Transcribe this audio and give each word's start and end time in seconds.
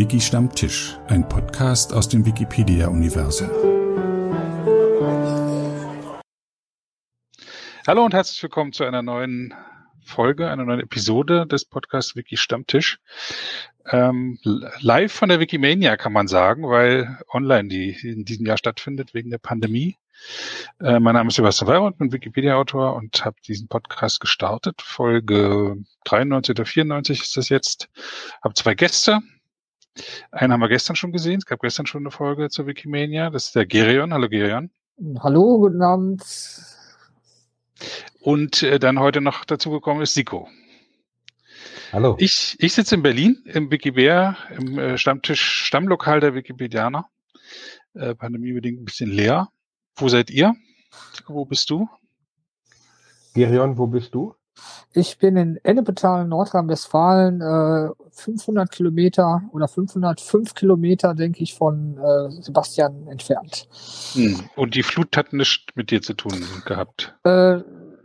Wiki 0.00 0.18
Stammtisch, 0.18 0.96
ein 1.08 1.28
Podcast 1.28 1.92
aus 1.92 2.08
dem 2.08 2.24
Wikipedia-Universum. 2.24 3.50
Hallo 7.86 8.06
und 8.06 8.14
herzlich 8.14 8.42
willkommen 8.42 8.72
zu 8.72 8.84
einer 8.84 9.02
neuen 9.02 9.52
Folge, 10.02 10.48
einer 10.48 10.64
neuen 10.64 10.80
Episode 10.80 11.46
des 11.46 11.66
Podcasts 11.66 12.16
Wiki 12.16 12.38
Stammtisch. 12.38 12.98
Ähm, 13.90 14.38
live 14.42 15.12
von 15.12 15.28
der 15.28 15.38
Wikimania 15.38 15.98
kann 15.98 16.14
man 16.14 16.28
sagen, 16.28 16.66
weil 16.66 17.18
online 17.30 17.68
die 17.68 17.90
in 17.90 18.24
diesem 18.24 18.46
Jahr 18.46 18.56
stattfindet 18.56 19.12
wegen 19.12 19.28
der 19.28 19.36
Pandemie. 19.36 19.98
Äh, 20.80 20.98
mein 20.98 21.12
Name 21.12 21.28
ist 21.28 21.34
Sebastian 21.34 21.68
Weyrund, 21.68 21.98
bin 21.98 22.10
Wikipedia-Autor 22.10 22.96
und 22.96 23.22
habe 23.26 23.36
diesen 23.46 23.68
Podcast 23.68 24.20
gestartet. 24.20 24.80
Folge 24.80 25.76
93 26.04 26.52
oder 26.52 26.64
94 26.64 27.20
ist 27.20 27.36
das 27.36 27.50
jetzt. 27.50 27.90
Habe 28.40 28.54
zwei 28.54 28.74
Gäste. 28.74 29.20
Einen 30.30 30.52
haben 30.52 30.60
wir 30.60 30.68
gestern 30.68 30.96
schon 30.96 31.12
gesehen. 31.12 31.38
Es 31.38 31.46
gab 31.46 31.60
gestern 31.60 31.86
schon 31.86 32.02
eine 32.02 32.10
Folge 32.10 32.48
zur 32.48 32.66
Wikimania. 32.66 33.30
Das 33.30 33.46
ist 33.46 33.56
der 33.56 33.66
Gerion. 33.66 34.12
Hallo 34.12 34.28
Gerion. 34.28 34.70
Hallo, 35.20 35.58
guten 35.58 35.82
Abend. 35.82 36.22
Und 38.20 38.62
äh, 38.62 38.78
dann 38.78 38.98
heute 38.98 39.20
noch 39.20 39.44
dazugekommen 39.44 40.02
ist 40.02 40.14
Siko. 40.14 40.48
Hallo. 41.92 42.16
Ich, 42.18 42.56
ich 42.60 42.72
sitze 42.72 42.94
in 42.94 43.02
Berlin 43.02 43.42
im 43.46 43.70
Wikipedia, 43.70 44.36
im 44.56 44.78
äh, 44.78 44.98
Stammtisch, 44.98 45.42
Stammlokal 45.64 46.20
der 46.20 46.34
Wikipedianer. 46.34 47.08
Äh, 47.94 48.14
pandemiebedingt 48.14 48.80
ein 48.80 48.84
bisschen 48.84 49.10
leer. 49.10 49.48
Wo 49.96 50.08
seid 50.08 50.30
ihr? 50.30 50.54
Wo 51.26 51.44
bist 51.44 51.70
du? 51.70 51.88
Gerion, 53.34 53.76
wo 53.78 53.86
bist 53.86 54.14
du? 54.14 54.34
Ich 54.92 55.18
bin 55.18 55.36
in 55.36 55.56
Ennepetal, 55.62 56.26
Nordrhein-Westfalen, 56.26 57.40
äh, 57.40 57.90
500 58.10 58.70
Kilometer 58.70 59.42
oder 59.52 59.68
505 59.68 60.54
Kilometer, 60.54 61.14
denke 61.14 61.42
ich, 61.42 61.54
von 61.54 61.96
äh, 61.98 62.30
Sebastian 62.42 63.06
entfernt. 63.06 63.68
Hm. 64.14 64.40
Und 64.56 64.74
die 64.74 64.82
Flut 64.82 65.16
hat 65.16 65.32
nichts 65.32 65.66
mit 65.76 65.90
dir 65.90 66.02
zu 66.02 66.14
tun 66.14 66.44
gehabt? 66.64 67.14
Äh, 67.24 67.60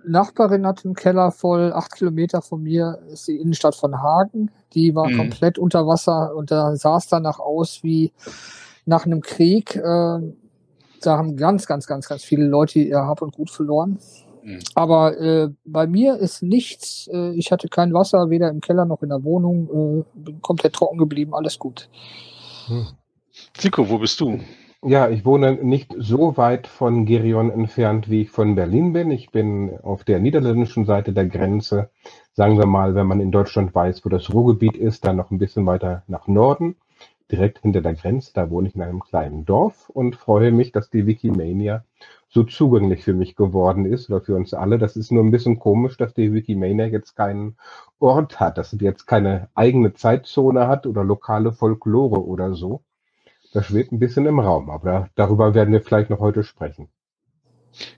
Nachbarin 0.07 0.67
hat 0.67 0.85
einen 0.85 0.93
Keller 0.93 1.31
voll, 1.31 1.73
acht 1.73 1.95
Kilometer 1.95 2.43
von 2.43 2.61
mir 2.61 2.99
ist 3.11 3.27
die 3.27 3.37
Innenstadt 3.37 3.75
von 3.75 4.01
Hagen. 4.03 4.51
Die 4.73 4.93
war 4.93 5.09
Mhm. 5.09 5.17
komplett 5.17 5.57
unter 5.57 5.87
Wasser 5.87 6.35
und 6.35 6.51
da 6.51 6.75
sah 6.75 6.97
es 6.97 7.07
danach 7.07 7.39
aus 7.39 7.81
wie 7.81 8.13
nach 8.85 9.05
einem 9.05 9.21
Krieg. 9.21 9.75
Äh, 9.75 9.81
da 9.81 11.17
haben 11.17 11.35
ganz, 11.37 11.65
ganz, 11.65 11.87
ganz, 11.87 12.07
ganz 12.07 12.23
viele 12.23 12.45
Leute 12.45 12.79
ihr 12.79 12.99
Hab 12.99 13.21
und 13.23 13.35
Gut 13.35 13.49
verloren. 13.49 13.97
Mhm. 14.45 14.59
Aber 14.75 15.19
äh, 15.19 15.49
bei 15.65 15.87
mir 15.87 16.17
ist 16.17 16.43
nichts. 16.43 17.09
Äh, 17.11 17.31
ich 17.31 17.51
hatte 17.51 17.67
kein 17.67 17.93
Wasser, 17.93 18.29
weder 18.29 18.49
im 18.49 18.61
Keller 18.61 18.85
noch 18.85 19.01
in 19.01 19.09
der 19.09 19.23
Wohnung. 19.23 20.05
Äh, 20.15 20.19
bin 20.19 20.41
komplett 20.41 20.73
trocken 20.73 20.99
geblieben, 20.99 21.33
alles 21.33 21.57
gut. 21.57 21.89
Hm. 22.67 22.85
Siko, 23.57 23.89
wo 23.89 23.97
bist 23.97 24.19
du? 24.19 24.39
Ja, 24.83 25.09
ich 25.09 25.25
wohne 25.25 25.53
nicht 25.53 25.95
so 25.97 26.37
weit 26.37 26.67
von 26.67 27.07
Gerion 27.07 27.49
entfernt, 27.49 28.07
wie 28.07 28.21
ich 28.21 28.29
von 28.29 28.53
Berlin 28.53 28.93
bin. 28.93 29.09
Ich 29.09 29.31
bin 29.31 29.79
auf 29.81 30.03
der 30.03 30.19
niederländischen 30.19 30.85
Seite 30.85 31.11
der 31.11 31.25
Grenze. 31.25 31.89
Sagen 32.33 32.59
wir 32.59 32.67
mal, 32.67 32.93
wenn 32.93 33.07
man 33.07 33.21
in 33.21 33.31
Deutschland 33.31 33.73
weiß, 33.73 34.05
wo 34.05 34.09
das 34.09 34.31
Ruhrgebiet 34.31 34.77
ist, 34.77 35.05
dann 35.05 35.15
noch 35.15 35.31
ein 35.31 35.39
bisschen 35.39 35.65
weiter 35.65 36.03
nach 36.07 36.27
Norden, 36.27 36.75
direkt 37.31 37.61
hinter 37.63 37.81
der 37.81 37.95
Grenze. 37.95 38.31
Da 38.35 38.51
wohne 38.51 38.67
ich 38.67 38.75
in 38.75 38.83
einem 38.83 38.99
kleinen 38.99 39.43
Dorf 39.43 39.89
und 39.89 40.15
freue 40.15 40.51
mich, 40.51 40.71
dass 40.71 40.91
die 40.91 41.07
Wikimania 41.07 41.83
so 42.29 42.43
zugänglich 42.43 43.03
für 43.03 43.13
mich 43.13 43.35
geworden 43.35 43.85
ist 43.85 44.09
oder 44.09 44.21
für 44.21 44.35
uns 44.35 44.53
alle. 44.53 44.77
Das 44.77 44.95
ist 44.95 45.11
nur 45.11 45.23
ein 45.23 45.31
bisschen 45.31 45.59
komisch, 45.59 45.97
dass 45.97 46.13
die 46.13 46.33
Wikimania 46.33 46.87
jetzt 46.87 47.15
keinen 47.15 47.57
Ort 47.99 48.39
hat, 48.39 48.57
dass 48.57 48.71
sie 48.71 48.77
jetzt 48.79 49.05
keine 49.05 49.49
eigene 49.55 49.93
Zeitzone 49.93 50.67
hat 50.67 50.85
oder 50.85 51.03
lokale 51.03 51.53
Folklore 51.53 52.23
oder 52.23 52.53
so. 52.55 52.83
Das 53.53 53.67
schwebt 53.67 53.91
ein 53.93 53.99
bisschen 53.99 54.25
im 54.25 54.39
Raum, 54.39 54.69
aber 54.69 55.09
darüber 55.15 55.53
werden 55.53 55.71
wir 55.71 55.81
vielleicht 55.81 56.09
noch 56.09 56.19
heute 56.19 56.43
sprechen. 56.43 56.89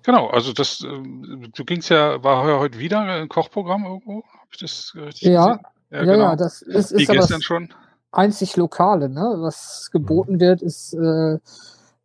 Genau, 0.04 0.28
also 0.28 0.54
das, 0.54 0.82
ähm, 0.82 1.50
du 1.56 1.66
gingst 1.66 1.90
ja, 1.90 2.24
war 2.24 2.48
ja 2.48 2.60
heute 2.60 2.80
wieder 2.80 3.00
ein 3.00 3.30
Kochprogramm 3.30 3.86
irgendwo? 3.86 4.24
Hab 4.24 4.48
ich 4.52 4.60
das 4.60 4.94
richtig 4.96 5.30
Ja, 5.30 5.48
gesehen? 5.48 5.66
ja, 5.92 6.04
ja, 6.04 6.36
das 6.36 6.62
ist, 6.62 6.92
Wie 6.98 7.04
ist 7.04 7.10
aber 7.10 7.20
gestern 7.20 7.40
das 7.40 7.44
schon? 7.44 7.74
einzig 8.12 8.56
Lokale. 8.58 9.10
Ne? 9.10 9.36
Was 9.40 9.90
geboten 9.92 10.40
wird, 10.40 10.62
ist 10.62 10.94
äh, 10.94 11.40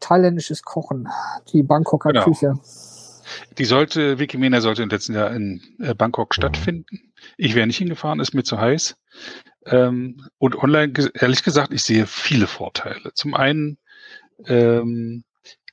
thailändisches 0.02 0.62
Kochen, 0.62 1.08
die 1.52 1.62
Bangkoker 1.62 2.10
Genau. 2.12 2.24
Küche. 2.24 2.54
Die 3.58 3.64
sollte, 3.64 4.18
Wikimania 4.18 4.60
sollte 4.60 4.82
im 4.82 4.90
letzten 4.90 5.14
Jahr 5.14 5.30
in 5.30 5.62
äh, 5.78 5.94
Bangkok 5.94 6.34
stattfinden. 6.34 7.12
Ich 7.36 7.54
wäre 7.54 7.66
nicht 7.66 7.78
hingefahren, 7.78 8.20
ist 8.20 8.34
mir 8.34 8.42
zu 8.42 8.60
heiß. 8.60 8.96
Ähm, 9.66 10.26
und 10.38 10.56
online, 10.56 10.92
ehrlich 11.14 11.42
gesagt, 11.42 11.72
ich 11.72 11.82
sehe 11.82 12.06
viele 12.06 12.46
Vorteile. 12.46 13.12
Zum 13.14 13.34
einen, 13.34 13.78
ähm, 14.46 15.24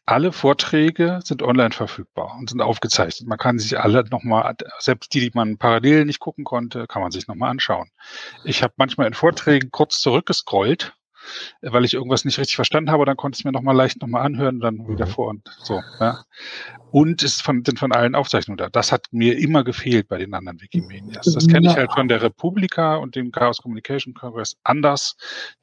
alle 0.05 0.31
Vorträge 0.31 1.19
sind 1.23 1.43
online 1.43 1.71
verfügbar 1.71 2.35
und 2.39 2.49
sind 2.49 2.61
aufgezeichnet. 2.61 3.27
Man 3.27 3.37
kann 3.37 3.59
sich 3.59 3.79
alle 3.79 4.03
nochmal, 4.09 4.55
selbst 4.79 5.13
die, 5.13 5.19
die 5.19 5.31
man 5.33 5.57
parallel 5.57 6.05
nicht 6.05 6.19
gucken 6.19 6.45
konnte, 6.45 6.87
kann 6.87 7.01
man 7.01 7.11
sich 7.11 7.27
nochmal 7.27 7.51
anschauen. 7.51 7.91
Ich 8.43 8.63
habe 8.63 8.73
manchmal 8.77 9.07
in 9.07 9.13
Vorträgen 9.13 9.69
kurz 9.69 9.99
zurückgescrollt, 9.99 10.93
weil 11.61 11.85
ich 11.85 11.93
irgendwas 11.93 12.25
nicht 12.25 12.37
richtig 12.37 12.55
verstanden 12.55 12.91
habe, 12.91 13.05
dann 13.05 13.17
konnte 13.17 13.35
ich 13.35 13.41
es 13.41 13.45
mir 13.45 13.51
nochmal 13.51 13.75
leicht 13.75 14.01
nochmal 14.01 14.25
anhören 14.25 14.55
und 14.55 14.61
dann 14.61 14.87
wieder 14.87 15.05
Mhm. 15.05 15.09
vor 15.09 15.27
und 15.29 15.49
so. 15.59 15.81
Ja. 15.99 16.23
Und 16.91 17.21
es 17.21 17.35
ist 17.35 17.41
von, 17.43 17.63
sind 17.63 17.77
von 17.77 17.91
allen 17.91 18.15
Aufzeichnungen 18.15 18.57
da. 18.57 18.69
Das 18.69 18.91
hat 18.91 19.07
mir 19.11 19.37
immer 19.37 19.63
gefehlt 19.63 20.07
bei 20.07 20.17
den 20.17 20.33
anderen 20.33 20.59
Wikimedias. 20.61 21.31
Das 21.33 21.47
kenne 21.47 21.67
ich 21.67 21.75
halt 21.75 21.91
von 21.93 22.07
der 22.07 22.21
Republika 22.21 22.95
und 22.95 23.15
dem 23.15 23.31
Chaos 23.31 23.61
Communication 23.61 24.13
Congress 24.13 24.57
anders, 24.63 25.15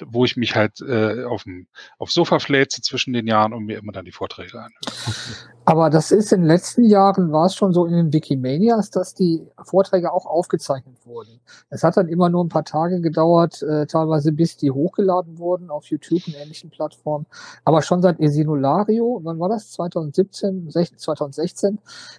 wo 0.05 0.25
ich 0.25 0.37
mich 0.37 0.55
halt 0.55 0.81
äh, 0.83 1.25
auf 1.25 1.43
dem 1.45 1.67
aufs 1.99 2.15
Sofa 2.15 2.39
fläze 2.39 2.81
zwischen 2.83 3.13
den 3.13 3.27
Jahren 3.27 3.53
und 3.53 3.65
mir 3.65 3.79
immer 3.79 3.93
dann 3.93 4.05
die 4.05 4.13
Vorträge 4.13 4.59
anhöre. 4.59 5.51
Aber 5.67 5.91
das 5.91 6.13
ist 6.13 6.33
in 6.33 6.43
den 6.43 6.47
letzten 6.47 6.85
Jahren, 6.85 7.33
war 7.33 7.47
es 7.47 7.55
schon 7.57 7.73
so 7.73 7.87
in 7.87 7.93
den 7.93 8.13
Wikimanias, 8.13 8.91
dass 8.91 9.15
die 9.15 9.45
Vorträge 9.65 10.13
auch 10.13 10.25
aufgezeichnet 10.25 10.97
wurden. 11.05 11.41
Es 11.71 11.83
hat 11.83 11.97
dann 11.97 12.09
immer 12.09 12.29
nur 12.31 12.45
ein 12.45 12.49
paar 12.49 12.65
Tage 12.65 13.01
gedauert, 13.01 13.63
äh, 13.63 13.87
teilweise 13.87 14.31
bis 14.33 14.57
die 14.57 14.71
hochgeladen 14.71 15.39
wurden 15.39 15.69
auf 15.71 15.87
YouTube 15.87 16.23
und 16.29 16.35
ähnlichen 16.37 16.71
Plattformen. 16.71 17.27
Aber 17.65 17.83
schon 17.83 18.01
seit 18.01 18.21
Esinulario, 18.21 19.21
wann 19.25 19.41
war 19.41 19.49
das? 19.49 19.73
2017, 19.73 20.71
16, 20.71 20.99
2016, 20.99 21.79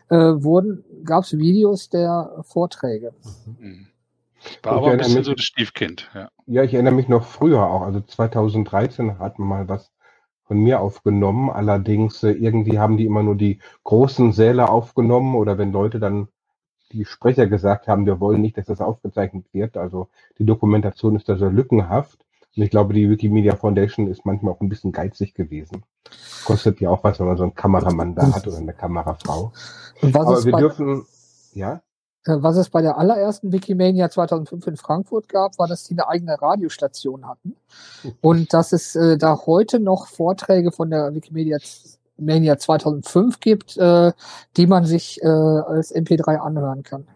äh, 0.09 0.15
wurden, 0.17 0.83
gab 1.05 1.23
es 1.23 1.37
Videos 1.37 1.89
der 1.89 2.31
Vorträge. 2.43 3.13
Mhm. 3.59 3.87
Ich 4.43 4.59
War 4.63 4.73
aber 4.73 4.79
ein 4.79 4.99
erinnere 4.99 5.05
bisschen 5.05 5.17
mich- 5.19 5.25
so 5.25 5.33
das 5.33 5.43
Stiefkind, 5.45 6.09
ja. 6.13 6.29
Ja, 6.45 6.63
ich 6.63 6.73
erinnere 6.73 6.93
mich 6.93 7.07
noch 7.07 7.23
früher 7.25 7.63
auch. 7.65 7.81
Also 7.81 8.01
2013 8.01 9.19
hat 9.19 9.39
man 9.39 9.47
mal 9.47 9.67
was 9.69 9.91
von 10.47 10.57
mir 10.57 10.81
aufgenommen. 10.81 11.49
Allerdings 11.49 12.23
äh, 12.23 12.31
irgendwie 12.31 12.79
haben 12.79 12.97
die 12.97 13.05
immer 13.05 13.23
nur 13.23 13.35
die 13.35 13.59
großen 13.83 14.31
Säle 14.31 14.69
aufgenommen 14.69 15.35
oder 15.35 15.57
wenn 15.57 15.71
Leute 15.71 15.99
dann 15.99 16.29
die 16.91 17.05
Sprecher 17.05 17.47
gesagt 17.47 17.87
haben, 17.87 18.05
wir 18.05 18.19
wollen 18.19 18.41
nicht, 18.41 18.57
dass 18.57 18.65
das 18.65 18.81
aufgezeichnet 18.81 19.45
wird. 19.51 19.77
Also 19.77 20.07
die 20.39 20.45
Dokumentation 20.45 21.15
ist 21.15 21.27
da 21.27 21.37
sehr 21.37 21.51
lückenhaft. 21.51 22.19
Und 22.55 22.63
ich 22.63 22.71
glaube, 22.71 22.93
die 22.93 23.09
Wikimedia 23.09 23.55
Foundation 23.55 24.07
ist 24.07 24.25
manchmal 24.25 24.53
auch 24.53 24.61
ein 24.61 24.69
bisschen 24.69 24.91
geizig 24.91 25.35
gewesen. 25.35 25.83
Kostet 26.45 26.79
ja 26.79 26.89
auch 26.89 27.03
was, 27.03 27.19
wenn 27.19 27.27
man 27.27 27.37
so 27.37 27.43
einen 27.43 27.53
Kameramann 27.53 28.15
da 28.15 28.33
hat 28.33 28.47
oder 28.47 28.57
eine 28.57 28.73
Kamerafrau. 28.73 29.51
Aber 30.01 30.43
wir 30.43 30.53
dürfen, 30.53 31.05
ja, 31.53 31.81
was 32.27 32.57
es 32.57 32.69
bei 32.69 32.81
der 32.81 32.97
allerersten 32.97 33.51
Wikimania 33.51 34.09
2005 34.09 34.67
in 34.67 34.77
Frankfurt 34.77 35.29
gab, 35.29 35.57
war, 35.57 35.67
dass 35.67 35.83
die 35.83 35.93
eine 35.93 36.07
eigene 36.07 36.41
Radiostation 36.41 37.27
hatten. 37.27 37.55
Und 38.21 38.53
dass 38.53 38.73
es 38.73 38.95
äh, 38.95 39.17
da 39.17 39.37
heute 39.45 39.79
noch 39.79 40.07
Vorträge 40.07 40.71
von 40.71 40.89
der 40.89 41.13
Wikimedia 41.13 41.57
Mania 42.17 42.57
2005 42.57 43.39
gibt, 43.39 43.77
äh, 43.77 44.11
die 44.57 44.67
man 44.67 44.85
sich 44.85 45.21
äh, 45.21 45.27
als 45.27 45.95
MP3 45.95 46.37
anhören 46.37 46.83
kann. 46.83 47.07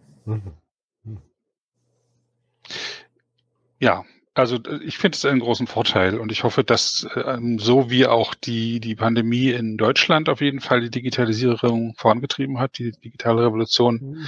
Ja, 3.79 4.03
also 4.33 4.55
äh, 4.57 4.79
ich 4.83 4.97
finde 4.97 5.15
es 5.15 5.25
einen 5.25 5.39
großen 5.39 5.67
Vorteil 5.67 6.17
und 6.17 6.31
ich 6.31 6.43
hoffe, 6.43 6.63
dass 6.63 7.07
ähm, 7.15 7.59
so 7.59 7.89
wie 7.89 8.05
auch 8.05 8.33
die, 8.33 8.79
die 8.79 8.95
Pandemie 8.95 9.49
in 9.49 9.77
Deutschland 9.77 10.29
auf 10.29 10.41
jeden 10.41 10.61
Fall 10.61 10.81
die 10.81 10.89
Digitalisierung 10.89 11.95
vorangetrieben 11.97 12.59
hat, 12.59 12.77
die 12.77 12.91
digitale 12.91 13.45
Revolution, 13.45 14.25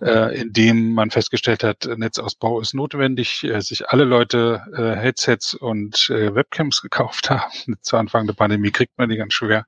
äh, 0.00 0.40
indem 0.40 0.92
man 0.92 1.10
festgestellt 1.10 1.64
hat, 1.64 1.88
Netzausbau 1.96 2.60
ist 2.60 2.74
notwendig, 2.74 3.42
äh, 3.44 3.60
sich 3.60 3.88
alle 3.88 4.04
Leute 4.04 4.62
äh, 4.76 5.00
Headsets 5.00 5.54
und 5.54 6.08
äh, 6.10 6.34
Webcams 6.34 6.80
gekauft 6.80 7.30
haben. 7.30 7.76
Zu 7.80 7.96
Anfang 7.96 8.26
der 8.26 8.34
Pandemie 8.34 8.70
kriegt 8.70 8.96
man 8.96 9.08
die 9.08 9.16
ganz 9.16 9.34
schwer. 9.34 9.66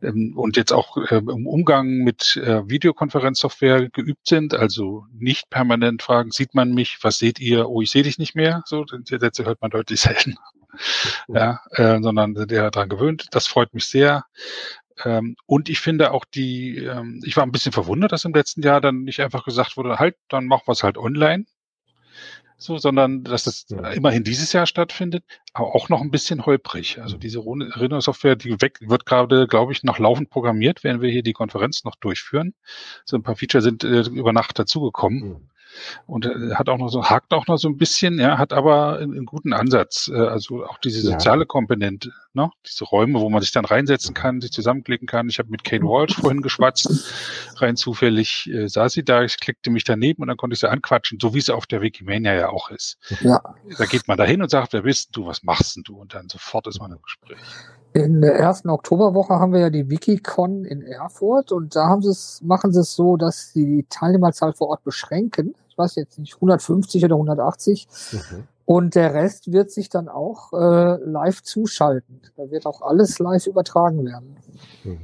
Ähm, 0.00 0.34
und 0.36 0.56
jetzt 0.56 0.72
auch 0.72 0.96
äh, 0.96 1.16
im 1.16 1.46
Umgang 1.46 1.98
mit 1.98 2.36
äh, 2.36 2.68
Videokonferenzsoftware 2.68 3.88
geübt 3.90 4.28
sind, 4.28 4.54
also 4.54 5.06
nicht 5.12 5.50
permanent 5.50 6.02
fragen, 6.02 6.30
sieht 6.30 6.54
man 6.54 6.72
mich, 6.72 6.98
was 7.02 7.18
seht 7.18 7.40
ihr, 7.40 7.68
oh, 7.68 7.82
ich 7.82 7.90
sehe 7.90 8.04
dich 8.04 8.18
nicht 8.18 8.36
mehr, 8.36 8.62
so, 8.66 8.84
die 8.98 9.18
Sätze 9.18 9.44
hört 9.44 9.60
man 9.60 9.70
deutlich 9.70 10.00
selten. 10.00 10.36
Ja, 11.28 11.60
äh, 11.72 12.00
sondern 12.00 12.34
sind 12.34 12.50
eher 12.50 12.70
daran 12.70 12.88
gewöhnt. 12.88 13.26
Das 13.32 13.46
freut 13.46 13.74
mich 13.74 13.86
sehr. 13.86 14.24
Ähm, 15.04 15.36
und 15.46 15.68
ich 15.68 15.80
finde 15.80 16.12
auch 16.12 16.24
die, 16.24 16.78
ähm, 16.78 17.20
ich 17.24 17.36
war 17.36 17.44
ein 17.44 17.52
bisschen 17.52 17.72
verwundert, 17.72 18.12
dass 18.12 18.24
im 18.24 18.34
letzten 18.34 18.62
Jahr 18.62 18.80
dann 18.80 19.04
nicht 19.04 19.20
einfach 19.20 19.44
gesagt 19.44 19.76
wurde, 19.76 19.98
halt, 19.98 20.16
dann 20.28 20.46
machen 20.46 20.64
wir 20.66 20.72
es 20.72 20.82
halt 20.82 20.98
online, 20.98 21.44
so, 22.62 22.78
sondern 22.78 23.24
dass 23.24 23.46
es 23.46 23.66
ja. 23.70 23.90
immerhin 23.90 24.22
dieses 24.22 24.52
Jahr 24.52 24.66
stattfindet, 24.66 25.24
aber 25.52 25.74
auch 25.74 25.88
noch 25.88 26.00
ein 26.00 26.10
bisschen 26.10 26.46
holprig. 26.46 27.00
Also 27.00 27.16
diese 27.16 27.40
Reno-Software, 27.40 28.36
die 28.36 28.60
weg, 28.60 28.78
wird 28.80 29.04
gerade, 29.04 29.48
glaube 29.48 29.72
ich, 29.72 29.82
noch 29.82 29.98
laufend 29.98 30.30
programmiert, 30.30 30.84
während 30.84 31.02
wir 31.02 31.10
hier 31.10 31.24
die 31.24 31.32
Konferenz 31.32 31.82
noch 31.84 31.96
durchführen. 31.96 32.54
So 33.04 33.16
ein 33.16 33.24
paar 33.24 33.34
Feature 33.34 33.62
sind 33.62 33.82
äh, 33.82 34.02
über 34.02 34.32
Nacht 34.32 34.58
dazugekommen. 34.58 35.20
Mhm. 35.20 35.50
Und 36.06 36.26
äh, 36.26 36.54
hat 36.54 36.68
auch 36.68 36.78
noch 36.78 36.88
so, 36.88 37.04
hakt 37.04 37.32
auch 37.32 37.46
noch 37.46 37.58
so 37.58 37.68
ein 37.68 37.76
bisschen, 37.76 38.18
ja, 38.18 38.38
hat 38.38 38.52
aber 38.52 38.98
einen, 38.98 39.12
einen 39.12 39.26
guten 39.26 39.52
Ansatz. 39.52 40.10
Äh, 40.12 40.18
also 40.18 40.64
auch 40.64 40.78
diese 40.78 41.00
soziale 41.00 41.42
ja. 41.42 41.46
Komponente, 41.46 42.12
ne? 42.34 42.50
Diese 42.66 42.84
Räume, 42.84 43.20
wo 43.20 43.28
man 43.30 43.40
sich 43.40 43.52
dann 43.52 43.64
reinsetzen 43.64 44.14
kann, 44.14 44.40
sich 44.40 44.52
zusammenklicken 44.52 45.06
kann. 45.06 45.28
Ich 45.28 45.38
habe 45.38 45.50
mit 45.50 45.64
Kate 45.64 45.84
Walsh 45.84 46.16
vorhin 46.16 46.42
geschwatzt, 46.42 46.88
rein 47.56 47.76
zufällig 47.76 48.50
äh, 48.50 48.68
saß 48.68 48.92
sie 48.92 49.04
da, 49.04 49.22
ich 49.22 49.38
klickte 49.40 49.70
mich 49.70 49.84
daneben 49.84 50.22
und 50.22 50.28
dann 50.28 50.36
konnte 50.36 50.54
ich 50.54 50.60
sie 50.60 50.70
anquatschen, 50.70 51.18
so 51.20 51.34
wie 51.34 51.38
es 51.38 51.50
auf 51.50 51.66
der 51.66 51.80
Wikimania 51.80 52.34
ja 52.34 52.48
auch 52.48 52.70
ist. 52.70 52.98
Ja. 53.20 53.40
Da 53.78 53.84
geht 53.86 54.08
man 54.08 54.18
da 54.18 54.24
hin 54.24 54.42
und 54.42 54.50
sagt, 54.50 54.72
wer 54.72 54.82
bist 54.82 55.10
du, 55.12 55.26
was 55.26 55.42
machst 55.42 55.76
denn 55.76 55.82
du? 55.84 55.96
Und 55.96 56.14
dann 56.14 56.28
sofort 56.28 56.66
ist 56.66 56.80
man 56.80 56.92
im 56.92 57.02
Gespräch. 57.02 57.38
In 57.94 58.22
der 58.22 58.34
ersten 58.36 58.70
Oktoberwoche 58.70 59.34
haben 59.34 59.52
wir 59.52 59.60
ja 59.60 59.70
die 59.70 59.90
Wikicon 59.90 60.64
in 60.64 60.80
Erfurt 60.80 61.52
und 61.52 61.76
da 61.76 61.88
haben 61.88 62.00
sie 62.00 62.08
es, 62.08 62.40
machen 62.42 62.72
sie 62.72 62.80
es 62.80 62.94
so, 62.94 63.16
dass 63.16 63.52
sie 63.52 63.66
die 63.66 63.86
Teilnehmerzahl 63.88 64.54
vor 64.54 64.68
Ort 64.68 64.82
beschränken 64.84 65.54
ich 65.72 65.78
weiß 65.78 65.94
jetzt 65.96 66.18
nicht, 66.18 66.34
150 66.34 67.02
oder 67.04 67.14
180. 67.14 67.88
Mhm. 68.12 68.44
Und 68.66 68.94
der 68.94 69.14
Rest 69.14 69.50
wird 69.52 69.70
sich 69.70 69.88
dann 69.88 70.08
auch 70.08 70.52
äh, 70.52 70.98
live 71.02 71.42
zuschalten. 71.42 72.20
Da 72.36 72.50
wird 72.50 72.66
auch 72.66 72.82
alles 72.82 73.18
live 73.18 73.46
übertragen 73.46 74.04
werden. 74.04 74.36
Mhm. 74.84 75.00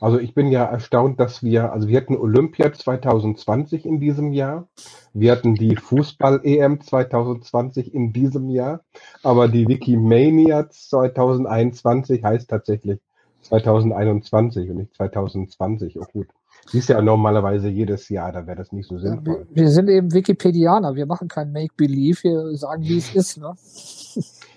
Also 0.00 0.18
ich 0.18 0.32
bin 0.32 0.46
ja 0.46 0.64
erstaunt, 0.64 1.18
dass 1.18 1.42
wir, 1.42 1.72
also 1.72 1.88
wir 1.88 1.96
hatten 1.96 2.16
Olympia 2.16 2.72
2020 2.72 3.84
in 3.84 3.98
diesem 3.98 4.32
Jahr, 4.32 4.68
wir 5.12 5.32
hatten 5.32 5.54
die 5.54 5.76
Fußball-EM 5.76 6.80
2020 6.80 7.92
in 7.92 8.12
diesem 8.12 8.48
Jahr, 8.48 8.82
aber 9.22 9.48
die 9.48 9.66
Wikimania 9.66 10.70
2021 10.70 12.22
heißt 12.22 12.48
tatsächlich 12.48 13.00
2021 13.42 14.70
und 14.70 14.76
nicht 14.76 14.94
2020. 14.94 15.98
Oh 15.98 16.06
gut. 16.12 16.28
Die 16.72 16.78
ist 16.78 16.88
ja 16.88 17.00
normalerweise 17.00 17.68
jedes 17.68 18.08
Jahr, 18.08 18.32
da 18.32 18.46
wäre 18.46 18.56
das 18.56 18.72
nicht 18.72 18.88
so 18.88 18.98
sinnvoll. 18.98 19.46
Wir, 19.50 19.64
wir, 19.64 19.70
sind 19.70 19.88
eben 19.88 20.12
Wikipedianer, 20.12 20.94
wir 20.94 21.06
machen 21.06 21.28
kein 21.28 21.52
Make-Believe, 21.52 22.22
wir 22.22 22.56
sagen, 22.56 22.82
wie 22.84 22.98
es 22.98 23.14
ist. 23.14 23.38
Ne? 23.38 23.54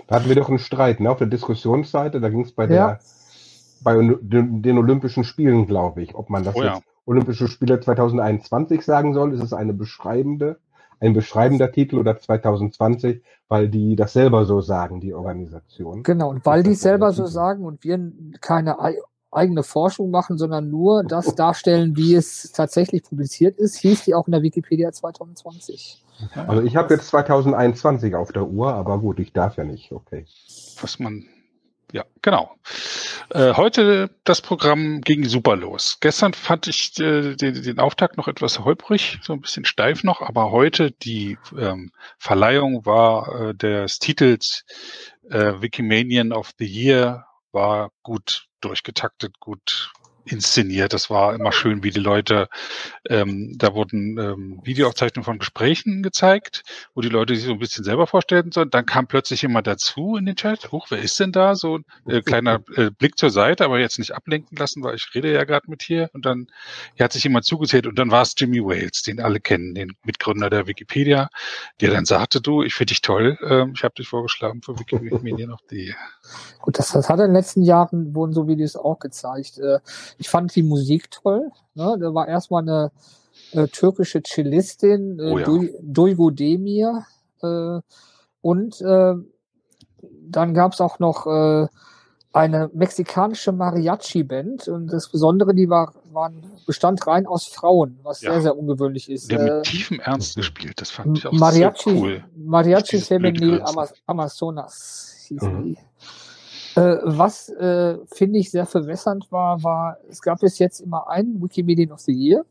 Da 0.07 0.15
hatten 0.15 0.29
wir 0.29 0.35
doch 0.35 0.49
einen 0.49 0.59
Streit 0.59 0.99
ne? 0.99 1.09
auf 1.09 1.17
der 1.17 1.27
Diskussionsseite, 1.27 2.19
da 2.19 2.29
ging 2.29 2.41
es 2.41 2.51
bei, 2.51 2.67
ja. 2.67 2.99
bei 3.83 3.95
den 3.95 4.77
Olympischen 4.77 5.23
Spielen, 5.23 5.65
glaube 5.65 6.03
ich, 6.03 6.13
ob 6.15 6.29
man 6.29 6.43
das 6.43 6.55
oh, 6.55 6.63
jetzt 6.63 6.75
ja. 6.75 6.81
Olympische 7.05 7.47
Spiele 7.47 7.79
2021 7.79 8.81
sagen 8.83 9.13
soll, 9.13 9.33
ist 9.33 9.43
es 9.43 9.53
eine 9.53 9.73
beschreibende, 9.73 10.57
ein 10.99 11.13
beschreibender 11.13 11.71
Titel 11.71 11.97
oder 11.97 12.17
2020, 12.17 13.21
weil 13.49 13.67
die 13.67 13.95
das 13.95 14.13
selber 14.13 14.45
so 14.45 14.61
sagen, 14.61 15.01
die 15.01 15.13
Organisation. 15.13 16.03
Genau, 16.03 16.29
und 16.29 16.45
weil 16.45 16.63
die 16.63 16.75
selber 16.75 17.11
so 17.11 17.25
sagen 17.25 17.65
und 17.65 17.83
wir 17.83 17.99
keine 18.39 18.77
eigene 19.35 19.63
Forschung 19.63 20.11
machen, 20.11 20.37
sondern 20.37 20.69
nur 20.69 21.03
das 21.03 21.35
darstellen, 21.35 21.95
wie 21.95 22.15
es 22.15 22.51
tatsächlich 22.51 23.03
publiziert 23.03 23.57
ist, 23.57 23.77
hieß 23.77 24.05
die 24.05 24.15
auch 24.15 24.27
in 24.27 24.31
der 24.31 24.41
Wikipedia 24.41 24.91
2020. 24.91 26.03
Also 26.47 26.61
ich 26.61 26.75
habe 26.75 26.93
jetzt 26.93 27.07
2021 27.07 28.15
auf 28.15 28.31
der 28.31 28.47
Uhr, 28.47 28.73
aber 28.73 28.99
gut, 28.99 29.19
ich 29.19 29.33
darf 29.33 29.57
ja 29.57 29.63
nicht, 29.63 29.91
okay. 29.91 30.25
Was 30.79 30.99
man, 30.99 31.25
ja, 31.91 32.05
genau. 32.21 32.55
Äh, 33.29 33.53
heute 33.53 34.09
das 34.23 34.41
Programm 34.41 35.01
ging 35.01 35.25
super 35.25 35.55
los. 35.55 35.97
Gestern 35.99 36.33
fand 36.33 36.67
ich 36.67 36.99
äh, 36.99 37.35
den, 37.35 37.61
den, 37.61 37.79
Auftakt 37.79 38.17
noch 38.17 38.27
etwas 38.27 38.59
holprig, 38.59 39.19
so 39.23 39.33
ein 39.33 39.41
bisschen 39.41 39.65
steif 39.65 40.03
noch, 40.03 40.21
aber 40.21 40.51
heute 40.51 40.91
die 40.91 41.37
ähm, 41.57 41.91
Verleihung 42.17 42.85
war 42.85 43.49
äh, 43.49 43.55
des 43.55 43.99
Titels 43.99 44.65
Wikimanian 45.25 46.33
of 46.33 46.51
the 46.59 46.65
Year 46.65 47.25
war 47.53 47.91
gut 48.03 48.49
durchgetaktet, 48.63 49.39
gut 49.39 49.91
inszeniert. 50.25 50.93
Das 50.93 51.09
war 51.09 51.35
immer 51.35 51.51
schön, 51.51 51.83
wie 51.83 51.91
die 51.91 51.99
Leute, 51.99 52.47
ähm, 53.09 53.55
da 53.57 53.73
wurden 53.73 54.17
ähm, 54.17 54.61
Videoaufzeichnungen 54.63 55.25
von 55.25 55.39
Gesprächen 55.39 56.03
gezeigt, 56.03 56.63
wo 56.93 57.01
die 57.01 57.09
Leute 57.09 57.35
sich 57.35 57.45
so 57.45 57.53
ein 57.53 57.59
bisschen 57.59 57.83
selber 57.83 58.07
vorstellen 58.07 58.51
sollen. 58.51 58.69
Dann 58.69 58.85
kam 58.85 59.07
plötzlich 59.07 59.41
jemand 59.41 59.67
dazu 59.67 60.15
in 60.15 60.25
den 60.25 60.35
Chat. 60.35 60.71
Huch, 60.71 60.87
wer 60.89 60.99
ist 60.99 61.19
denn 61.19 61.31
da? 61.31 61.55
So 61.55 61.77
ein 61.77 61.85
äh, 62.07 62.21
kleiner 62.21 62.63
äh, 62.75 62.89
Blick 62.91 63.17
zur 63.17 63.29
Seite, 63.29 63.65
aber 63.65 63.79
jetzt 63.79 63.99
nicht 63.99 64.11
ablenken 64.13 64.57
lassen, 64.57 64.83
weil 64.83 64.95
ich 64.95 65.09
rede 65.13 65.31
ja 65.33 65.43
gerade 65.43 65.69
mit 65.69 65.83
hier. 65.83 66.09
Und 66.13 66.25
dann 66.25 66.47
hier 66.95 67.03
hat 67.03 67.13
sich 67.13 67.23
jemand 67.23 67.45
zugezählt 67.45 67.87
und 67.87 67.99
dann 67.99 68.11
war 68.11 68.21
es 68.21 68.33
Jimmy 68.37 68.63
Wales, 68.63 69.01
den 69.01 69.19
alle 69.19 69.39
kennen, 69.39 69.75
den 69.75 69.93
Mitgründer 70.03 70.49
der 70.49 70.67
Wikipedia, 70.67 71.29
der 71.81 71.91
dann 71.91 72.05
sagte, 72.05 72.41
du, 72.41 72.63
ich 72.63 72.73
finde 72.73 72.91
dich 72.91 73.01
toll, 73.01 73.37
ähm, 73.43 73.73
ich 73.75 73.83
habe 73.83 73.93
dich 73.95 74.07
vorgeschlagen 74.07 74.61
für 74.61 74.79
Wikimedia 74.79 75.47
noch 75.47 75.61
die. 75.69 75.93
Gut, 76.59 76.79
das, 76.79 76.91
das 76.91 77.09
hat 77.09 77.19
in 77.19 77.25
den 77.25 77.33
letzten 77.33 77.63
Jahren, 77.63 78.15
wurden 78.15 78.33
so 78.33 78.47
Videos 78.47 78.75
auch 78.75 78.99
gezeigt. 78.99 79.57
Äh, 79.57 79.79
ich 80.17 80.29
fand 80.29 80.55
die 80.55 80.63
Musik 80.63 81.11
toll. 81.11 81.51
Ne? 81.75 81.97
Da 81.99 82.13
war 82.13 82.27
erstmal 82.27 82.61
eine 82.63 82.91
äh, 83.51 83.67
türkische 83.67 84.21
Cellistin, 84.23 85.19
äh, 85.19 85.31
oh 85.31 85.39
ja. 85.39 85.69
Duygu 85.81 86.31
Demir. 86.31 87.05
Äh, 87.41 87.79
und 88.41 88.81
äh, 88.81 89.15
dann 90.27 90.53
gab 90.53 90.73
es 90.73 90.81
auch 90.81 90.99
noch 90.99 91.27
äh, 91.27 91.67
eine 92.33 92.69
mexikanische 92.73 93.51
Mariachi-Band. 93.51 94.67
Und 94.67 94.87
das 94.87 95.09
Besondere, 95.09 95.53
die 95.53 95.69
war, 95.69 95.93
waren, 96.11 96.43
bestand 96.65 97.05
rein 97.05 97.27
aus 97.27 97.45
Frauen, 97.45 97.99
was 98.03 98.21
ja. 98.21 98.31
sehr, 98.33 98.41
sehr 98.41 98.57
ungewöhnlich 98.57 99.09
ist. 99.09 99.31
Der 99.31 99.39
äh, 99.39 99.55
mit 99.57 99.63
tiefem 99.65 99.99
Ernst 99.99 100.35
gespielt, 100.35 100.81
das 100.81 100.89
fand 100.89 101.17
ich 101.17 101.27
auch 101.27 101.31
Mariachi, 101.31 101.89
sehr 101.91 102.01
cool. 102.01 102.23
Mariachi 102.35 102.99
Femenil 102.99 103.63
Amazonas 104.07 105.15
hieß 105.27 105.41
mhm. 105.43 105.63
die. 105.63 105.77
Äh, 106.75 106.97
was 107.03 107.49
äh, 107.49 107.97
finde 108.07 108.39
ich 108.39 108.51
sehr 108.51 108.65
verwässernd 108.65 109.31
war, 109.31 109.63
war, 109.63 109.97
es 110.09 110.21
gab 110.21 110.39
bis 110.39 110.59
jetzt 110.59 110.79
immer 110.79 111.09
einen 111.09 111.41
Wikimedian 111.41 111.91
of 111.91 111.99
the 111.99 112.13
Year 112.13 112.45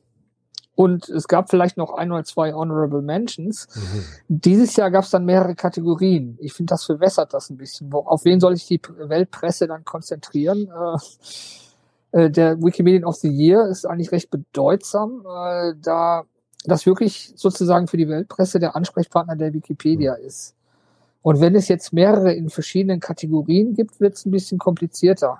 und 0.74 1.08
es 1.08 1.28
gab 1.28 1.50
vielleicht 1.50 1.76
noch 1.76 1.94
ein 1.94 2.12
oder 2.12 2.24
zwei 2.24 2.54
Honorable 2.54 3.02
Mentions. 3.02 3.68
Mhm. 3.74 4.04
Dieses 4.28 4.76
Jahr 4.76 4.90
gab 4.90 5.04
es 5.04 5.10
dann 5.10 5.24
mehrere 5.24 5.54
Kategorien. 5.54 6.38
Ich 6.40 6.54
finde, 6.54 6.70
das 6.70 6.84
verwässert 6.84 7.34
das 7.34 7.50
ein 7.50 7.56
bisschen. 7.56 7.92
Auf 7.92 8.24
wen 8.24 8.40
soll 8.40 8.56
sich 8.56 8.66
die 8.66 8.80
Weltpresse 8.96 9.66
dann 9.66 9.84
konzentrieren? 9.84 10.68
Äh, 12.12 12.24
äh, 12.24 12.30
der 12.30 12.62
Wikimedian 12.62 13.04
of 13.04 13.16
the 13.16 13.28
Year 13.28 13.66
ist 13.68 13.86
eigentlich 13.86 14.12
recht 14.12 14.30
bedeutsam, 14.30 15.24
äh, 15.26 15.74
da 15.80 16.24
das 16.64 16.86
wirklich 16.86 17.32
sozusagen 17.36 17.88
für 17.88 17.96
die 17.96 18.08
Weltpresse 18.08 18.60
der 18.60 18.76
Ansprechpartner 18.76 19.36
der 19.36 19.52
Wikipedia 19.52 20.16
mhm. 20.18 20.26
ist. 20.26 20.54
Und 21.22 21.40
wenn 21.40 21.54
es 21.54 21.68
jetzt 21.68 21.92
mehrere 21.92 22.32
in 22.32 22.50
verschiedenen 22.50 23.00
Kategorien 23.00 23.74
gibt, 23.74 24.00
wird 24.00 24.14
es 24.14 24.26
ein 24.26 24.30
bisschen 24.30 24.58
komplizierter. 24.58 25.38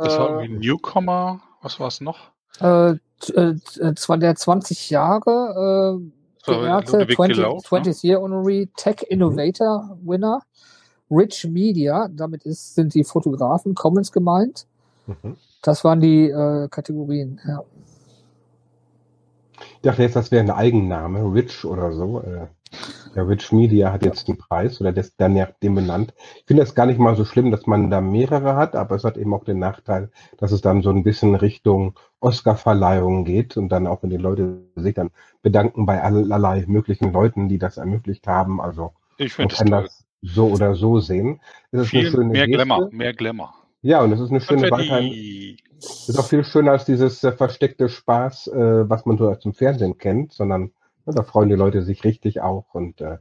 Das 0.00 0.18
war 0.18 0.40
irgendwie 0.42 0.66
äh, 0.66 0.70
Newcomer, 0.70 1.40
was 1.60 1.78
war 1.80 1.88
es 1.88 2.00
noch? 2.00 2.18
Äh, 2.60 2.92
äh, 2.92 3.94
zwar 3.96 4.18
der 4.18 4.36
20 4.36 4.90
Jahre 4.90 6.00
äh, 6.46 6.50
geehrte 6.50 7.06
20, 7.06 7.38
20th 7.38 8.04
Year 8.04 8.20
Honorary 8.20 8.68
Tech 8.76 9.04
Innovator 9.08 9.96
Winner, 10.02 10.40
Rich 11.10 11.46
Media, 11.48 12.08
damit 12.10 12.44
ist, 12.44 12.74
sind 12.74 12.94
die 12.94 13.04
Fotografen 13.04 13.74
Commons 13.74 14.12
gemeint. 14.12 14.66
Mhm. 15.06 15.36
Das 15.62 15.84
waren 15.84 16.00
die 16.00 16.28
äh, 16.28 16.68
Kategorien, 16.68 17.40
ja. 17.46 17.62
Ich 19.76 19.90
dachte 19.90 20.02
jetzt, 20.02 20.16
das 20.16 20.30
wäre 20.30 20.42
ein 20.42 20.50
Eigenname, 20.50 21.20
Rich 21.32 21.64
oder 21.64 21.92
so. 21.92 22.20
Äh. 22.20 22.46
Der 23.14 23.28
Rich 23.28 23.52
Media 23.52 23.92
hat 23.92 24.04
jetzt 24.04 24.28
einen 24.28 24.38
Preis 24.38 24.80
oder 24.80 24.92
der 24.92 25.04
ist 25.04 25.14
dann 25.18 25.34
nach 25.34 25.52
dem 25.62 25.76
benannt. 25.76 26.14
Ich 26.38 26.44
finde 26.46 26.62
das 26.62 26.74
gar 26.74 26.86
nicht 26.86 26.98
mal 26.98 27.14
so 27.16 27.24
schlimm, 27.24 27.50
dass 27.50 27.66
man 27.66 27.90
da 27.90 28.00
mehrere 28.00 28.56
hat, 28.56 28.74
aber 28.74 28.96
es 28.96 29.04
hat 29.04 29.16
eben 29.16 29.32
auch 29.32 29.44
den 29.44 29.58
Nachteil, 29.58 30.10
dass 30.38 30.52
es 30.52 30.60
dann 30.60 30.82
so 30.82 30.90
ein 30.90 31.04
bisschen 31.04 31.34
Richtung 31.34 31.98
Oscar-Verleihung 32.20 33.24
geht 33.24 33.56
und 33.56 33.68
dann 33.68 33.86
auch, 33.86 34.02
wenn 34.02 34.10
die 34.10 34.16
Leute 34.16 34.64
sich 34.74 34.94
dann 34.94 35.10
bedanken 35.42 35.86
bei 35.86 36.02
allerlei 36.02 36.64
möglichen 36.66 37.12
Leuten, 37.12 37.48
die 37.48 37.58
das 37.58 37.76
ermöglicht 37.76 38.26
haben. 38.26 38.60
Also 38.60 38.92
ich 39.18 39.38
man 39.38 39.48
kann 39.48 39.70
das 39.70 40.04
so 40.22 40.48
oder 40.48 40.74
so 40.74 41.00
sehen. 41.00 41.40
Es 41.70 41.82
ist 41.82 41.90
Viel, 41.90 42.10
mehr 42.24 42.46
Geste. 42.46 42.64
Glamour, 42.64 42.88
mehr 42.90 43.12
Glamour. 43.12 43.54
Ja, 43.82 44.00
und 44.00 44.12
es 44.12 44.20
ist 44.20 44.30
eine 44.30 44.40
schöne 44.40 44.70
Weiterhin. 44.70 45.56
Ist 45.78 46.18
auch 46.18 46.26
viel 46.26 46.42
schöner 46.42 46.72
als 46.72 46.86
dieses 46.86 47.22
äh, 47.22 47.32
versteckte 47.32 47.90
Spaß, 47.90 48.46
äh, 48.48 48.88
was 48.88 49.04
man 49.04 49.18
so 49.18 49.28
aus 49.28 49.40
dem 49.40 49.52
Fernsehen 49.52 49.98
kennt, 49.98 50.32
sondern 50.32 50.70
da 51.06 51.22
freuen 51.22 51.48
die 51.48 51.54
Leute 51.54 51.82
sich 51.82 52.04
richtig 52.04 52.40
auch. 52.40 52.74
Und 52.74 53.00
äh, 53.00 53.18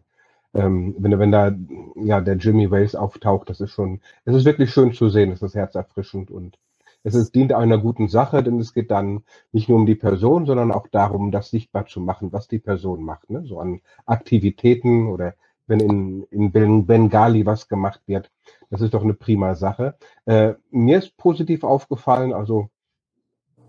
ähm, 0.54 0.96
wenn, 0.98 1.18
wenn 1.20 1.32
da 1.32 1.52
ja 1.96 2.22
der 2.22 2.36
Jimmy 2.36 2.70
Wales 2.72 2.96
auftaucht, 2.96 3.50
das 3.50 3.60
ist 3.60 3.72
schon, 3.72 4.02
es 4.26 4.36
ist 4.36 4.46
wirklich 4.46 4.72
schön 4.72 4.94
zu 4.94 5.10
sehen, 5.10 5.32
es 5.32 5.42
ist 5.42 5.56
herzerfrischend 5.56 6.32
und 6.32 6.58
es 7.04 7.16
ist, 7.16 7.36
dient 7.36 7.52
einer 7.52 7.78
guten 7.78 8.08
Sache, 8.08 8.44
denn 8.44 8.60
es 8.60 8.74
geht 8.74 8.90
dann 8.90 9.24
nicht 9.52 9.68
nur 9.68 9.78
um 9.78 9.86
die 9.86 9.96
Person, 9.96 10.46
sondern 10.46 10.72
auch 10.72 10.88
darum, 10.88 11.32
das 11.32 11.50
sichtbar 11.50 11.86
zu 11.86 12.00
machen, 12.00 12.32
was 12.32 12.48
die 12.48 12.60
Person 12.60 13.04
macht. 13.04 13.30
Ne? 13.30 13.44
So 13.46 13.60
an 13.60 13.82
Aktivitäten 14.06 15.08
oder 15.08 15.34
wenn 15.68 15.80
in, 15.80 16.24
in 16.24 16.86
Bengali 16.86 17.46
was 17.46 17.68
gemacht 17.68 18.02
wird. 18.06 18.32
Das 18.70 18.82
ist 18.82 18.94
doch 18.94 19.04
eine 19.04 19.14
prima 19.14 19.56
Sache. 19.56 19.96
Äh, 20.26 20.54
mir 20.72 21.00
ist 21.00 21.18
positiv 21.18 21.64
aufgefallen, 21.64 22.34
also 22.34 22.70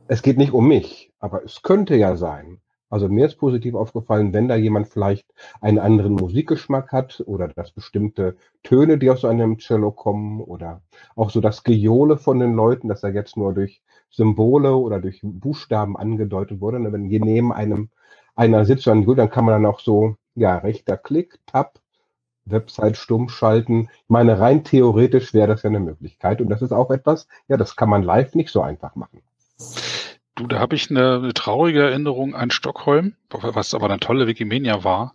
es 0.07 0.23
geht 0.23 0.39
nicht 0.39 0.53
um 0.53 0.69
mich, 0.69 1.13
aber 1.19 1.45
es 1.45 1.63
könnte 1.63 1.97
ja 1.97 2.17
sein, 2.17 2.61
Also 2.91 3.09
mir 3.09 3.27
ist 3.27 3.37
positiv 3.37 3.75
aufgefallen, 3.75 4.33
wenn 4.33 4.49
da 4.49 4.57
jemand 4.57 4.89
vielleicht 4.89 5.27
einen 5.61 5.79
anderen 5.79 6.13
Musikgeschmack 6.13 6.93
hat 6.93 7.23
oder 7.27 7.49
dass 7.49 7.73
bestimmte 7.73 8.37
Töne, 8.63 8.99
die 8.99 9.11
aus 9.11 9.25
einem 9.25 9.59
Cello 9.59 9.91
kommen 9.91 10.41
oder 10.41 10.83
auch 11.17 11.31
so 11.31 11.41
das 11.41 11.65
Gejohle 11.65 12.19
von 12.19 12.39
den 12.39 12.53
Leuten, 12.53 12.89
dass 12.89 13.03
er 13.03 13.13
jetzt 13.13 13.37
nur 13.37 13.53
durch 13.53 13.83
Symbole 14.11 14.77
oder 14.77 15.01
durch 15.01 15.21
Buchstaben 15.23 15.97
angedeutet 15.97 16.61
wurde. 16.61 16.77
Und 16.77 16.93
wenn 16.93 17.11
je 17.11 17.19
neben 17.19 17.53
einem 17.53 17.91
einer 18.37 18.65
sitzt, 18.65 18.87
dann, 18.87 19.05
dann 19.05 19.31
kann 19.31 19.45
man 19.45 19.63
dann 19.63 19.73
auch 19.73 19.81
so, 19.81 20.17
ja, 20.35 20.59
rechter 20.59 20.97
Klick, 20.97 21.39
Tab, 21.47 21.81
Website 22.45 22.97
stumm 22.97 23.29
schalten. 23.29 23.89
Ich 23.91 24.09
meine, 24.09 24.39
rein 24.39 24.65
theoretisch 24.65 25.33
wäre 25.35 25.49
das 25.49 25.63
ja 25.63 25.71
eine 25.71 25.81
Möglichkeit. 25.81 26.41
Und 26.41 26.49
das 26.49 26.63
ist 26.63 26.73
auch 26.73 26.91
etwas, 26.91 27.27
ja, 27.49 27.57
das 27.57 27.77
kann 27.77 27.89
man 27.89 28.03
live 28.03 28.35
nicht 28.35 28.51
so 28.51 28.61
einfach 28.61 28.95
machen. 28.97 29.23
Du, 30.37 30.49
da 30.49 30.59
habe 30.59 30.75
ich 30.75 30.91
eine, 30.91 31.17
eine, 31.17 31.33
traurige 31.33 31.83
Erinnerung 31.83 32.35
an 32.35 32.51
Stockholm, 32.51 33.15
was 33.31 33.73
aber 33.73 33.89
eine 33.89 34.01
tolle 34.01 34.27
Wikimania 34.27 34.83
war. 34.83 35.15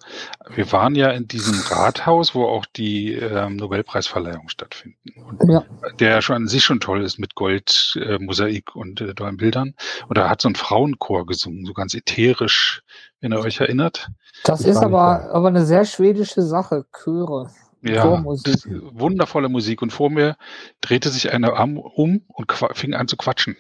Wir 0.49 0.71
waren 0.71 0.95
ja 0.95 1.09
in 1.09 1.27
diesem 1.27 1.59
Rathaus, 1.59 2.33
wo 2.35 2.45
auch 2.45 2.65
die 2.65 3.15
ähm, 3.15 3.57
Nobelpreisverleihung 3.57 4.47
stattfinden. 4.47 5.11
Und 5.21 5.51
ja. 5.51 5.65
Der 5.99 6.21
schon 6.21 6.38
an 6.38 6.47
sich 6.47 6.63
schon 6.63 6.79
toll 6.79 7.03
ist 7.03 7.19
mit 7.19 7.35
Goldmosaik 7.35 8.69
äh, 8.73 8.79
und 8.79 9.01
äh, 9.01 9.13
tollen 9.13 9.35
Bildern. 9.35 9.75
Und 10.07 10.17
da 10.17 10.29
hat 10.29 10.41
so 10.41 10.47
ein 10.47 10.55
Frauenchor 10.55 11.25
gesungen, 11.25 11.65
so 11.65 11.73
ganz 11.73 11.93
ätherisch, 11.93 12.81
wenn 13.19 13.33
ihr 13.33 13.39
euch 13.39 13.59
erinnert. 13.59 14.09
Das 14.45 14.61
ist 14.61 14.77
aber, 14.77 15.31
aber 15.33 15.49
eine 15.49 15.65
sehr 15.65 15.83
schwedische 15.83 16.43
Sache, 16.43 16.85
Chöre. 16.93 17.51
Ja, 17.81 18.03
Chormusik. 18.03 18.67
wundervolle 18.93 19.49
Musik. 19.49 19.81
Und 19.81 19.91
vor 19.91 20.09
mir 20.09 20.38
drehte 20.79 21.09
sich 21.09 21.33
einer 21.33 21.59
um 21.59 22.23
und 22.27 22.53
fing 22.73 22.93
an 22.93 23.09
zu 23.09 23.17
quatschen 23.17 23.57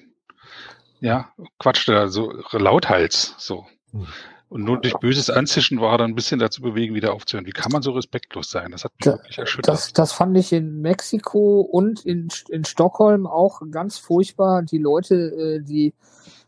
ja, 0.99 1.29
quatschte 1.59 1.93
da 1.93 2.07
so 2.07 2.33
lauthals, 2.51 3.35
so. 3.37 3.65
Hm. 3.91 4.07
Und 4.49 4.63
nur 4.63 4.81
durch 4.81 4.95
böses 4.95 5.29
Anzischen 5.29 5.79
war 5.79 5.91
er 5.91 5.99
dann 5.99 6.11
ein 6.11 6.15
bisschen 6.15 6.39
dazu 6.39 6.63
bewegen, 6.63 6.95
wieder 6.95 7.13
aufzuhören. 7.13 7.45
Wie 7.45 7.51
kann 7.51 7.71
man 7.71 7.83
so 7.83 7.91
respektlos 7.91 8.49
sein? 8.49 8.71
Das 8.71 8.83
hat 8.83 8.93
mich 8.93 9.05
da, 9.05 9.11
wirklich 9.11 9.37
erschüttert. 9.37 9.67
Das, 9.71 9.93
das 9.93 10.11
fand 10.11 10.35
ich 10.37 10.51
in 10.51 10.81
Mexiko 10.81 11.61
und 11.61 12.03
in, 12.03 12.29
in 12.49 12.65
Stockholm 12.65 13.27
auch 13.27 13.61
ganz 13.69 13.99
furchtbar. 13.99 14.63
Die 14.63 14.79
Leute, 14.79 15.15
äh, 15.15 15.61
die 15.61 15.93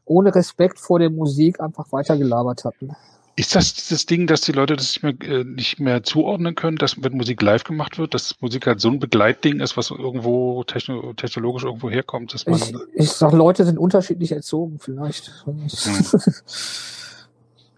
ohne 0.04 0.34
Respekt 0.34 0.80
vor 0.80 0.98
der 0.98 1.12
Musik 1.12 1.60
einfach 1.60 1.92
weitergelabert 1.92 2.66
hatten. 2.66 2.96
Ist 3.42 3.56
das 3.56 3.74
dieses 3.74 4.06
Ding, 4.06 4.28
dass 4.28 4.42
die 4.42 4.52
Leute 4.52 4.76
das 4.76 5.02
nicht 5.02 5.02
mehr, 5.02 5.40
äh, 5.40 5.44
nicht 5.44 5.80
mehr 5.80 6.04
zuordnen 6.04 6.54
können, 6.54 6.78
dass 6.78 7.04
wenn 7.04 7.18
Musik 7.18 7.42
live 7.42 7.64
gemacht 7.64 7.98
wird, 7.98 8.14
dass 8.14 8.36
Musik 8.40 8.68
halt 8.68 8.80
so 8.80 8.90
ein 8.90 9.00
Begleitding 9.00 9.62
ist, 9.62 9.76
was 9.78 9.90
irgendwo 9.90 10.64
techno 10.64 11.14
technologisch 11.14 11.64
irgendwo 11.64 11.90
herkommt? 11.90 12.36
Dass 12.36 12.46
man 12.46 12.60
ich, 12.60 12.76
ich 12.94 13.10
sag, 13.10 13.34
Leute 13.34 13.66
sind 13.66 13.80
unterschiedlich 13.80 14.32
erzogen, 14.32 14.78
vielleicht. 14.78 15.44
Hm. 15.46 15.68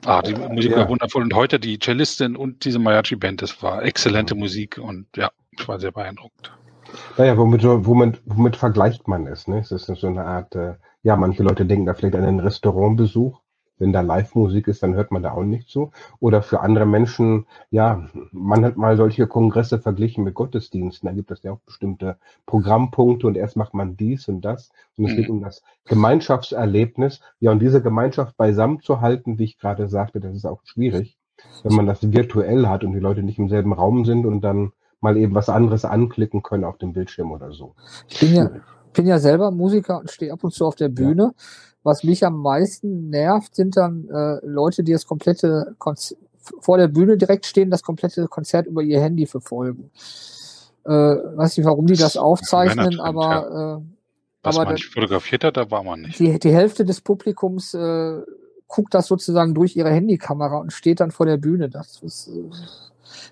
Ah, 0.05 0.21
die 0.21 0.35
Musik 0.35 0.71
ja. 0.71 0.79
war 0.79 0.89
wundervoll. 0.89 1.23
Und 1.23 1.33
heute 1.33 1.61
die 1.61 1.79
Cellistin 1.79 2.35
und 2.35 2.65
diese 2.65 2.77
Mariachi-Band, 2.77 3.41
das 3.41 3.63
war 3.63 3.83
exzellente 3.83 4.35
Musik 4.35 4.77
und 4.77 5.07
ja, 5.15 5.31
ich 5.57 5.65
war 5.65 5.79
sehr 5.79 5.93
beeindruckt. 5.93 6.51
Naja, 7.17 7.37
womit, 7.37 7.63
womit, 7.63 8.21
womit 8.25 8.57
vergleicht 8.57 9.07
man 9.07 9.27
es? 9.27 9.47
Ne? 9.47 9.59
Es 9.59 9.71
ist 9.71 9.85
so 9.85 10.07
eine 10.07 10.25
Art, 10.25 10.55
äh, 10.55 10.73
ja, 11.03 11.15
manche 11.15 11.41
Leute 11.41 11.65
denken 11.65 11.85
da 11.85 11.93
vielleicht 11.93 12.17
an 12.17 12.25
einen 12.25 12.41
Restaurantbesuch 12.41 13.39
wenn 13.83 13.91
da 13.91 13.99
Live-Musik 13.99 14.69
ist, 14.69 14.81
dann 14.81 14.95
hört 14.95 15.11
man 15.11 15.23
da 15.23 15.33
auch 15.33 15.43
nicht 15.43 15.69
so. 15.69 15.91
Oder 16.21 16.41
für 16.41 16.61
andere 16.61 16.85
Menschen, 16.85 17.45
ja, 17.69 18.07
man 18.31 18.63
hat 18.63 18.77
mal 18.77 18.95
solche 18.95 19.27
Kongresse 19.27 19.77
verglichen 19.77 20.23
mit 20.23 20.35
Gottesdiensten. 20.35 21.05
Da 21.07 21.13
gibt 21.13 21.31
es 21.31 21.43
ja 21.43 21.51
auch 21.51 21.59
bestimmte 21.65 22.17
Programmpunkte 22.45 23.27
und 23.27 23.35
erst 23.35 23.57
macht 23.57 23.73
man 23.73 23.97
dies 23.97 24.29
und 24.29 24.41
das. 24.41 24.71
Und 24.97 25.05
es 25.05 25.15
geht 25.17 25.27
mhm. 25.27 25.35
um 25.35 25.43
das 25.43 25.63
Gemeinschaftserlebnis. 25.83 27.19
Ja, 27.41 27.51
und 27.51 27.59
diese 27.59 27.81
Gemeinschaft 27.81 28.37
beisammen 28.37 28.79
zu 28.81 29.01
halten, 29.01 29.37
wie 29.37 29.43
ich 29.43 29.59
gerade 29.59 29.89
sagte, 29.89 30.21
das 30.21 30.33
ist 30.33 30.45
auch 30.45 30.61
schwierig, 30.63 31.17
wenn 31.63 31.75
man 31.75 31.85
das 31.85 32.13
virtuell 32.13 32.67
hat 32.67 32.85
und 32.85 32.93
die 32.93 32.99
Leute 32.99 33.21
nicht 33.21 33.37
im 33.37 33.49
selben 33.49 33.73
Raum 33.73 34.05
sind 34.05 34.25
und 34.25 34.41
dann 34.41 34.71
mal 35.01 35.17
eben 35.17 35.35
was 35.35 35.49
anderes 35.49 35.83
anklicken 35.83 36.41
können 36.41 36.63
auf 36.63 36.77
dem 36.77 36.93
Bildschirm 36.93 37.33
oder 37.33 37.51
so. 37.51 37.75
Ich 38.07 38.21
bin 38.21 38.33
ja, 38.33 38.49
bin 38.93 39.05
ja 39.07 39.19
selber 39.19 39.51
Musiker 39.51 39.99
und 39.99 40.11
stehe 40.11 40.31
ab 40.31 40.43
und 40.43 40.53
zu 40.53 40.65
auf 40.65 40.75
der 40.75 40.89
Bühne. 40.89 41.33
Ja. 41.35 41.43
Was 41.83 42.03
mich 42.03 42.25
am 42.25 42.41
meisten 42.41 43.09
nervt, 43.09 43.55
sind 43.55 43.75
dann 43.75 44.07
äh, 44.09 44.39
Leute, 44.45 44.83
die 44.83 44.93
das 44.93 45.05
komplette 45.05 45.75
Konzert 45.79 46.17
vor 46.59 46.77
der 46.77 46.87
Bühne 46.87 47.17
direkt 47.17 47.45
stehen, 47.45 47.71
das 47.71 47.83
komplette 47.83 48.27
Konzert 48.27 48.67
über 48.67 48.81
ihr 48.81 48.99
Handy 48.99 49.25
verfolgen. 49.25 49.91
Äh, 50.85 50.89
weiß 50.91 51.57
nicht, 51.57 51.65
warum 51.65 51.87
die 51.87 51.95
das 51.95 52.17
aufzeichnen, 52.17 52.99
aber 52.99 53.81
äh, 53.81 53.93
was 54.43 54.57
aber 54.57 54.65
man 54.65 54.73
nicht 54.73 54.93
fotografiert 54.93 55.45
hat, 55.45 55.55
da 55.55 55.71
war 55.71 55.83
man 55.83 56.01
nicht. 56.01 56.19
Die, 56.19 56.37
die 56.37 56.51
Hälfte 56.51 56.83
des 56.83 56.99
Publikums 56.99 57.73
äh, 57.73 58.21
guckt 58.67 58.93
das 58.93 59.07
sozusagen 59.07 59.53
durch 59.53 59.77
ihre 59.77 59.89
Handykamera 59.89 60.57
und 60.57 60.73
steht 60.73 60.99
dann 60.99 61.11
vor 61.11 61.25
der 61.25 61.37
Bühne. 61.37 61.69
Das 61.69 62.01
ist, 62.03 62.27
äh, 62.27 62.49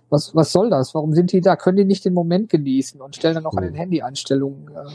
was, 0.09 0.35
was 0.35 0.51
soll 0.51 0.69
das? 0.69 0.93
Warum 0.93 1.13
sind 1.13 1.31
die 1.31 1.41
da? 1.41 1.55
Können 1.55 1.77
die 1.77 1.85
nicht 1.85 2.05
den 2.05 2.13
Moment 2.13 2.49
genießen 2.49 3.01
und 3.01 3.15
stellen 3.15 3.35
dann 3.35 3.43
noch 3.43 3.55
an 3.55 3.63
den 3.63 3.75
Handy-Einstellungen 3.75 4.67
äh, 4.69 4.89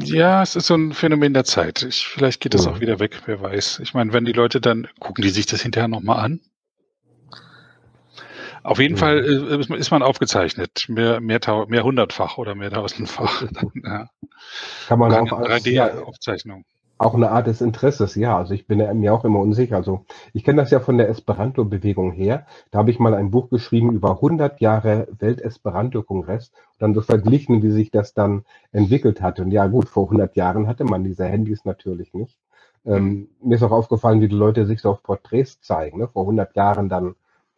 ja, 0.00 0.42
es 0.42 0.56
ist 0.56 0.66
so 0.66 0.74
ein 0.74 0.92
Phänomen 0.92 1.34
der 1.34 1.44
Zeit. 1.44 1.82
Ich, 1.82 2.06
vielleicht 2.06 2.40
geht 2.40 2.54
es 2.54 2.64
ja. 2.64 2.72
auch 2.72 2.80
wieder 2.80 2.98
weg, 2.98 3.22
wer 3.26 3.40
weiß. 3.40 3.80
Ich 3.80 3.94
meine, 3.94 4.12
wenn 4.12 4.24
die 4.24 4.32
Leute 4.32 4.60
dann, 4.60 4.88
gucken 4.98 5.22
die 5.22 5.30
sich 5.30 5.46
das 5.46 5.62
hinterher 5.62 5.88
nochmal 5.88 6.24
an? 6.24 6.40
Auf 8.62 8.80
jeden 8.80 8.96
ja. 8.96 9.00
Fall 9.00 9.24
äh, 9.24 9.76
ist 9.76 9.90
man 9.92 10.02
aufgezeichnet, 10.02 10.86
mehr, 10.88 11.20
mehr, 11.20 11.40
mehr 11.68 11.84
hundertfach 11.84 12.36
oder 12.36 12.56
mehr 12.56 12.70
tausendfach. 12.70 13.42
ja. 13.84 14.08
Kann 14.88 14.98
man 14.98 15.12
auch 15.12 15.38
als 15.38 15.64
3D-Aufzeichnung 15.64 16.64
auch 16.98 17.14
eine 17.14 17.30
Art 17.30 17.46
des 17.46 17.60
Interesses, 17.60 18.14
ja. 18.14 18.36
Also 18.36 18.54
ich 18.54 18.66
bin 18.66 18.78
mir 18.98 19.12
auch 19.12 19.24
immer 19.24 19.40
unsicher. 19.40 19.76
Also 19.76 20.04
ich 20.32 20.44
kenne 20.44 20.62
das 20.62 20.70
ja 20.70 20.80
von 20.80 20.96
der 20.96 21.08
Esperanto-Bewegung 21.08 22.12
her. 22.12 22.46
Da 22.70 22.78
habe 22.78 22.90
ich 22.90 22.98
mal 22.98 23.14
ein 23.14 23.30
Buch 23.30 23.50
geschrieben 23.50 23.92
über 23.92 24.12
100 24.12 24.60
Jahre 24.60 25.08
Welt-Esperanto-Kongress 25.18 26.48
und 26.48 26.82
dann 26.82 26.94
so 26.94 27.02
verglichen, 27.02 27.62
wie 27.62 27.70
sich 27.70 27.90
das 27.90 28.14
dann 28.14 28.44
entwickelt 28.72 29.20
hat. 29.20 29.40
Und 29.40 29.50
ja 29.50 29.66
gut, 29.66 29.88
vor 29.88 30.04
100 30.04 30.36
Jahren 30.36 30.66
hatte 30.66 30.84
man 30.84 31.04
diese 31.04 31.26
Handys 31.26 31.64
natürlich 31.64 32.14
nicht. 32.14 32.38
Ähm, 32.86 33.28
mir 33.42 33.56
ist 33.56 33.62
auch 33.62 33.72
aufgefallen, 33.72 34.20
wie 34.20 34.28
die 34.28 34.36
Leute 34.36 34.64
sich 34.64 34.80
so 34.80 34.90
auf 34.90 35.02
Porträts 35.02 35.60
zeigen. 35.60 35.98
Ne? 35.98 36.08
Vor 36.08 36.22
100 36.22 36.54
Jahren 36.56 36.88
dann 36.88 37.14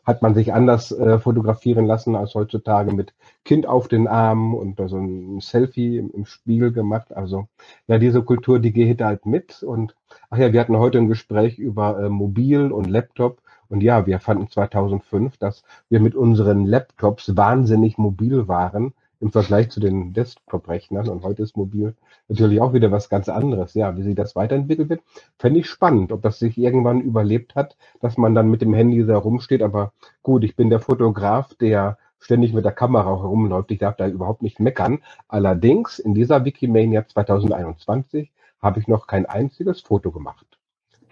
hat 0.08 0.22
man 0.22 0.34
sich 0.34 0.54
anders 0.54 0.90
äh, 0.90 1.18
fotografieren 1.18 1.84
lassen 1.84 2.16
als 2.16 2.34
heutzutage 2.34 2.94
mit 2.94 3.12
Kind 3.44 3.66
auf 3.66 3.88
den 3.88 4.08
Armen 4.08 4.54
und 4.54 4.80
so 4.88 4.96
ein 4.96 5.40
Selfie 5.40 5.98
im, 5.98 6.10
im 6.12 6.24
Spiegel 6.24 6.72
gemacht. 6.72 7.14
Also 7.14 7.46
ja, 7.88 7.98
diese 7.98 8.22
Kultur, 8.22 8.58
die 8.58 8.72
geht 8.72 9.02
halt 9.02 9.26
mit. 9.26 9.62
Und 9.62 9.94
ach 10.30 10.38
ja, 10.38 10.54
wir 10.54 10.60
hatten 10.60 10.78
heute 10.78 10.96
ein 10.96 11.08
Gespräch 11.08 11.58
über 11.58 12.00
äh, 12.00 12.08
Mobil 12.08 12.72
und 12.72 12.86
Laptop. 12.86 13.42
Und 13.68 13.82
ja, 13.82 14.06
wir 14.06 14.18
fanden 14.18 14.48
2005, 14.48 15.36
dass 15.36 15.62
wir 15.90 16.00
mit 16.00 16.14
unseren 16.14 16.64
Laptops 16.64 17.36
wahnsinnig 17.36 17.98
mobil 17.98 18.48
waren 18.48 18.94
im 19.20 19.32
Vergleich 19.32 19.70
zu 19.70 19.80
den 19.80 20.12
Desktop-Rechnern. 20.12 21.08
Und 21.08 21.22
heute 21.22 21.42
ist 21.42 21.56
mobil 21.56 21.94
natürlich 22.28 22.60
auch 22.60 22.72
wieder 22.72 22.90
was 22.90 23.08
ganz 23.08 23.28
anderes. 23.28 23.75
Ja, 23.75 23.96
wie 23.96 24.02
sich 24.02 24.14
das 24.14 24.37
weiterentwickelt 24.37 24.88
wird, 24.88 25.02
fände 25.38 25.60
ich 25.60 25.66
spannend, 25.66 26.12
ob 26.12 26.22
das 26.22 26.38
sich 26.38 26.56
irgendwann 26.56 27.00
überlebt 27.00 27.54
hat, 27.54 27.76
dass 28.00 28.16
man 28.16 28.34
dann 28.34 28.50
mit 28.50 28.62
dem 28.62 28.75
Handy 28.75 29.04
da 29.04 29.16
rumsteht. 29.16 29.62
Aber 29.62 29.92
gut, 30.22 30.44
ich 30.44 30.56
bin 30.56 30.70
der 30.70 30.80
Fotograf, 30.80 31.54
der 31.54 31.98
ständig 32.20 32.52
mit 32.52 32.64
der 32.64 32.72
Kamera 32.72 33.20
herumläuft. 33.20 33.70
Ich 33.70 33.78
darf 33.78 33.96
da 33.96 34.06
überhaupt 34.06 34.42
nicht 34.42 34.60
meckern. 34.60 35.00
Allerdings 35.28 35.98
in 35.98 36.14
dieser 36.14 36.44
Wikimania 36.44 37.06
2021 37.06 38.30
habe 38.60 38.80
ich 38.80 38.88
noch 38.88 39.06
kein 39.06 39.26
einziges 39.26 39.80
Foto 39.80 40.10
gemacht. 40.10 40.46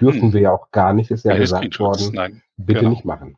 Dürfen 0.00 0.22
hm. 0.22 0.32
wir 0.32 0.40
ja 0.40 0.52
auch 0.52 0.70
gar 0.72 0.92
nicht, 0.92 1.10
ist 1.10 1.24
ja 1.24 1.32
Keine 1.32 1.42
gesagt 1.42 1.78
worden. 1.78 2.10
Nein. 2.12 2.42
Bitte 2.56 2.80
genau. 2.80 2.90
nicht 2.90 3.04
machen. 3.04 3.36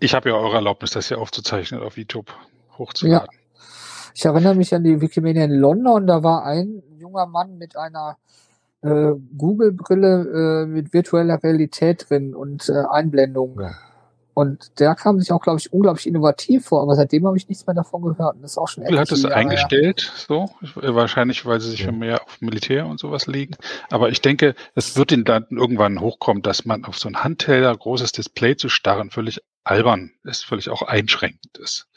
Ich 0.00 0.14
habe 0.14 0.28
ja 0.28 0.36
eure 0.36 0.56
Erlaubnis, 0.56 0.92
das 0.92 1.08
hier 1.08 1.18
aufzuzeichnen 1.18 1.82
auf 1.82 1.98
YouTube 1.98 2.32
hochzuladen. 2.78 3.28
Ja. 3.32 3.60
Ich 4.14 4.24
erinnere 4.24 4.54
mich 4.54 4.74
an 4.74 4.82
die 4.82 5.00
Wikimedia 5.00 5.44
in 5.44 5.52
London, 5.52 6.06
da 6.06 6.22
war 6.22 6.44
ein 6.44 6.82
junger 6.98 7.26
Mann 7.26 7.56
mit 7.58 7.76
einer 7.76 8.16
äh, 8.82 9.12
Google-Brille 9.36 10.64
äh, 10.64 10.66
mit 10.66 10.92
virtueller 10.92 11.42
Realität 11.42 12.06
drin 12.08 12.34
und 12.34 12.68
äh, 12.68 12.84
Einblendung. 12.90 13.60
Ja. 13.60 13.72
Und 14.38 14.78
der 14.78 14.94
kam 14.94 15.18
sich 15.18 15.32
auch, 15.32 15.40
glaube 15.40 15.58
ich, 15.58 15.72
unglaublich 15.72 16.06
innovativ 16.06 16.66
vor, 16.66 16.82
aber 16.82 16.94
seitdem 16.94 17.26
habe 17.26 17.36
ich 17.36 17.48
nichts 17.48 17.66
mehr 17.66 17.74
davon 17.74 18.02
gehört. 18.02 18.36
Und 18.36 18.42
das 18.42 18.52
ist 18.52 18.58
auch 18.58 18.68
schon 18.68 18.84
Google 18.84 19.00
hat 19.00 19.10
es 19.10 19.24
eingestellt, 19.24 20.12
so 20.28 20.48
wahrscheinlich, 20.76 21.44
weil 21.44 21.60
sie 21.60 21.70
sich 21.70 21.80
ja. 21.80 21.90
mehr 21.90 22.22
auf 22.22 22.40
Militär 22.40 22.86
und 22.86 23.00
sowas 23.00 23.26
legen. 23.26 23.56
Aber 23.90 24.10
ich 24.10 24.20
denke, 24.20 24.54
es 24.76 24.96
wird 24.96 25.10
ihnen 25.10 25.24
dann 25.24 25.46
irgendwann 25.50 26.00
hochkommen, 26.00 26.44
dass 26.44 26.64
man 26.64 26.84
auf 26.84 27.00
so 27.00 27.08
ein 27.08 27.24
Handteller 27.24 27.76
großes 27.76 28.12
Display 28.12 28.54
zu 28.54 28.68
starren 28.68 29.10
völlig 29.10 29.42
albern 29.64 30.12
ist, 30.22 30.44
völlig 30.44 30.70
auch 30.70 30.82
einschränkend 30.82 31.58
ist. 31.58 31.88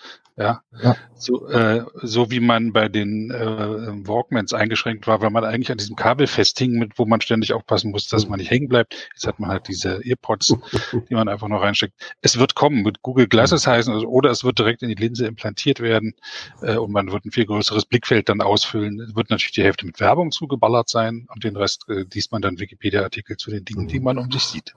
Ja, 0.41 0.61
Ja. 0.81 0.95
So, 1.15 1.47
äh, 1.49 1.85
so 2.01 2.31
wie 2.31 2.39
man 2.39 2.73
bei 2.73 2.89
den 2.89 3.29
äh, 3.29 4.07
Walkmans 4.07 4.53
eingeschränkt 4.53 5.05
war, 5.05 5.21
weil 5.21 5.29
man 5.29 5.43
eigentlich 5.43 5.71
an 5.71 5.77
diesem 5.77 5.95
Kabel 5.95 6.25
festhing, 6.25 6.79
mit 6.79 6.97
wo 6.97 7.05
man 7.05 7.21
ständig 7.21 7.53
aufpassen 7.53 7.91
muss, 7.91 8.07
dass 8.07 8.27
man 8.27 8.39
nicht 8.39 8.49
hängen 8.49 8.67
bleibt. 8.67 8.95
Jetzt 9.13 9.27
hat 9.27 9.39
man 9.39 9.51
halt 9.51 9.67
diese 9.67 10.01
Earpods, 10.03 10.55
die 11.09 11.13
man 11.13 11.29
einfach 11.29 11.47
noch 11.47 11.61
reinsteckt. 11.61 11.93
Es 12.21 12.39
wird 12.39 12.55
kommen, 12.55 12.81
mit 12.81 13.03
Google 13.03 13.27
Glasses 13.27 13.67
heißen, 13.67 13.93
also, 13.93 14.07
oder 14.07 14.31
es 14.31 14.43
wird 14.43 14.57
direkt 14.57 14.81
in 14.81 14.89
die 14.89 14.95
Linse 14.95 15.27
implantiert 15.27 15.79
werden 15.79 16.15
äh, 16.61 16.75
und 16.75 16.91
man 16.91 17.11
wird 17.11 17.25
ein 17.25 17.31
viel 17.31 17.45
größeres 17.45 17.85
Blickfeld 17.85 18.29
dann 18.29 18.41
ausfüllen. 18.41 18.99
Es 18.99 19.15
wird 19.15 19.29
natürlich 19.29 19.53
die 19.53 19.63
Hälfte 19.63 19.85
mit 19.85 19.99
Werbung 19.99 20.31
zugeballert 20.31 20.89
sein 20.89 21.27
und 21.33 21.43
den 21.43 21.55
Rest 21.55 21.85
äh, 21.87 22.05
liest 22.11 22.31
man 22.31 22.41
dann 22.41 22.59
Wikipedia-Artikel 22.59 23.37
zu 23.37 23.51
den 23.51 23.63
Dingen, 23.63 23.87
die 23.87 23.99
man 23.99 24.17
um 24.17 24.31
sich 24.31 24.43
sieht. 24.43 24.73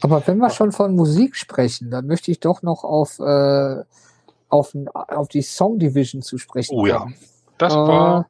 Aber 0.00 0.24
wenn 0.26 0.38
wir 0.38 0.50
schon 0.50 0.72
von 0.72 0.94
Musik 0.94 1.36
sprechen, 1.36 1.90
dann 1.90 2.06
möchte 2.06 2.30
ich 2.30 2.40
doch 2.40 2.62
noch 2.62 2.84
auf, 2.84 3.18
äh, 3.18 3.82
auf, 4.48 4.74
auf 4.94 5.28
die 5.28 5.42
Song 5.42 5.78
Division 5.78 6.22
zu 6.22 6.38
sprechen 6.38 6.74
Oh 6.74 6.86
ja. 6.86 7.06
Das 7.58 7.74
war 7.74 8.28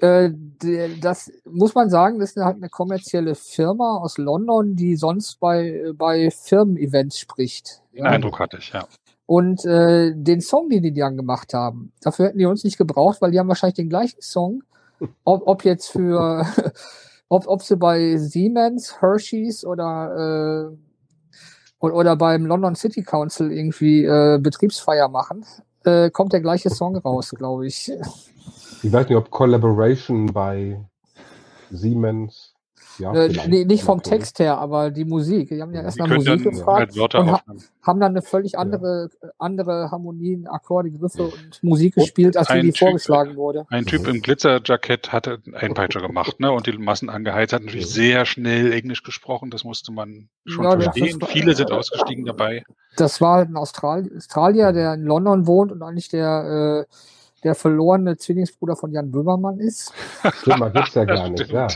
Äh, 0.00 0.26
äh, 0.64 0.98
das 1.00 1.30
muss 1.44 1.74
man 1.74 1.90
sagen, 1.90 2.18
das 2.18 2.30
ist 2.30 2.42
halt 2.42 2.56
eine 2.56 2.70
kommerzielle 2.70 3.34
Firma 3.34 3.98
aus 3.98 4.16
London, 4.18 4.74
die 4.74 4.96
sonst 4.96 5.38
bei, 5.40 5.92
bei 5.94 6.30
Firmen-Events 6.30 7.18
spricht. 7.18 7.82
den 7.92 8.06
Eindruck 8.06 8.38
hatte 8.38 8.58
ich, 8.58 8.72
ja. 8.72 8.86
Und 9.26 9.64
äh, 9.64 10.12
den 10.14 10.40
Song, 10.40 10.70
den 10.70 10.82
die 10.82 10.92
dann 10.92 11.16
gemacht 11.16 11.54
haben, 11.54 11.92
dafür 12.00 12.26
hätten 12.26 12.38
die 12.38 12.46
uns 12.46 12.64
nicht 12.64 12.78
gebraucht, 12.78 13.20
weil 13.20 13.30
die 13.30 13.38
haben 13.38 13.48
wahrscheinlich 13.48 13.76
den 13.76 13.88
gleichen 13.88 14.20
Song, 14.20 14.62
ob, 15.24 15.46
ob 15.46 15.64
jetzt 15.64 15.88
für, 15.88 16.46
ob, 17.28 17.46
ob 17.46 17.62
sie 17.62 17.76
bei 17.76 18.16
Siemens, 18.16 19.00
Hershey's 19.00 19.64
oder, 19.64 20.72
äh, 20.72 20.89
oder, 21.80 22.16
beim 22.16 22.46
London 22.46 22.74
City 22.74 23.02
Council 23.02 23.50
irgendwie 23.50 24.04
äh, 24.04 24.38
Betriebsfeier 24.40 25.08
machen, 25.08 25.44
äh, 25.84 26.10
kommt 26.10 26.32
der 26.32 26.40
gleiche 26.40 26.70
Song 26.70 26.96
raus, 26.96 27.30
glaube 27.30 27.66
ich. 27.66 27.90
Ich 28.82 28.92
weiß 28.92 29.08
nicht, 29.08 29.16
ob 29.16 29.30
Collaboration 29.30 30.26
bei 30.26 30.80
Siemens. 31.70 32.49
Ja, 32.98 33.14
Äh, 33.14 33.28
nee, 33.48 33.64
nicht 33.64 33.84
vom 33.84 33.98
Okay. 33.98 34.10
Text 34.10 34.38
her, 34.38 34.58
aber 34.58 34.90
die 34.90 35.04
Musik. 35.04 35.48
Die 35.48 35.60
haben 35.62 35.72
ja 35.74 35.82
erst 35.82 35.98
Die 35.98 36.02
nach 36.02 36.08
Musik 36.08 36.42
dann 36.44 36.52
gefragt 36.52 36.96
halt 36.98 37.14
und 37.14 37.30
ha 37.32 37.40
haben 37.82 38.00
dann 38.00 38.12
eine 38.12 38.22
völlig 38.22 38.58
andere, 38.58 39.08
andere 39.38 39.90
Harmonien, 39.90 40.46
Akkorde, 40.46 40.90
Griffe 40.90 41.22
und 41.24 41.62
Musik 41.62 41.94
gespielt, 41.94 42.36
als 42.36 42.50
wie 42.50 42.60
die 42.62 42.72
Typ- 42.72 42.78
vorgeschlagen 42.78 43.36
wurde. 43.36 43.66
Ein 43.70 43.86
Typ 43.86 44.06
im 44.06 44.20
Glitzerjackett 44.20 45.12
hatte 45.12 45.38
einen 45.46 45.54
Einpeitscher 45.54 46.00
gemacht, 46.00 46.40
ne? 46.40 46.52
Und 46.52 46.66
die 46.66 46.76
Massen 46.76 47.08
angeheizt, 47.08 47.52
hat 47.52 47.62
natürlich 47.62 47.88
sehr 47.88 48.26
schnell 48.26 48.72
Englisch 48.72 49.02
gesprochen, 49.02 49.50
das 49.50 49.64
musste 49.64 49.92
man 49.92 50.28
schon 50.44 50.64
Ja, 50.64 50.78
verstehen. 50.78 51.20
war- 51.20 51.28
Viele 51.28 51.54
sind 51.54 51.70
ausgestiegen 51.70 52.24
dabei. 52.26 52.64
Das 52.96 53.20
war 53.20 53.36
halt 53.36 53.48
ein 53.50 53.56
Austral 53.56 54.10
Australier, 54.16 54.72
der 54.72 54.94
in 54.94 55.04
London 55.04 55.46
wohnt 55.46 55.72
und 55.72 55.82
eigentlich 55.82 56.08
der, 56.08 56.86
äh, 56.88 56.94
der 57.44 57.54
verlorene 57.54 58.16
Zwillingsbruder 58.16 58.76
von 58.76 58.92
Jan 58.92 59.10
Böhmermann 59.10 59.58
ist. 59.58 59.92
Schlimmer 60.42 60.70
gibt's 60.70 60.94
ja 60.94 61.04
gar 61.06 61.28
nicht, 61.28 61.50
ja. 61.50 61.66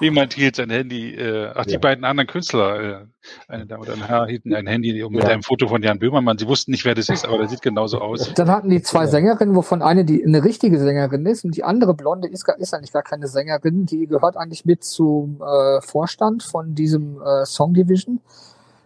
Jemand 0.00 0.32
hielt 0.32 0.56
sein 0.56 0.70
Handy, 0.70 1.14
äh, 1.14 1.50
ach, 1.54 1.66
die 1.66 1.74
Ja. 1.74 1.78
beiden 1.78 2.04
anderen 2.04 2.26
Künstler, 2.26 2.80
äh, 3.02 3.04
eine 3.48 3.66
Dame 3.66 3.82
und 3.82 3.90
ein 3.90 4.06
Herr, 4.06 4.26
hielten 4.26 4.54
ein 4.54 4.66
Handy 4.66 4.92
mit 5.10 5.22
Ja. 5.24 5.28
einem 5.28 5.42
Foto 5.42 5.68
von 5.68 5.82
Jan 5.82 5.98
Böhmermann. 5.98 6.38
Sie 6.38 6.46
wussten 6.48 6.70
nicht, 6.70 6.84
wer 6.86 6.94
das 6.94 7.08
ist, 7.10 7.26
aber 7.26 7.38
der 7.38 7.48
sieht 7.48 7.60
genauso 7.62 8.00
aus. 8.00 8.32
Dann 8.34 8.50
hatten 8.50 8.70
die 8.70 8.80
zwei 8.82 9.02
Ja. 9.02 9.08
Sängerinnen, 9.08 9.54
wovon 9.54 9.82
eine 9.82 10.04
die 10.06 10.24
eine 10.24 10.42
richtige 10.42 10.78
Sängerin 10.78 11.26
ist 11.26 11.44
und 11.44 11.54
die 11.56 11.64
andere 11.64 11.94
Blonde 11.94 12.28
ist, 12.28 12.44
gar- 12.44 12.58
ist 12.58 12.72
eigentlich 12.72 12.92
gar 12.92 13.02
keine 13.02 13.26
Sängerin. 13.28 13.84
Die 13.86 14.06
gehört 14.06 14.36
eigentlich 14.38 14.64
mit 14.64 14.84
zum 14.84 15.42
äh, 15.42 15.80
Vorstand 15.82 16.42
von 16.42 16.74
diesem 16.74 17.20
äh, 17.20 17.44
Song 17.44 17.74
Division. 17.74 18.20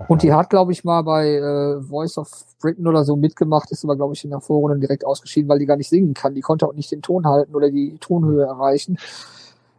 Und 0.08 0.22
die 0.22 0.32
hat, 0.32 0.50
glaube 0.50 0.72
ich, 0.72 0.84
mal 0.84 1.02
bei 1.02 1.34
äh, 1.36 1.80
Voice 1.82 2.18
of 2.18 2.28
Britain 2.60 2.86
oder 2.86 3.04
so 3.04 3.16
mitgemacht, 3.16 3.70
ist 3.70 3.84
aber, 3.84 3.96
glaube 3.96 4.14
ich, 4.14 4.24
in 4.24 4.30
der 4.30 4.40
Vorrunde 4.40 4.78
direkt 4.78 5.04
ausgeschieden, 5.06 5.48
weil 5.48 5.58
die 5.58 5.66
gar 5.66 5.76
nicht 5.76 5.88
singen 5.88 6.14
kann. 6.14 6.34
Die 6.34 6.40
konnte 6.40 6.66
auch 6.66 6.74
nicht 6.74 6.90
den 6.90 7.02
Ton 7.02 7.26
halten 7.26 7.54
oder 7.54 7.70
die 7.70 7.96
Tonhöhe 8.00 8.44
erreichen. 8.44 8.98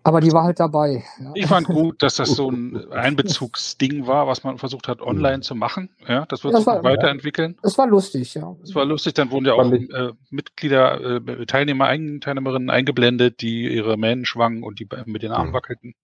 Aber 0.03 0.21
die 0.21 0.31
war 0.31 0.43
halt 0.43 0.59
dabei. 0.59 1.03
Ja. 1.19 1.31
Ich 1.33 1.47
fand 1.47 1.65
gut, 1.67 2.03
dass 2.03 2.15
das 2.17 2.29
so 2.29 2.49
ein 2.51 2.75
Einbezugsding 2.91 4.05
war, 4.05 4.27
was 4.27 4.43
man 4.43 4.59
versucht 4.59 4.87
hat, 4.87 5.01
online 5.01 5.41
zu 5.41 5.55
machen. 5.55 5.89
Ja, 6.07 6.25
das 6.27 6.43
wird 6.43 6.53
Das 6.53 6.59
sich 6.61 6.67
war- 6.67 6.83
weiterentwickeln. 6.83 7.57
Es 7.63 7.75
war 7.79 7.87
lustig, 7.87 8.35
ja. 8.35 8.55
Das 8.61 8.75
war 8.75 8.85
lustig, 8.85 9.15
dann 9.15 9.31
wurden 9.31 9.45
ja 9.45 9.53
auch 9.53 9.71
äh, 9.71 10.11
Mitglieder, 10.29 11.01
äh, 11.27 11.45
Teilnehmer, 11.47 11.85
Ein- 11.85 12.19
Teilnehmerinnen 12.21 12.69
eingeblendet, 12.69 13.41
die 13.41 13.67
ihre 13.73 13.97
Mähnen 13.97 14.25
schwangen 14.25 14.61
und 14.61 14.79
die 14.79 14.87
mit 15.05 15.23
den 15.23 15.31
Armen 15.31 15.49
Mhm. 15.49 15.55
wackelten. 15.55 15.95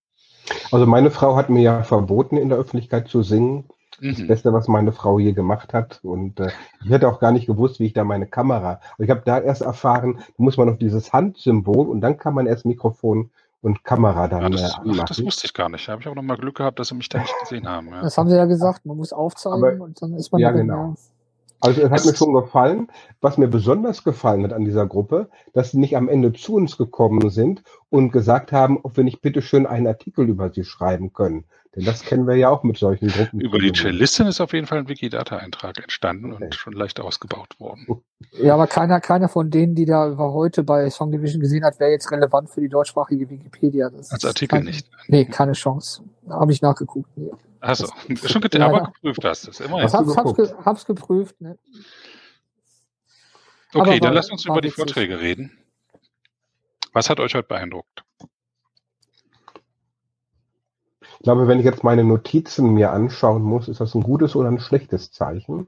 Also 0.71 0.87
meine 0.87 1.11
Frau 1.11 1.35
hat 1.35 1.51
mir 1.51 1.61
ja 1.61 1.83
verboten, 1.83 2.37
in 2.37 2.49
der 2.49 2.57
Öffentlichkeit 2.57 3.07
zu 3.07 3.21
singen. 3.21 3.65
Das 4.01 4.17
Mhm. 4.17 4.27
Beste, 4.27 4.51
was 4.53 4.67
meine 4.67 4.91
Frau 4.91 5.19
je 5.19 5.33
gemacht 5.33 5.73
hat. 5.73 5.99
Und 6.03 6.39
äh, 6.39 6.49
ich 6.83 6.89
hätte 6.89 7.07
auch 7.07 7.19
gar 7.19 7.31
nicht 7.31 7.45
gewusst, 7.45 7.79
wie 7.79 7.85
ich 7.85 7.93
da 7.93 8.03
meine 8.03 8.25
Kamera. 8.25 8.79
Aber 8.95 9.03
ich 9.03 9.09
habe 9.11 9.21
da 9.23 9.39
erst 9.39 9.61
erfahren, 9.61 10.15
da 10.17 10.43
muss 10.43 10.57
man 10.57 10.69
auf 10.69 10.77
dieses 10.77 11.13
Handsymbol 11.13 11.87
und 11.87 12.01
dann 12.01 12.17
kann 12.17 12.33
man 12.33 12.47
erst 12.47 12.65
Mikrofon 12.65 13.29
und 13.61 13.83
Kamera 13.83 14.23
Ja, 14.23 14.27
dann 14.27 14.51
das, 14.53 14.61
äh, 14.83 14.91
ach, 14.99 15.03
das 15.05 15.23
wusste 15.23 15.45
ich 15.45 15.53
gar 15.53 15.69
nicht. 15.69 15.87
Da 15.87 15.91
habe 15.91 16.01
ich 16.01 16.07
auch 16.07 16.15
nochmal 16.15 16.37
Glück 16.37 16.55
gehabt, 16.57 16.79
dass 16.79 16.87
sie 16.87 16.95
mich 16.95 17.09
da 17.09 17.19
nicht 17.19 17.33
gesehen 17.41 17.67
haben. 17.69 17.89
Ja. 17.89 18.01
Das 18.01 18.17
haben 18.17 18.27
sie 18.27 18.35
ja 18.35 18.45
gesagt, 18.45 18.85
man 18.87 18.97
muss 18.97 19.13
aufzeigen 19.13 19.63
Aber- 19.63 19.83
und 19.83 20.01
dann 20.01 20.13
ist 20.15 20.31
man 20.31 20.41
Ja, 20.41 20.49
genau. 20.51 20.95
Also 21.63 21.79
es 21.81 21.91
hat 21.91 21.99
Es- 21.99 22.05
mir 22.07 22.15
schon 22.15 22.33
gefallen. 22.33 22.87
Was 23.21 23.37
mir 23.37 23.47
besonders 23.47 24.03
gefallen 24.03 24.43
hat 24.45 24.51
an 24.53 24.65
dieser 24.65 24.87
Gruppe, 24.87 25.29
dass 25.53 25.69
sie 25.69 25.77
nicht 25.77 25.95
am 25.95 26.09
Ende 26.09 26.33
zu 26.33 26.55
uns 26.55 26.75
gekommen 26.75 27.29
sind 27.29 27.61
und 27.91 28.11
gesagt 28.11 28.51
haben, 28.51 28.79
ob 28.81 28.97
wir 28.97 29.03
nicht 29.03 29.21
bitte 29.21 29.43
schön 29.43 29.67
einen 29.67 29.85
Artikel 29.85 30.27
über 30.27 30.49
sie 30.49 30.63
schreiben 30.63 31.13
können. 31.13 31.43
Denn 31.73 31.85
das 31.85 32.01
kennen 32.03 32.27
wir 32.27 32.35
ja 32.35 32.49
auch 32.49 32.63
mit 32.63 32.77
solchen 32.77 33.07
Gruppen. 33.07 33.39
Über 33.39 33.57
die 33.57 33.71
Cellistin 33.71 34.27
ist 34.27 34.41
auf 34.41 34.51
jeden 34.51 34.67
Fall 34.67 34.79
ein 34.79 34.89
Wikidata-Eintrag 34.89 35.77
entstanden 35.81 36.33
und 36.33 36.43
Okay. 36.43 36.51
schon 36.51 36.73
leicht 36.73 36.99
ausgebaut 36.99 37.57
worden. 37.61 38.03
Ja, 38.33 38.55
aber 38.55 38.67
keiner, 38.67 38.99
keiner 38.99 39.29
von 39.29 39.49
denen, 39.49 39.73
die 39.73 39.85
da 39.85 40.09
über 40.09 40.33
heute 40.33 40.63
bei 40.63 40.89
Song 40.89 41.11
Division 41.13 41.39
gesehen 41.39 41.63
hat, 41.63 41.79
wäre 41.79 41.91
jetzt 41.91 42.11
relevant 42.11 42.49
für 42.49 42.59
die 42.59 42.67
deutschsprachige 42.67 43.29
Wikipedia. 43.29 43.89
Das 43.89 44.11
Als 44.11 44.23
ist 44.23 44.27
Artikel 44.29 44.57
kein, 44.57 44.65
nicht. 44.65 44.89
Nee, 45.07 45.23
keine 45.23 45.53
Chance. 45.53 46.03
Habe 46.29 46.51
ich 46.51 46.61
nachgeguckt. 46.61 47.09
Nee. 47.15 47.31
Achso, 47.61 47.87
schon 48.25 48.41
get 48.41 48.53
Ja, 48.55 48.65
aber 48.67 48.91
geprüft 49.01 49.23
hast 49.23 49.45
du 49.47 49.51
es. 49.51 49.59
Immerhin. 49.61 49.87
Du 49.87 49.93
hab's, 49.93 50.17
hab's, 50.17 50.35
ge 50.35 50.49
hab's 50.65 50.85
geprüft. 50.85 51.39
Ne? 51.39 51.57
Okay, 53.73 53.79
aber 53.79 53.91
dann 53.91 54.01
war- 54.01 54.11
lasst 54.15 54.31
uns 54.31 54.45
über 54.45 54.59
die. 54.59 54.71
Vorträge 54.71 55.21
reden. 55.21 55.57
Was 56.91 57.09
hat 57.09 57.21
euch 57.21 57.33
heute 57.35 57.47
beeindruckt? 57.47 58.03
Ich 61.21 61.23
glaube, 61.23 61.47
wenn 61.47 61.59
ich 61.59 61.65
jetzt 61.65 61.83
meine 61.83 62.03
Notizen 62.03 62.73
mir 62.73 62.89
anschauen 62.91 63.43
muss, 63.43 63.67
ist 63.67 63.79
das 63.79 63.93
ein 63.93 64.01
gutes 64.01 64.35
oder 64.35 64.49
ein 64.49 64.59
schlechtes 64.59 65.11
Zeichen. 65.11 65.67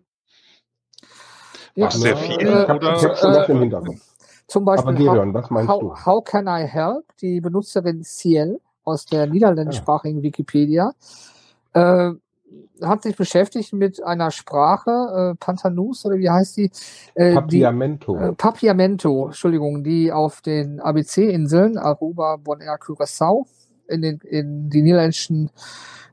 Ja, 1.76 1.84
War's 1.86 2.02
sehr 2.02 2.13
äh, 2.13 2.16
viel, 2.16 2.39
äh, 2.48 2.63
ich 2.63 2.68
habe 2.68 2.80
oder- 2.80 2.98
Texte 2.98 3.30
noch 3.30 3.48
im 3.50 3.60
Hintergrund. 3.60 4.02
Zum 4.48 4.68
Aber 4.68 4.78
Beispiel 4.78 5.06
Gerion, 5.06 5.32
was 5.36 5.52
meinst 5.52 5.70
du? 5.70 5.92
how, 5.92 6.06
how 6.08 6.24
Can 6.24 6.48
I 6.48 6.66
Help? 6.66 7.06
Die 7.22 7.39
Benutzerin 7.39 8.04
Ciel 8.04 8.60
aus 8.84 9.06
der 9.06 9.28
niederländischsprachigen 9.28 10.24
Wikipedia 10.24 10.92
äh, 11.74 12.10
hat 12.82 13.04
sich 13.04 13.16
beschäftigt 13.16 13.74
mit 13.74 14.02
einer 14.04 14.32
Sprache, 14.32 15.34
äh, 15.34 15.36
Pantanus 15.39 16.04
oder 16.04 16.18
wie 16.18 16.32
heißt 16.32 16.58
die? 16.58 16.72
Äh, 17.13 17.30
die 17.30 17.36
Papiamento. 17.36 18.18
äh, 18.18 18.34
Papiamento, 18.34 19.28
Entschuldigung, 19.28 19.84
die 19.84 20.12
auf 20.12 20.42
den 20.42 20.80
ABC-Inseln, 20.80 21.78
Aruba, 21.78 22.38
Bonaire, 22.38 22.80
Curaçao, 22.80 23.46
in 23.88 24.02
den 24.02 24.19
in 24.19 24.69
die 24.69 24.82
niederländischen 24.82 25.50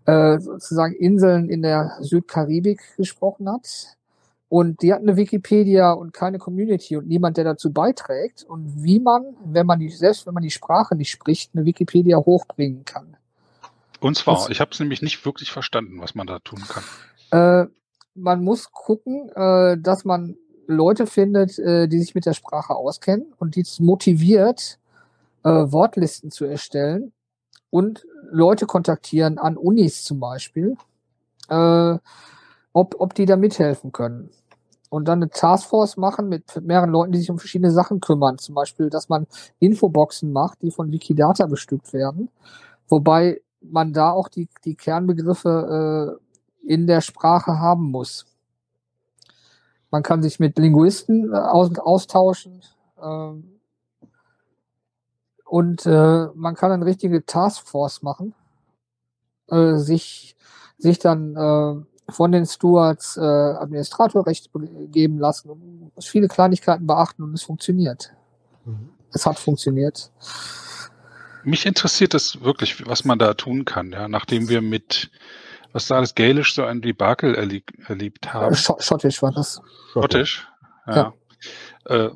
äh, 0.07 0.39
sozusagen 0.41 0.95
Inseln 0.95 1.49
in 1.49 1.63
der 1.63 1.97
Südkaribik 2.01 2.97
gesprochen 2.97 3.49
hat. 3.51 3.97
Und 4.49 4.83
die 4.83 4.93
hat 4.93 5.01
eine 5.01 5.17
Wikipedia 5.17 5.93
und 5.93 6.13
keine 6.13 6.39
Community 6.39 6.97
und 6.97 7.07
niemand, 7.07 7.37
der 7.37 7.45
dazu 7.45 7.73
beiträgt. 7.73 8.43
Und 8.43 8.83
wie 8.83 8.99
man, 8.99 9.37
wenn 9.45 9.65
man 9.65 9.79
die, 9.79 9.89
selbst 9.91 10.27
wenn 10.27 10.35
man 10.35 10.43
die 10.43 10.51
Sprache 10.51 10.97
nicht 10.97 11.11
spricht, 11.11 11.55
eine 11.55 11.65
Wikipedia 11.65 12.17
hochbringen 12.17 12.85
kann. 12.85 13.17
Und 14.01 14.17
zwar, 14.17 14.35
Das- 14.35 14.49
ich 14.49 14.61
habe 14.61 14.73
es 14.73 14.81
nämlich 14.81 15.03
nicht 15.03 15.25
wirklich 15.25 15.53
verstanden, 15.53 16.01
was 16.01 16.17
man 16.17 16.27
da 16.27 16.41
tun 16.41 16.61
kann. 16.69 16.83
Äh, 17.67 17.71
man 18.17 18.43
muss 18.43 18.73
gucken, 18.73 19.29
äh, 19.37 19.77
dass 19.79 20.05
man 20.05 20.37
Leute 20.67 21.07
findet, 21.07 21.57
äh, 21.61 21.87
die 21.87 22.01
sich 22.01 22.17
mit 22.17 22.27
der 22.27 22.35
Sprache 22.35 22.75
auskennen 22.75 23.33
und 23.39 23.55
die 23.55 23.61
es 23.61 23.79
motiviert, 23.79 24.81
äh, 25.45 25.49
Wortlisten 25.49 26.33
zu 26.33 26.45
erstellen 26.45 27.13
und 27.71 28.07
Leute 28.31 28.67
kontaktieren 28.67 29.39
an 29.39 29.57
Unis 29.57 30.05
zum 30.05 30.21
Beispiel, 30.21 30.77
äh, 31.49 31.99
ob, 32.73 32.97
ob 32.99 33.15
die 33.15 33.27
da 33.27 33.37
mithelfen 33.37 33.93
können. 33.93 34.31
Und 34.89 35.07
dann 35.07 35.23
eine 35.23 35.31
Taskforce 35.31 35.97
machen 35.97 36.29
mit 36.29 36.61
mehreren 36.63 36.91
Leuten, 36.91 37.13
die 37.13 37.19
sich 37.19 37.31
um 37.31 37.39
verschiedene 37.39 37.71
Sachen 37.71 38.01
kümmern. 38.01 38.39
Zum 38.39 38.57
Beispiel, 38.57 38.91
dass 38.91 39.09
man 39.09 39.29
Infoboxen 39.61 40.33
macht, 40.33 40.63
die 40.63 40.73
von 40.73 40.91
Wikidata 40.91 41.47
bestückt 41.47 41.93
werden. 41.93 42.29
Wobei 42.89 43.41
man 43.61 43.93
da 43.93 44.11
auch 44.11 44.29
die, 44.29 44.49
die 44.65 44.75
Kernbegriffe 44.75 46.19
äh, 46.67 46.73
in 46.73 46.89
der 46.89 47.03
Sprache 47.03 47.59
haben 47.61 47.91
muss. 47.91 48.27
Man 49.93 50.03
kann 50.03 50.23
sich 50.23 50.41
mit 50.41 50.59
Linguisten 50.59 51.33
äh, 51.33 51.37
aus, 51.37 51.71
austauschen 51.79 52.63
ähm, 53.01 53.60
und 55.51 55.85
äh, 55.85 56.27
man 56.37 56.55
kann 56.55 56.71
eine 56.71 56.87
richtige 56.87 57.27
Taskforce 57.27 58.03
machen, 58.03 58.35
äh, 59.49 59.79
sich, 59.79 60.37
sich 60.79 61.01
dann 61.01 61.35
äh, 61.35 62.13
von 62.13 62.31
den 62.31 62.47
Stewards 62.47 63.17
äh, 63.17 63.21
Administratorrechte 63.21 64.49
geben 64.93 65.19
lassen 65.19 65.51
und 65.51 65.91
muss 65.97 66.07
viele 66.07 66.29
Kleinigkeiten 66.29 66.87
beachten 66.87 67.25
und 67.25 67.35
es 67.35 67.43
funktioniert. 67.43 68.13
Mhm. 68.65 68.91
Es 69.13 69.27
hat 69.27 69.41
funktioniert. 69.41 70.13
Mich 71.43 71.67
interessiert 71.67 72.15
es 72.15 72.41
wirklich, 72.43 72.87
was 72.87 73.05
man 73.05 73.19
da 73.19 73.35
tun 73.35 73.65
kann, 73.65 73.91
ja, 73.91 74.07
nachdem 74.07 74.49
wir 74.49 74.61
mit, 74.61 75.11
was 75.73 75.89
da 75.89 75.97
alles 75.97 76.15
Gälisch 76.15 76.55
so 76.55 76.63
ein 76.63 76.81
Debakel 76.81 77.35
erlieb, 77.35 77.73
erlebt 77.89 78.33
haben. 78.33 78.55
Sch 78.55 78.71
Schottisch 78.79 79.21
war 79.21 79.33
das. 79.33 79.61
Schottisch, 79.93 80.47
ja. 80.87 81.13
ja. 81.87 81.97
Äh, 81.97 82.11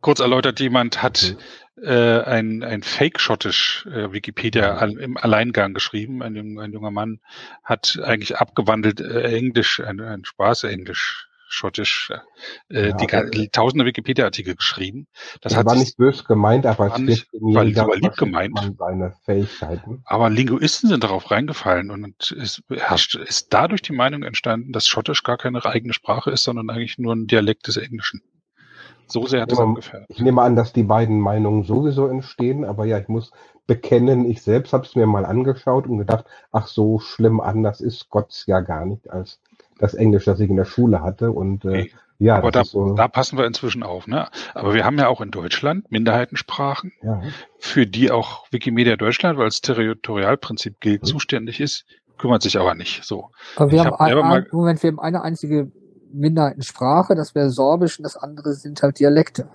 kurz 0.00 0.20
erläutert, 0.20 0.60
jemand 0.60 1.02
hat 1.02 1.34
mhm 1.36 1.65
äh, 1.82 2.20
ein, 2.22 2.62
ein 2.62 2.82
Fake-Schottisch 2.82 3.86
äh, 3.86 4.12
Wikipedia 4.12 4.86
mhm. 4.86 4.98
im 4.98 5.16
Alleingang 5.16 5.74
geschrieben. 5.74 6.22
Ein, 6.22 6.58
ein, 6.58 6.72
junger 6.72 6.90
Mann 6.90 7.20
hat 7.62 7.98
eigentlich 8.02 8.38
abgewandelt 8.38 9.00
äh, 9.00 9.22
Englisch, 9.36 9.80
ein, 9.80 10.00
ein 10.00 10.24
Spaß-Englisch, 10.24 11.28
Schottisch, 11.48 12.10
äh, 12.70 12.88
ja, 12.88 12.96
die, 12.96 13.30
die 13.30 13.48
tausende 13.50 13.84
Wikipedia-Artikel 13.84 14.56
geschrieben. 14.56 15.06
Das, 15.40 15.52
das 15.52 15.56
hat 15.56 15.66
war 15.66 15.76
nicht 15.76 15.96
böse 15.96 16.24
gemeint, 16.24 16.66
aber 16.66 16.90
war 16.90 16.98
nicht, 16.98 17.28
war, 17.32 17.64
war 17.64 17.96
lieb 17.96 18.16
gemeint. 18.16 18.74
Seine 18.76 19.14
Fähigkeiten. 19.24 20.02
Aber 20.04 20.28
Linguisten 20.28 20.88
sind 20.88 21.04
darauf 21.04 21.30
reingefallen 21.30 21.90
und 21.92 22.32
es 22.32 22.62
herrscht, 22.68 23.14
ist 23.14 23.54
dadurch 23.54 23.82
die 23.82 23.92
Meinung 23.92 24.24
entstanden, 24.24 24.72
dass 24.72 24.88
Schottisch 24.88 25.22
gar 25.22 25.38
keine 25.38 25.64
eigene 25.64 25.92
Sprache 25.92 26.32
ist, 26.32 26.42
sondern 26.42 26.68
eigentlich 26.68 26.98
nur 26.98 27.14
ein 27.14 27.28
Dialekt 27.28 27.68
des 27.68 27.76
Englischen. 27.76 28.22
So 29.06 29.26
sehr 29.26 29.42
hat 29.42 29.52
es 29.52 29.58
ungefähr. 29.58 30.04
Ich 30.08 30.20
nehme 30.20 30.42
an, 30.42 30.56
dass 30.56 30.72
die 30.72 30.82
beiden 30.82 31.20
Meinungen 31.20 31.64
sowieso 31.64 32.06
entstehen, 32.06 32.64
aber 32.64 32.86
ja, 32.86 32.98
ich 32.98 33.08
muss 33.08 33.32
bekennen, 33.66 34.24
ich 34.24 34.42
selbst 34.42 34.72
habe 34.72 34.84
es 34.84 34.94
mir 34.94 35.06
mal 35.06 35.24
angeschaut 35.24 35.86
und 35.86 35.98
gedacht, 35.98 36.24
ach 36.52 36.66
so 36.66 36.98
schlimm 36.98 37.40
anders 37.40 37.80
ist 37.80 38.10
Gott 38.10 38.44
ja 38.46 38.60
gar 38.60 38.84
nicht 38.86 39.10
als 39.10 39.40
das 39.78 39.94
Englisch, 39.94 40.24
das 40.24 40.40
ich 40.40 40.50
in 40.50 40.56
der 40.56 40.64
Schule 40.64 41.02
hatte. 41.02 41.32
Und 41.32 41.64
äh, 41.64 41.68
okay. 41.68 41.92
ja, 42.18 42.36
aber 42.36 42.50
da, 42.50 42.64
so 42.64 42.94
da 42.94 43.08
passen 43.08 43.38
wir 43.38 43.46
inzwischen 43.46 43.82
auf. 43.82 44.06
Ne? 44.06 44.28
Aber 44.54 44.74
wir 44.74 44.84
haben 44.84 44.98
ja 44.98 45.08
auch 45.08 45.20
in 45.20 45.30
Deutschland 45.30 45.90
Minderheitensprachen, 45.90 46.92
ja. 47.02 47.22
für 47.58 47.86
die 47.86 48.10
auch 48.10 48.46
Wikimedia 48.50 48.96
Deutschland, 48.96 49.38
weil 49.38 49.46
das 49.46 49.60
Territorialprinzip 49.60 50.80
gilt, 50.80 51.02
mhm. 51.02 51.06
zuständig 51.06 51.60
ist, 51.60 51.84
kümmert 52.18 52.42
sich 52.42 52.58
aber 52.58 52.74
nicht. 52.74 53.04
So. 53.04 53.30
Aber 53.56 53.70
wir 53.70 53.78
ich 53.78 53.84
haben 53.84 53.92
hab 53.92 54.00
ein, 54.00 54.18
ein, 54.18 54.46
Moment, 54.52 54.82
wir 54.82 54.88
haben 54.88 55.00
eine 55.00 55.22
einzige 55.22 55.70
Minderheitensprache, 56.18 57.14
das 57.14 57.34
wäre 57.34 57.50
Sorbisch 57.50 57.98
und 57.98 58.04
das 58.04 58.16
andere 58.16 58.54
sind 58.54 58.82
halt 58.82 58.98
Dialekte. 58.98 59.48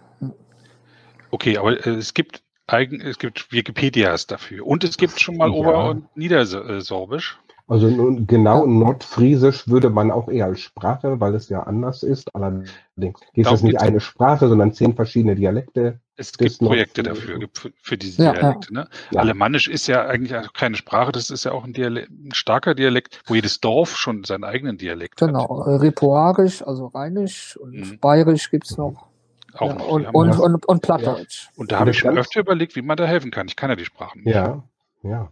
Okay, 1.31 1.57
aber 1.57 1.85
äh, 1.85 1.91
es 1.91 2.13
gibt 2.13 2.43
eigen, 2.67 3.01
es 3.01 3.17
gibt 3.17 3.51
Wikipedias 3.51 4.27
dafür 4.27 4.65
und 4.65 4.83
es 4.83 4.97
gibt 4.97 5.19
schon 5.19 5.37
mal 5.37 5.49
ja. 5.49 5.53
Ober- 5.53 5.89
und 5.89 6.15
Niedersorbisch. 6.15 7.39
Also 7.71 7.87
genau 8.27 8.65
Nordfriesisch 8.65 9.69
würde 9.69 9.89
man 9.89 10.11
auch 10.11 10.27
eher 10.27 10.47
als 10.47 10.59
Sprache, 10.59 11.21
weil 11.21 11.35
es 11.35 11.47
ja 11.47 11.63
anders 11.63 12.03
ist. 12.03 12.35
Allerdings 12.35 13.21
ist 13.31 13.49
es 13.49 13.63
nicht 13.63 13.79
eine 13.79 14.01
Sprache, 14.01 14.49
sondern 14.49 14.73
zehn 14.73 14.93
verschiedene 14.93 15.35
Dialekte. 15.35 16.01
Es 16.17 16.33
gibt 16.33 16.59
Projekte 16.59 17.01
dafür, 17.01 17.39
gibt 17.39 17.71
für, 17.81 17.97
diese 17.97 18.25
ja, 18.25 18.33
Dialekte. 18.33 18.73
Ne? 18.73 18.89
Ja. 19.11 19.21
Alemannisch 19.21 19.69
ist 19.69 19.87
ja 19.87 20.05
eigentlich 20.05 20.37
keine 20.51 20.75
Sprache, 20.75 21.13
das 21.13 21.29
ist 21.29 21.45
ja 21.45 21.53
auch 21.53 21.63
ein, 21.63 21.71
Dialekt, 21.71 22.11
ein 22.11 22.33
starker 22.33 22.75
Dialekt, 22.75 23.21
wo 23.25 23.35
jedes 23.35 23.61
Dorf 23.61 23.95
schon 23.95 24.25
seinen 24.25 24.43
eigenen 24.43 24.77
Dialekt 24.77 25.21
genau. 25.21 25.43
hat. 25.43 25.65
Genau, 25.65 25.77
Repoarisch, 25.77 26.67
also 26.67 26.87
Rheinisch 26.87 27.55
und 27.55 27.73
mhm. 27.73 27.99
Bayerisch 27.99 28.51
gibt's 28.51 28.75
noch. 28.75 29.07
Auch 29.53 29.69
ja, 29.69 29.73
noch. 29.75 29.87
Und, 29.87 30.07
und, 30.07 30.37
und, 30.37 30.65
und, 30.65 30.81
Plattdeutsch. 30.81 31.47
Und 31.55 31.71
da 31.71 31.79
habe 31.79 31.91
ich 31.91 31.99
schon 31.99 32.17
öfter 32.17 32.41
überlegt, 32.41 32.75
wie 32.75 32.81
man 32.81 32.97
da 32.97 33.05
helfen 33.05 33.31
kann. 33.31 33.47
Ich 33.47 33.55
kann 33.55 33.69
ja 33.69 33.77
die 33.77 33.85
Sprachen 33.85 34.23
nicht. 34.23 34.35
Ja, 34.35 34.61
ja. 35.03 35.31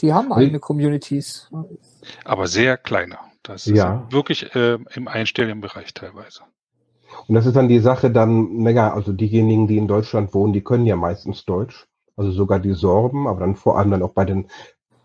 Die 0.00 0.12
haben 0.12 0.32
eigene 0.32 0.58
Communities. 0.58 1.50
Aber 2.24 2.46
sehr 2.46 2.76
kleine. 2.76 3.18
Das 3.42 3.66
ist 3.66 3.76
ja. 3.76 4.06
wirklich 4.10 4.54
äh, 4.54 4.78
im 4.94 5.06
einstelligen 5.06 5.60
Bereich 5.60 5.94
teilweise. 5.94 6.42
Und 7.28 7.34
das 7.34 7.46
ist 7.46 7.56
dann 7.56 7.68
die 7.68 7.78
Sache 7.78 8.10
dann, 8.10 8.62
naja, 8.62 8.92
also 8.92 9.12
diejenigen, 9.12 9.66
die 9.66 9.76
in 9.76 9.86
Deutschland 9.86 10.34
wohnen, 10.34 10.52
die 10.52 10.64
können 10.64 10.86
ja 10.86 10.96
meistens 10.96 11.44
Deutsch. 11.44 11.86
Also 12.16 12.30
sogar 12.30 12.60
die 12.60 12.74
Sorben, 12.74 13.26
aber 13.26 13.40
dann 13.40 13.56
vor 13.56 13.78
allem 13.78 13.90
dann 13.90 14.02
auch 14.02 14.12
bei 14.12 14.24
den 14.24 14.48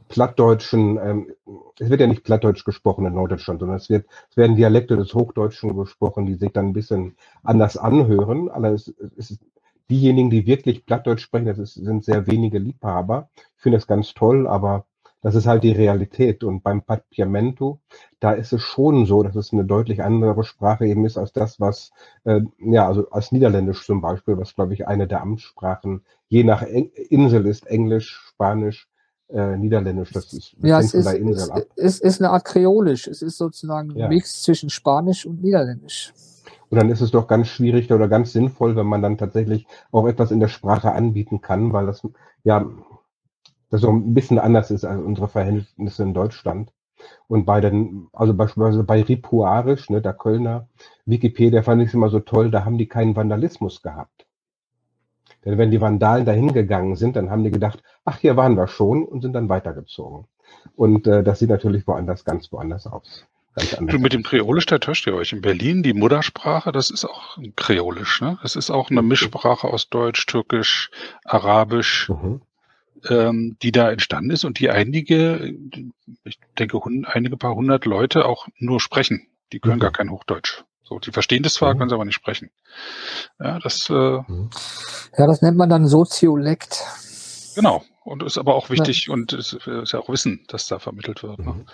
Plattdeutschen, 0.09 0.97
ähm, 0.97 1.31
es 1.79 1.89
wird 1.89 2.01
ja 2.01 2.07
nicht 2.07 2.23
Plattdeutsch 2.23 2.65
gesprochen 2.65 3.05
in 3.05 3.13
Norddeutschland, 3.13 3.59
sondern 3.59 3.77
es 3.77 3.89
wird, 3.89 4.07
es 4.29 4.37
werden 4.37 4.55
Dialekte 4.55 4.97
des 4.97 5.13
Hochdeutschen 5.13 5.75
gesprochen, 5.75 6.25
die 6.25 6.35
sich 6.35 6.51
dann 6.51 6.67
ein 6.67 6.73
bisschen 6.73 7.15
anders 7.43 7.77
anhören. 7.77 8.49
Allerdings 8.49 8.87
ist 8.87 9.31
es 9.31 9.39
diejenigen, 9.89 10.29
die 10.29 10.45
wirklich 10.45 10.85
Plattdeutsch 10.85 11.21
sprechen, 11.21 11.45
das 11.45 11.57
ist, 11.57 11.73
sind 11.75 12.03
sehr 12.03 12.27
wenige 12.27 12.59
Liebhaber. 12.59 13.29
Ich 13.55 13.61
finde 13.61 13.77
das 13.77 13.87
ganz 13.87 14.13
toll, 14.13 14.47
aber 14.47 14.85
das 15.21 15.35
ist 15.35 15.47
halt 15.47 15.63
die 15.63 15.71
Realität. 15.71 16.43
Und 16.43 16.63
beim 16.63 16.81
Papiamento, 16.81 17.79
da 18.19 18.31
ist 18.31 18.53
es 18.53 18.61
schon 18.61 19.05
so, 19.05 19.23
dass 19.23 19.35
es 19.35 19.51
eine 19.51 19.65
deutlich 19.65 20.01
andere 20.01 20.43
Sprache 20.43 20.85
eben 20.85 21.05
ist 21.05 21.17
als 21.17 21.33
das, 21.33 21.59
was, 21.59 21.91
äh, 22.23 22.41
ja, 22.59 22.87
also 22.87 23.09
als 23.09 23.31
Niederländisch 23.31 23.85
zum 23.85 24.01
Beispiel, 24.01 24.37
was, 24.37 24.55
glaube 24.55 24.73
ich, 24.73 24.87
eine 24.87 25.07
der 25.07 25.21
Amtssprachen 25.21 26.03
je 26.29 26.43
nach 26.43 26.61
Insel 26.61 27.47
ist, 27.47 27.65
Englisch, 27.67 28.21
Spanisch, 28.29 28.87
äh, 29.29 29.57
Niederländisch. 29.57 30.11
Das 30.11 30.31
ist, 30.31 30.55
das 30.57 30.69
ja, 30.69 30.79
es 30.79 30.93
ist, 30.93 31.07
es, 31.07 31.71
es 31.75 31.99
ist 31.99 32.21
eine 32.21 32.29
Art 32.31 32.45
Kreolisch. 32.45 33.07
Es 33.07 33.21
ist 33.21 33.37
sozusagen 33.37 33.91
ein 33.91 33.97
ja. 33.97 34.07
Mix 34.07 34.43
zwischen 34.43 34.69
Spanisch 34.69 35.25
und 35.25 35.41
Niederländisch. 35.41 36.13
Und 36.69 36.77
dann 36.77 36.89
ist 36.89 37.01
es 37.01 37.11
doch 37.11 37.27
ganz 37.27 37.47
schwierig 37.47 37.91
oder 37.91 38.07
ganz 38.07 38.31
sinnvoll, 38.31 38.75
wenn 38.75 38.85
man 38.85 39.01
dann 39.01 39.17
tatsächlich 39.17 39.65
auch 39.91 40.07
etwas 40.07 40.31
in 40.31 40.39
der 40.39 40.47
Sprache 40.47 40.91
anbieten 40.91 41.41
kann, 41.41 41.73
weil 41.73 41.87
das 41.87 42.07
ja 42.43 42.65
das 43.69 43.81
so 43.81 43.89
ein 43.89 44.13
bisschen 44.13 44.39
anders 44.39 44.71
ist 44.71 44.85
als 44.85 45.01
unsere 45.01 45.27
Verhältnisse 45.27 46.03
in 46.03 46.13
Deutschland. 46.13 46.71
Und 47.27 47.45
bei 47.45 47.61
den, 47.61 48.07
also 48.13 48.33
beispielsweise 48.33 48.83
bei 48.83 49.01
Ripuarisch, 49.01 49.89
ne, 49.89 50.01
der 50.01 50.13
Kölner 50.13 50.67
Wikipedia 51.05 51.61
fand 51.63 51.81
ich 51.81 51.89
es 51.89 51.93
immer 51.93 52.09
so 52.09 52.19
toll, 52.19 52.51
da 52.51 52.65
haben 52.65 52.77
die 52.77 52.87
keinen 52.87 53.15
Vandalismus 53.15 53.81
gehabt. 53.81 54.27
Denn 55.45 55.57
wenn 55.57 55.71
die 55.71 55.79
Vandalen 55.79 56.25
dahin 56.25 56.51
gegangen 56.51 56.95
sind, 56.95 57.15
dann 57.15 57.29
haben 57.29 57.43
die 57.43 57.51
gedacht, 57.51 57.81
ach, 58.03 58.17
hier 58.17 58.35
waren 58.35 58.57
wir 58.57 58.67
schon 58.67 59.05
und 59.05 59.21
sind 59.21 59.33
dann 59.33 59.47
weitergezogen. 59.47 60.25
Und 60.75 61.07
äh, 61.07 61.23
das 61.23 61.39
sieht 61.39 61.49
natürlich 61.49 61.87
woanders 61.87 62.25
ganz 62.25 62.51
woanders 62.51 62.87
aus. 62.87 63.25
Du, 63.79 63.99
mit 63.99 64.13
dem 64.13 64.23
Kreolisch, 64.23 64.67
da 64.67 64.77
täuscht 64.77 65.07
ihr 65.07 65.15
euch. 65.15 65.33
In 65.33 65.41
Berlin, 65.41 65.83
die 65.83 65.93
Muttersprache, 65.93 66.71
das 66.71 66.89
ist 66.89 67.05
auch 67.05 67.37
Kreolisch. 67.55 68.21
Ne? 68.21 68.37
Das 68.41 68.55
ist 68.55 68.69
auch 68.69 68.89
eine 68.89 69.01
Mischsprache 69.01 69.67
aus 69.67 69.89
Deutsch, 69.89 70.25
Türkisch, 70.27 70.91
Arabisch, 71.25 72.09
mhm. 72.09 72.41
ähm, 73.09 73.57
die 73.61 73.71
da 73.71 73.91
entstanden 73.91 74.29
ist 74.29 74.45
und 74.45 74.59
die 74.59 74.69
einige, 74.69 75.53
ich 76.23 76.39
denke, 76.57 76.79
einige 77.05 77.37
paar 77.37 77.55
hundert 77.55 77.85
Leute 77.85 78.25
auch 78.25 78.47
nur 78.57 78.79
sprechen. 78.79 79.27
Die 79.51 79.59
können 79.59 79.77
mhm. 79.77 79.81
gar 79.81 79.91
kein 79.91 80.11
Hochdeutsch. 80.11 80.63
So, 80.83 80.99
die 80.99 81.11
verstehen 81.11 81.43
das 81.43 81.53
zwar, 81.53 81.73
mhm. 81.73 81.79
können 81.79 81.89
sie 81.89 81.95
aber 81.95 82.05
nicht 82.05 82.15
sprechen. 82.15 82.51
Ja, 83.39 83.59
das, 83.59 83.89
äh, 83.89 83.93
mhm. 83.93 84.49
ja, 85.17 85.27
das 85.27 85.41
nennt 85.41 85.57
man 85.57 85.69
dann 85.69 85.87
Soziolekt. 85.87 86.83
Genau. 87.55 87.83
Und 88.09 88.23
ist 88.23 88.39
aber 88.39 88.55
auch 88.55 88.71
wichtig 88.71 89.05
ja. 89.05 89.13
und 89.13 89.33
ist, 89.33 89.53
ist, 89.53 89.91
ja 89.91 89.99
auch 89.99 90.09
Wissen, 90.09 90.43
das 90.47 90.67
da 90.67 90.79
vermittelt 90.79 91.21
wird. 91.21 91.37
Ne? 91.37 91.53
Mhm. 91.53 91.65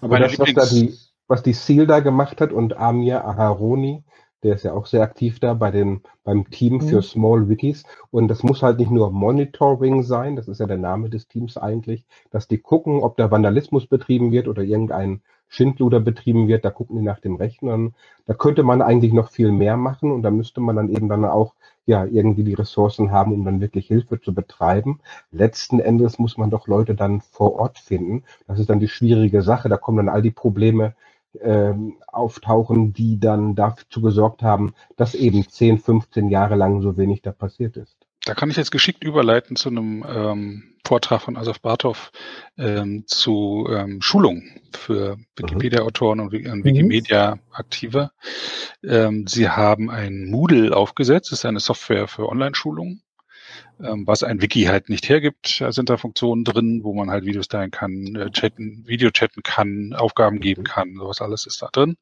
Aber 0.00 0.20
das, 0.20 0.38
was, 0.38 0.54
da 0.54 0.64
die, 0.64 0.94
was 1.26 1.42
die 1.42 1.54
SEAL 1.54 1.88
da 1.88 1.98
gemacht 1.98 2.40
hat 2.40 2.52
und 2.52 2.76
Amir 2.76 3.24
Aharoni, 3.24 4.04
der 4.44 4.54
ist 4.54 4.62
ja 4.62 4.74
auch 4.74 4.86
sehr 4.86 5.02
aktiv 5.02 5.40
da 5.40 5.54
bei 5.54 5.72
dem, 5.72 6.02
beim 6.22 6.48
Team 6.50 6.80
für 6.80 6.98
mhm. 6.98 7.02
Small 7.02 7.48
Wikis. 7.48 7.82
Und 8.12 8.28
das 8.28 8.44
muss 8.44 8.62
halt 8.62 8.78
nicht 8.78 8.92
nur 8.92 9.10
Monitoring 9.10 10.04
sein, 10.04 10.36
das 10.36 10.46
ist 10.46 10.60
ja 10.60 10.66
der 10.66 10.78
Name 10.78 11.10
des 11.10 11.26
Teams 11.26 11.56
eigentlich, 11.56 12.06
dass 12.30 12.46
die 12.46 12.58
gucken, 12.58 13.02
ob 13.02 13.16
da 13.16 13.32
Vandalismus 13.32 13.88
betrieben 13.88 14.30
wird 14.30 14.46
oder 14.46 14.62
irgendein 14.62 15.20
Schindluder 15.48 15.98
betrieben 15.98 16.46
wird, 16.46 16.64
da 16.64 16.70
gucken 16.70 16.96
die 16.96 17.04
nach 17.04 17.18
dem 17.18 17.34
Rechnern. 17.34 17.96
Da 18.26 18.34
könnte 18.34 18.62
man 18.62 18.82
eigentlich 18.82 19.12
noch 19.12 19.30
viel 19.32 19.50
mehr 19.50 19.76
machen 19.76 20.12
und 20.12 20.22
da 20.22 20.30
müsste 20.30 20.60
man 20.60 20.76
dann 20.76 20.90
eben 20.90 21.08
dann 21.08 21.24
auch 21.24 21.55
ja 21.86 22.04
irgendwie 22.04 22.44
die 22.44 22.54
Ressourcen 22.54 23.10
haben, 23.12 23.32
um 23.32 23.44
dann 23.44 23.60
wirklich 23.60 23.86
Hilfe 23.86 24.20
zu 24.20 24.34
betreiben. 24.34 25.00
Letzten 25.30 25.80
Endes 25.80 26.18
muss 26.18 26.36
man 26.36 26.50
doch 26.50 26.66
Leute 26.66 26.94
dann 26.94 27.20
vor 27.20 27.54
Ort 27.54 27.78
finden. 27.78 28.24
Das 28.46 28.58
ist 28.58 28.68
dann 28.68 28.80
die 28.80 28.88
schwierige 28.88 29.42
Sache. 29.42 29.68
Da 29.68 29.76
kommen 29.76 29.98
dann 29.98 30.08
all 30.08 30.22
die 30.22 30.32
Probleme 30.32 30.94
ähm, 31.40 31.96
auftauchen, 32.08 32.92
die 32.92 33.20
dann 33.20 33.54
dazu 33.54 34.02
gesorgt 34.02 34.42
haben, 34.42 34.74
dass 34.96 35.14
eben 35.14 35.48
10, 35.48 35.78
15 35.78 36.28
Jahre 36.28 36.56
lang 36.56 36.82
so 36.82 36.96
wenig 36.96 37.22
da 37.22 37.32
passiert 37.32 37.76
ist. 37.76 38.05
Da 38.26 38.34
kann 38.34 38.50
ich 38.50 38.56
jetzt 38.56 38.72
geschickt 38.72 39.04
überleiten 39.04 39.54
zu 39.54 39.68
einem 39.68 40.04
ähm, 40.06 40.74
Vortrag 40.84 41.22
von 41.22 41.36
Asaf 41.36 41.60
Bartov 41.60 42.10
ähm, 42.58 43.04
zu 43.06 43.68
ähm, 43.70 44.02
Schulung 44.02 44.42
für 44.76 45.16
Wikipedia-Autoren 45.36 46.18
und, 46.18 46.34
und 46.34 46.64
Wikimedia-Aktive. 46.64 48.10
Ähm, 48.82 49.28
sie 49.28 49.48
haben 49.48 49.90
ein 49.90 50.26
Moodle 50.26 50.76
aufgesetzt, 50.76 51.30
das 51.30 51.40
ist 51.40 51.44
eine 51.46 51.60
Software 51.60 52.08
für 52.08 52.28
Online-Schulungen 52.28 53.00
was 53.78 54.22
ein 54.22 54.40
Wiki 54.40 54.64
halt 54.64 54.88
nicht 54.88 55.08
hergibt. 55.08 55.60
Da 55.60 55.70
sind 55.72 55.90
da 55.90 55.96
Funktionen 55.96 56.44
drin, 56.44 56.80
wo 56.82 56.94
man 56.94 57.10
halt 57.10 57.24
Videos 57.24 57.48
teilen 57.48 57.70
kann, 57.70 58.16
äh, 58.16 58.30
chatten, 58.30 58.84
Video 58.86 59.10
chatten 59.10 59.42
kann, 59.42 59.92
Aufgaben 59.94 60.40
geben 60.40 60.62
mhm. 60.62 60.66
kann, 60.66 60.94
sowas 60.94 61.20
alles 61.20 61.46
ist 61.46 61.60
da 61.60 61.68
drin. 61.72 61.96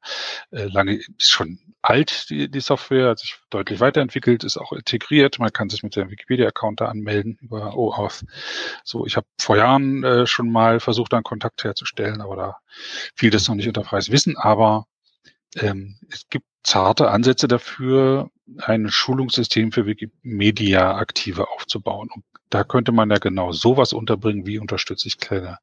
Äh, 0.50 0.66
lange 0.66 0.94
ist 0.94 1.30
schon 1.30 1.58
alt, 1.82 2.30
die, 2.30 2.50
die 2.50 2.60
Software, 2.60 3.10
hat 3.10 3.18
sich 3.18 3.36
deutlich 3.50 3.80
weiterentwickelt, 3.80 4.44
ist 4.44 4.56
auch 4.56 4.72
integriert. 4.72 5.38
Man 5.38 5.52
kann 5.52 5.68
sich 5.68 5.82
mit 5.82 5.96
dem 5.96 6.10
Wikipedia-Account 6.10 6.80
da 6.80 6.86
anmelden 6.86 7.38
über 7.42 7.76
OAuth. 7.76 8.24
So, 8.84 9.04
ich 9.06 9.16
habe 9.16 9.26
vor 9.38 9.56
Jahren 9.56 10.04
äh, 10.04 10.26
schon 10.26 10.50
mal 10.50 10.80
versucht, 10.80 11.12
einen 11.12 11.24
Kontakt 11.24 11.64
herzustellen, 11.64 12.20
aber 12.20 12.36
da 12.36 12.56
fiel 13.14 13.30
das 13.30 13.48
noch 13.48 13.54
nicht 13.54 13.68
unter 13.68 13.84
freies 13.84 14.10
Wissen. 14.10 14.36
Aber 14.38 14.86
ähm, 15.56 15.96
es 16.10 16.28
gibt 16.28 16.46
zarte 16.64 17.10
Ansätze 17.10 17.46
dafür, 17.46 18.30
ein 18.58 18.90
Schulungssystem 18.90 19.72
für 19.72 19.86
Wikimedia-Aktive 19.86 21.48
aufzubauen. 21.48 22.08
Und 22.12 22.24
da 22.50 22.64
könnte 22.64 22.92
man 22.92 23.10
ja 23.10 23.18
genau 23.18 23.52
sowas 23.52 23.92
unterbringen, 23.92 24.46
wie 24.46 24.58
unterstütze 24.58 25.08
ich 25.08 25.18
kleine, 25.18 25.58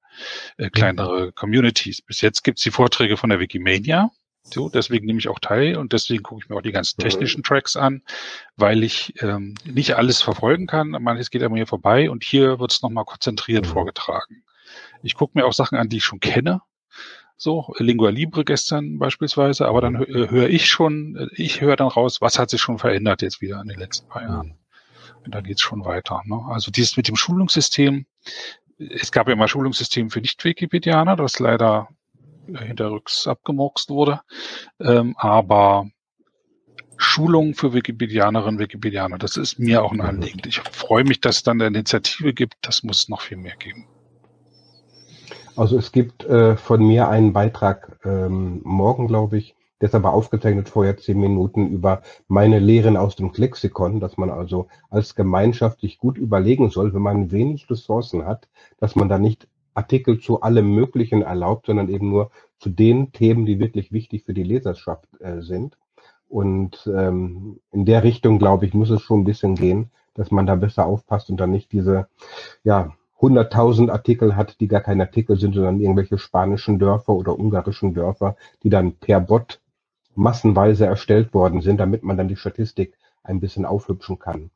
äh, 0.58 0.70
kleinere 0.70 1.32
Communities. 1.32 2.02
Bis 2.02 2.22
jetzt 2.22 2.44
gibt 2.44 2.60
es 2.60 2.64
die 2.64 2.72
Vorträge 2.72 3.18
von 3.18 3.30
der 3.30 3.40
Wikimania. 3.40 4.12
So, 4.44 4.70
deswegen 4.70 5.06
nehme 5.06 5.20
ich 5.20 5.28
auch 5.28 5.40
teil 5.40 5.78
und 5.78 5.94
deswegen 5.94 6.24
gucke 6.24 6.42
ich 6.44 6.50
mir 6.50 6.56
auch 6.56 6.64
die 6.64 6.72
ganzen 6.72 7.00
technischen 7.00 7.44
Tracks 7.44 7.76
an, 7.76 8.02
weil 8.56 8.84
ich 8.84 9.14
ähm, 9.22 9.54
nicht 9.66 9.96
alles 9.96 10.22
verfolgen 10.24 10.66
kann. 10.66 10.90
Manches 10.90 11.30
geht 11.30 11.44
an 11.44 11.52
mir 11.52 11.68
vorbei 11.68 12.10
und 12.10 12.24
hier 12.24 12.60
wird 12.60 12.72
es 12.72 12.82
nochmal 12.82 13.06
konzentriert 13.06 13.68
mhm. 13.68 13.70
vorgetragen. 13.70 14.44
Ich 15.04 15.14
gucke 15.14 15.38
mir 15.38 15.46
auch 15.46 15.54
Sachen 15.54 15.78
an, 15.78 15.90
die 15.90 15.98
ich 15.98 16.04
schon 16.04 16.20
kenne, 16.20 16.62
so 17.42 17.74
Lingua 17.80 18.12
Libre 18.12 18.46
gestern 18.46 19.00
beispielsweise, 19.00 19.68
aber 19.68 19.82
dann 19.82 19.96
äh, 19.96 20.30
höre 20.30 20.48
ich 20.50 20.68
schon, 20.68 21.16
äh, 21.16 21.28
ich 21.36 21.60
höre 21.60 21.76
dann 21.76 21.88
raus, 21.88 22.22
was 22.22 22.38
hat 22.38 22.52
sich 22.52 22.62
schon 22.62 22.78
verändert 22.78 23.24
jetzt 23.24 23.42
wieder 23.42 23.60
in 23.62 23.68
den 23.68 23.80
letzten 23.80 24.08
paar 24.08 24.22
Jahren. 24.22 24.54
Und 25.26 25.34
da 25.34 25.42
geht's 25.42 25.62
schon 25.62 25.84
weiter. 25.84 26.22
Ne? 26.26 26.40
Also 26.50 26.70
dieses 26.70 26.98
mit 26.98 27.08
dem 27.08 27.16
Schulungssystem, 27.16 28.06
es 28.78 29.12
gab 29.12 29.28
ja 29.28 29.36
mal 29.36 29.48
Schulungssystem 29.48 30.12
für 30.12 30.22
Nicht-Wikipedianer, 30.22 31.16
das 31.16 31.40
leider 31.40 31.90
hinterrücks 32.46 33.28
abgemurkst 33.28 33.90
wurde, 33.90 34.22
ähm, 34.80 35.16
aber 35.18 35.90
Schulung 36.98 37.56
für 37.56 37.74
Wikipedianerinnen, 37.74 38.60
Wikipedianer, 38.60 39.18
das 39.18 39.38
ist 39.38 39.58
mir 39.58 39.84
auch 39.84 39.92
ein 39.92 40.02
Anliegen. 40.02 40.42
Ich 40.46 40.60
freue 40.60 41.04
mich, 41.06 41.22
dass 41.22 41.38
es 41.38 41.44
dann 41.44 41.60
eine 41.60 41.76
Initiative 41.76 42.34
gibt, 42.34 42.58
das 42.62 42.84
muss 42.84 43.04
es 43.04 43.10
noch 43.10 43.22
viel 43.22 43.38
mehr 43.38 43.56
geben. 43.56 43.88
Also 45.56 45.78
es 45.78 45.92
gibt 45.92 46.24
äh, 46.26 46.56
von 46.56 46.86
mir 46.86 47.10
einen 47.10 47.34
Beitrag 47.34 48.00
ähm, 48.06 48.62
morgen, 48.64 49.08
glaube 49.08 49.38
ich, 49.38 49.56
der 49.82 49.90
ist 49.90 49.96
aber 49.96 50.14
aufgezeichnet 50.14 50.70
vorher 50.70 50.98
zehn 50.98 51.20
Minuten 51.20 51.72
über 51.72 52.04
meine 52.28 52.60
Lehren 52.60 52.98
aus 52.98 53.16
dem 53.16 53.32
Lexikon, 53.36 54.00
dass 54.00 54.16
man 54.16 54.30
also 54.30 54.68
als 54.90 55.16
Gemeinschaft 55.16 55.82
sich 55.82 55.98
gut 55.98 56.18
überlegen 56.18 56.70
soll, 56.70 56.94
wenn 56.94 57.02
man 57.02 57.32
wenig 57.32 57.70
Ressourcen 57.70 58.26
hat, 58.26 58.48
dass 58.80 58.96
man 58.96 59.10
da 59.10 59.18
nicht 59.18 59.48
Artikel 59.74 60.20
zu 60.20 60.42
allem 60.42 60.74
Möglichen 60.74 61.24
erlaubt, 61.24 61.66
sondern 61.66 61.90
eben 61.90 62.10
nur 62.10 62.30
zu 62.60 62.70
den 62.70 63.12
Themen, 63.12 63.46
die 63.46 63.60
wirklich 63.60 63.92
wichtig 63.92 64.24
für 64.26 64.34
die 64.34 64.44
Leserschaft 64.44 65.08
äh, 65.20 65.42
sind. 65.42 65.78
Und 66.28 66.88
ähm, 66.94 67.60
in 67.72 67.86
der 67.86 68.04
Richtung, 68.04 68.38
glaube 68.38 68.66
ich, 68.66 68.74
muss 68.74 68.90
es 68.90 69.02
schon 69.02 69.22
ein 69.22 69.26
bisschen 69.26 69.56
gehen, 69.56 69.90
dass 70.14 70.30
man 70.30 70.46
da 70.46 70.56
besser 70.56 70.86
aufpasst 70.86 71.30
und 71.30 71.38
dann 71.38 71.52
nicht 71.52 71.72
diese 71.72 72.08
ja, 72.64 72.94
100.000 73.22 73.92
Artikel 73.92 74.36
hat, 74.36 74.60
die 74.60 74.68
gar 74.68 74.82
keine 74.82 75.04
Artikel 75.04 75.38
sind, 75.38 75.54
sondern 75.54 75.80
irgendwelche 75.80 76.18
spanischen 76.18 76.80
Dörfer 76.80 77.14
oder 77.14 77.38
ungarischen 77.38 77.94
Dörfer, 77.94 78.36
die 78.64 78.70
dann 78.70 78.94
per 78.94 79.20
Bot 79.20 79.62
massenweise 80.16 80.86
erstellt 80.86 81.34
worden 81.34 81.62
sind, 81.62 81.80
damit 81.80 82.04
man 82.04 82.18
dann 82.18 82.28
die 82.28 82.36
Statistik 82.36 82.98
ein 83.24 83.40
bisschen 83.40 83.66
aufhübschen 83.66 84.20
kann. 84.20 84.50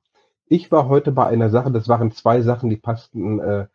Ich 0.47 0.71
war 0.71 0.89
heute 0.89 1.11
bei 1.11 1.27
einer 1.27 1.49
Sache, 1.49 1.71
das 1.71 1.87
waren 1.87 2.11
zwei 2.11 2.41
Sachen, 2.41 2.69
die 2.69 2.77
passten 2.77 3.39
äh, 3.39 3.67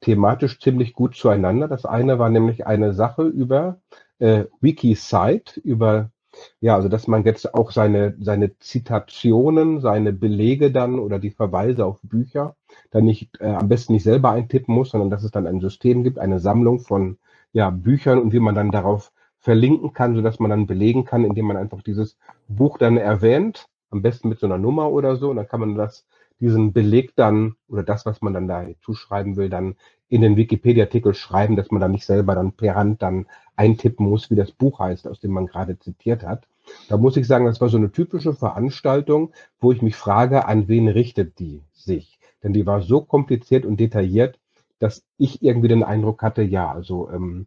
thematisch 0.00 0.60
ziemlich 0.60 0.92
gut 0.92 1.16
zueinander. 1.16 1.68
Das 1.68 1.84
eine 1.84 2.18
war 2.18 2.30
nämlich 2.30 2.66
eine 2.66 2.94
Sache 2.94 3.22
über 3.22 3.80
äh, 4.18 4.44
Wikisite, 4.60 5.60
über 5.60 6.10
ja, 6.60 6.74
also 6.74 6.88
dass 6.88 7.06
man 7.06 7.24
jetzt 7.24 7.54
auch 7.54 7.70
seine, 7.72 8.14
seine 8.20 8.58
Zitationen, 8.58 9.80
seine 9.80 10.12
Belege 10.12 10.70
dann 10.70 10.98
oder 10.98 11.18
die 11.18 11.30
Verweise 11.30 11.84
auf 11.84 12.00
Bücher 12.02 12.56
dann 12.90 13.04
nicht, 13.04 13.40
äh, 13.40 13.46
am 13.46 13.68
besten 13.68 13.92
nicht 13.92 14.04
selber 14.04 14.30
eintippen 14.30 14.74
muss, 14.74 14.90
sondern 14.90 15.10
dass 15.10 15.24
es 15.24 15.30
dann 15.30 15.46
ein 15.46 15.60
System 15.60 16.04
gibt, 16.04 16.18
eine 16.18 16.40
Sammlung 16.40 16.80
von 16.80 17.18
ja, 17.52 17.70
Büchern 17.70 18.18
und 18.18 18.32
wie 18.32 18.40
man 18.40 18.54
dann 18.54 18.70
darauf 18.70 19.12
verlinken 19.38 19.92
kann, 19.92 20.14
sodass 20.14 20.40
man 20.40 20.50
dann 20.50 20.66
belegen 20.66 21.04
kann, 21.04 21.24
indem 21.24 21.46
man 21.46 21.56
einfach 21.56 21.82
dieses 21.82 22.18
Buch 22.48 22.78
dann 22.78 22.96
erwähnt, 22.96 23.68
am 23.90 24.02
besten 24.02 24.28
mit 24.28 24.40
so 24.40 24.46
einer 24.46 24.58
Nummer 24.58 24.90
oder 24.90 25.16
so, 25.16 25.30
und 25.30 25.36
dann 25.36 25.48
kann 25.48 25.60
man 25.60 25.74
das, 25.74 26.06
diesen 26.40 26.72
Beleg 26.72 27.14
dann 27.16 27.56
oder 27.68 27.82
das, 27.82 28.06
was 28.06 28.22
man 28.22 28.34
dann 28.34 28.48
da 28.48 28.66
zuschreiben 28.82 29.36
will, 29.36 29.48
dann 29.48 29.76
in 30.08 30.20
den 30.20 30.36
Wikipedia-Artikel 30.36 31.14
schreiben, 31.14 31.56
dass 31.56 31.70
man 31.70 31.80
dann 31.80 31.92
nicht 31.92 32.06
selber 32.06 32.34
dann 32.34 32.52
per 32.52 32.74
Hand 32.74 33.02
dann 33.02 33.26
eintippen 33.56 34.08
muss, 34.08 34.30
wie 34.30 34.36
das 34.36 34.52
Buch 34.52 34.78
heißt, 34.78 35.08
aus 35.08 35.20
dem 35.20 35.32
man 35.32 35.46
gerade 35.46 35.78
zitiert 35.78 36.24
hat. 36.24 36.46
Da 36.88 36.96
muss 36.96 37.16
ich 37.16 37.26
sagen, 37.26 37.46
das 37.46 37.60
war 37.60 37.68
so 37.68 37.76
eine 37.76 37.92
typische 37.92 38.34
Veranstaltung, 38.34 39.32
wo 39.60 39.72
ich 39.72 39.82
mich 39.82 39.96
frage, 39.96 40.46
an 40.46 40.68
wen 40.68 40.88
richtet 40.88 41.38
die 41.38 41.62
sich? 41.72 42.18
Denn 42.42 42.52
die 42.52 42.66
war 42.66 42.82
so 42.82 43.00
kompliziert 43.00 43.64
und 43.64 43.78
detailliert, 43.80 44.38
dass 44.78 45.04
ich 45.16 45.42
irgendwie 45.42 45.68
den 45.68 45.82
Eindruck 45.82 46.22
hatte, 46.22 46.42
ja, 46.42 46.70
also 46.70 47.10
ähm, 47.10 47.46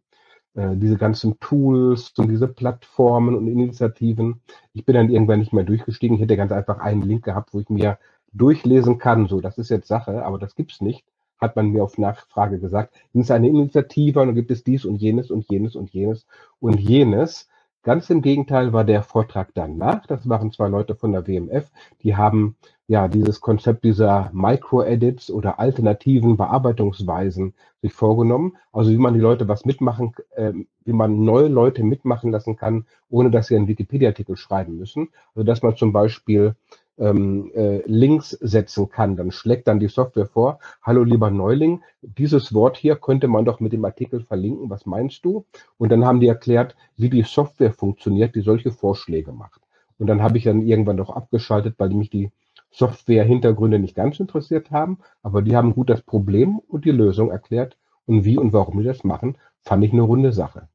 äh, 0.55 0.75
diese 0.75 0.97
ganzen 0.97 1.39
Tools 1.39 2.13
und 2.17 2.29
diese 2.29 2.47
Plattformen 2.47 3.35
und 3.35 3.47
Initiativen. 3.47 4.41
Ich 4.73 4.83
bin 4.83 4.95
dann 4.95 5.09
irgendwann 5.09 5.39
nicht 5.39 5.53
mehr 5.53 5.63
durchgestiegen. 5.63 6.15
Ich 6.15 6.21
hätte 6.21 6.37
ganz 6.37 6.51
einfach 6.51 6.79
einen 6.79 7.03
Link 7.03 7.23
gehabt, 7.23 7.53
wo 7.53 7.59
ich 7.59 7.69
mir 7.69 7.99
durchlesen 8.33 8.97
kann. 8.97 9.27
So, 9.27 9.41
das 9.41 9.57
ist 9.57 9.69
jetzt 9.69 9.87
Sache, 9.87 10.23
aber 10.25 10.39
das 10.39 10.55
gibt's 10.55 10.81
nicht 10.81 11.05
hat 11.39 11.55
man 11.55 11.69
mir 11.69 11.83
auf 11.83 11.97
Nachfrage 11.97 12.59
gesagt. 12.59 12.93
Es 13.13 13.21
ist 13.21 13.31
eine 13.31 13.47
Initiative 13.47 14.19
und 14.19 14.27
dann 14.27 14.35
gibt 14.35 14.51
es 14.51 14.63
dies 14.63 14.85
und 14.85 14.97
jenes 14.97 15.31
und 15.31 15.49
jenes 15.49 15.75
und 15.75 15.89
jenes 15.91 16.25
und 16.59 16.79
jenes. 16.79 17.47
Ganz 17.81 18.09
im 18.09 18.21
Gegenteil 18.21 18.73
war 18.73 18.83
der 18.83 19.03
Vortrag 19.03 19.51
danach. 19.53 20.05
Das 20.05 20.27
waren 20.27 20.51
zwei 20.51 20.67
Leute 20.67 20.95
von 20.95 21.13
der 21.13 21.27
WMF, 21.27 21.71
die 22.03 22.17
haben 22.17 22.57
ja 22.87 23.07
dieses 23.07 23.39
Konzept 23.39 23.83
dieser 23.83 24.31
Micro-Edits 24.33 25.31
oder 25.31 25.59
alternativen 25.59 26.35
Bearbeitungsweisen 26.35 27.53
sich 27.81 27.93
vorgenommen. 27.93 28.57
Also 28.73 28.91
wie 28.91 28.97
man 28.97 29.13
die 29.13 29.19
Leute 29.19 29.47
was 29.47 29.63
mitmachen, 29.63 30.13
äh, 30.31 30.51
wie 30.83 30.93
man 30.93 31.23
neue 31.23 31.47
Leute 31.47 31.83
mitmachen 31.83 32.31
lassen 32.31 32.57
kann, 32.57 32.85
ohne 33.09 33.31
dass 33.31 33.47
sie 33.47 33.55
einen 33.55 33.67
Wikipedia-Artikel 33.67 34.35
schreiben 34.35 34.77
müssen. 34.77 35.09
Also 35.33 35.45
dass 35.45 35.61
man 35.61 35.77
zum 35.77 35.93
Beispiel 35.93 36.55
ähm, 36.99 37.51
äh, 37.55 37.81
Links 37.85 38.31
setzen 38.31 38.89
kann. 38.89 39.15
Dann 39.15 39.31
schlägt 39.31 39.67
dann 39.67 39.79
die 39.79 39.87
Software 39.87 40.27
vor, 40.27 40.59
hallo 40.81 41.03
lieber 41.03 41.31
Neuling, 41.31 41.81
dieses 42.01 42.53
Wort 42.53 42.77
hier 42.77 42.95
könnte 42.95 43.27
man 43.27 43.45
doch 43.45 43.59
mit 43.59 43.73
dem 43.73 43.85
Artikel 43.85 44.21
verlinken, 44.21 44.69
was 44.69 44.85
meinst 44.85 45.25
du? 45.25 45.45
Und 45.77 45.91
dann 45.91 46.05
haben 46.05 46.19
die 46.19 46.27
erklärt, 46.27 46.75
wie 46.97 47.09
die 47.09 47.23
Software 47.23 47.73
funktioniert, 47.73 48.35
die 48.35 48.41
solche 48.41 48.71
Vorschläge 48.71 49.31
macht. 49.31 49.61
Und 49.97 50.07
dann 50.07 50.21
habe 50.21 50.37
ich 50.37 50.43
dann 50.43 50.61
irgendwann 50.61 50.97
doch 50.97 51.09
abgeschaltet, 51.09 51.75
weil 51.77 51.89
mich 51.89 52.09
die 52.09 52.31
Software-Hintergründe 52.71 53.79
nicht 53.79 53.95
ganz 53.95 54.19
interessiert 54.19 54.71
haben, 54.71 54.99
aber 55.23 55.41
die 55.41 55.55
haben 55.55 55.73
gut 55.73 55.89
das 55.89 56.01
Problem 56.01 56.59
und 56.59 56.85
die 56.85 56.91
Lösung 56.91 57.31
erklärt 57.31 57.77
und 58.05 58.25
wie 58.25 58.37
und 58.37 58.53
warum 58.53 58.79
die 58.79 58.85
das 58.85 59.03
machen, 59.03 59.37
fand 59.61 59.83
ich 59.83 59.91
eine 59.91 60.03
runde 60.03 60.31
Sache. 60.31 60.67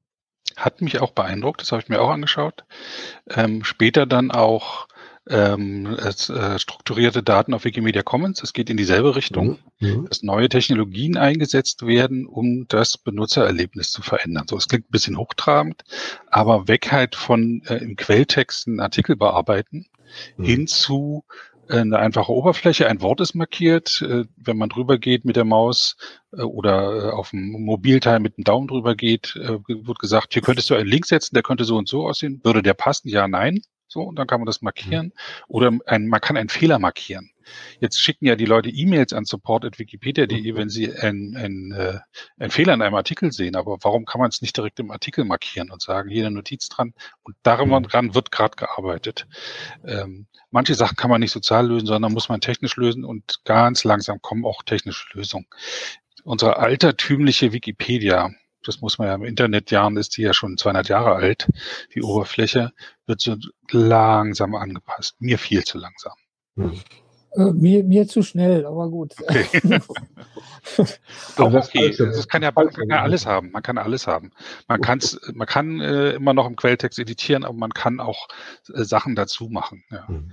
Hat 0.57 0.81
mich 0.83 1.01
auch 1.01 1.13
beeindruckt, 1.13 1.63
das 1.63 1.73
habe 1.73 1.83
ich 1.83 1.89
mir 1.89 2.01
auch 2.01 2.11
angeschaut. 2.11 2.65
Ähm, 3.29 3.65
später 3.65 4.07
dann 4.07 4.31
auch 4.31 4.87
ähm, 5.29 5.87
es, 5.99 6.29
äh, 6.29 6.59
strukturierte 6.59 7.23
Daten 7.23 7.55
auf 7.55 7.65
Wikimedia 7.65 8.03
Commons. 8.03 8.43
Es 8.43 8.53
geht 8.53 8.71
in 8.71 8.77
dieselbe 8.77 9.17
Richtung, 9.17 9.59
mhm. 9.81 9.89
mhm. 9.89 10.09
dass 10.09 10.23
neue 10.23 10.49
Technologien 10.49 11.17
eingesetzt 11.17 11.87
werden, 11.87 12.27
um 12.27 12.67
das 12.69 12.99
Benutzererlebnis 12.99 13.91
zu 13.91 14.03
verändern. 14.03 14.47
So, 14.49 14.57
es 14.57 14.69
klingt 14.69 14.87
ein 14.87 14.93
bisschen 14.93 15.17
hochtrabend, 15.17 15.83
aber 16.31 16.69
weg 16.69 16.93
halt 16.93 17.15
von 17.15 17.63
äh, 17.67 17.77
im 17.77 17.97
Quelltext 17.97 18.67
einen 18.67 18.81
Artikel 18.81 19.17
bearbeiten 19.17 19.87
mhm. 20.37 20.45
hin 20.45 20.67
zu 20.67 21.25
äh, 21.69 21.79
eine 21.79 21.99
einfache 21.99 22.33
Oberfläche, 22.33 22.89
ein 22.89 23.01
Wort 23.01 23.21
ist 23.21 23.35
markiert. 23.35 24.03
Äh, 24.03 24.25
wenn 24.37 24.57
man 24.57 24.69
drüber 24.69 24.99
geht 24.99 25.25
mit 25.25 25.37
der 25.37 25.45
Maus 25.45 25.97
äh, 26.33 26.43
oder 26.43 27.17
auf 27.17 27.31
dem 27.31 27.53
Mobilteil 27.65 28.21
mit 28.21 28.37
dem 28.37 28.45
Daumen 28.45 28.69
drüber 28.69 28.95
geht, 28.95 29.35
wird 29.35 29.99
gesagt, 29.99 30.33
hier 30.35 30.43
könntest 30.43 30.71
du 30.71 30.75
einen 30.75 30.89
Link 30.89 31.07
setzen, 31.07 31.35
der 31.35 31.43
könnte 31.43 31.65
so 31.65 31.77
und 31.77 31.89
so 31.89 32.07
aussehen. 32.07 32.41
Würde 32.45 32.63
der 32.63 32.75
passen? 32.75 33.09
Ja, 33.09 33.29
nein. 33.29 33.61
So, 33.95 34.03
und 34.03 34.19
dann 34.19 34.27
kann 34.27 34.41
man 34.41 34.47
das 34.47 34.61
markieren. 34.61 35.13
Oder 35.47 35.71
ein, 35.87 36.09
man 36.09 36.21
kann 36.21 36.37
einen 36.37 36.49
Fehler 36.49 36.81
markieren. 36.81 37.31
Jetzt 37.79 38.03
schicken 38.03 38.27
ja 38.27 38.35
die 38.35 38.45
Leute 38.45 38.69
E-Mails 38.69 39.13
an 39.13 39.25
support.wikipedia.de, 39.25 40.53
mhm. 40.53 40.57
wenn 40.57 40.69
sie 40.69 40.93
einen, 40.93 41.37
einen, 41.37 41.71
äh, 41.71 42.01
einen 42.41 42.51
Fehler 42.51 42.75
in 42.75 42.83
einem 42.83 42.97
Artikel 42.97 43.31
sehen. 43.31 43.55
Aber 43.55 43.79
warum 43.83 44.05
kann 44.05 44.21
man 44.21 44.31
es 44.31 44.43
nicht 44.43 44.57
direkt 44.57 44.81
im 44.81 44.91
Artikel 44.91 45.25
markieren 45.25 45.71
und 45.71 45.81
sagen, 45.81 46.11
hier 46.11 46.27
eine 46.27 46.35
Notiz 46.35 46.69
dran? 46.69 46.93
Und 47.23 47.37
daran 47.45 47.69
mhm. 47.69 48.15
wird 48.17 48.33
gerade 48.33 48.57
gearbeitet. 48.57 49.29
Ähm, 49.85 50.27
manche 50.51 50.75
Sachen 50.75 50.97
kann 50.97 51.11
man 51.11 51.21
nicht 51.21 51.31
sozial 51.31 51.69
lösen, 51.69 51.87
sondern 51.87 52.13
muss 52.13 52.29
man 52.29 52.41
technisch 52.41 52.75
lösen 52.75 53.05
und 53.05 53.45
ganz 53.45 53.85
langsam 53.85 54.21
kommen 54.23 54.45
auch 54.45 54.65
technische 54.65 55.07
Lösungen. 55.17 55.47
Unsere 56.25 56.57
altertümliche 56.57 57.53
Wikipedia, 57.53 58.33
das 58.67 58.81
muss 58.81 58.99
man 58.99 59.09
ja 59.09 59.15
im 59.15 59.25
Internetjahren 59.25 59.97
ist 59.97 60.17
die 60.17 60.23
ja 60.23 60.35
schon 60.35 60.57
200 60.57 60.89
Jahre 60.89 61.15
alt, 61.15 61.49
die 61.95 62.03
Oberfläche, 62.03 62.73
wird 63.07 63.21
so 63.21 63.37
langsam 63.71 64.55
angepasst. 64.55 65.17
Mir 65.21 65.39
viel 65.39 65.65
zu 65.65 65.79
langsam. 65.79 66.15
Hm. 66.57 66.73
Äh, 67.37 67.53
mir, 67.53 67.83
mir 67.83 68.07
zu 68.07 68.23
schnell, 68.23 68.65
aber 68.65 68.89
gut. 68.89 69.15
Okay. 69.21 69.81
auch 71.37 71.53
okay. 71.53 71.93
Das 71.97 72.29
kann 72.29 72.43
ja 72.43 72.53
man 72.55 72.71
kann 72.71 72.93
alles 72.93 73.27
haben. 73.27 73.51
Man 73.51 73.63
kann 73.63 73.77
alles 73.77 74.07
haben. 74.07 74.31
Man, 74.69 74.81
kann's, 74.81 75.21
man 75.35 75.47
kann 75.49 75.81
äh, 75.81 76.13
immer 76.13 76.33
noch 76.33 76.47
im 76.47 76.55
Quelltext 76.55 76.99
editieren, 76.99 77.45
aber 77.45 77.55
man 77.55 77.73
kann 77.73 77.99
auch 77.99 78.29
äh, 78.73 78.85
Sachen 78.85 79.17
dazu 79.17 79.49
machen. 79.49 79.83
Ja. 79.91 80.05
Mhm. 80.07 80.31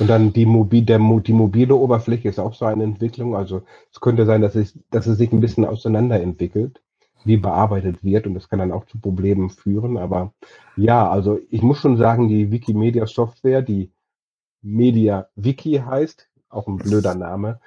Und 0.00 0.06
dann 0.08 0.32
die, 0.32 0.44
Mobi 0.44 0.82
der, 0.82 0.98
die 0.98 1.32
mobile 1.32 1.76
Oberfläche 1.76 2.28
ist 2.28 2.40
auch 2.40 2.54
so 2.54 2.64
eine 2.64 2.82
Entwicklung. 2.82 3.36
Also 3.36 3.62
es 3.92 4.00
könnte 4.00 4.26
sein, 4.26 4.42
dass 4.42 4.56
es, 4.56 4.76
dass 4.90 5.06
es 5.06 5.18
sich 5.18 5.30
ein 5.32 5.40
bisschen 5.40 5.64
auseinanderentwickelt, 5.64 6.80
wie 7.24 7.36
bearbeitet 7.36 8.02
wird. 8.02 8.26
Und 8.26 8.34
das 8.34 8.48
kann 8.48 8.58
dann 8.58 8.72
auch 8.72 8.86
zu 8.86 8.98
Problemen 8.98 9.50
führen. 9.50 9.96
Aber 9.96 10.32
ja, 10.76 11.08
also 11.08 11.38
ich 11.50 11.62
muss 11.62 11.78
schon 11.78 11.96
sagen, 11.96 12.28
die 12.28 12.50
Wikimedia 12.50 13.06
Software, 13.06 13.62
die 13.62 13.90
Media 14.62 15.28
Wiki 15.36 15.82
heißt, 15.84 16.28
auch 16.48 16.66
ein 16.66 16.76
blöder 16.76 17.14
Name, 17.14 17.60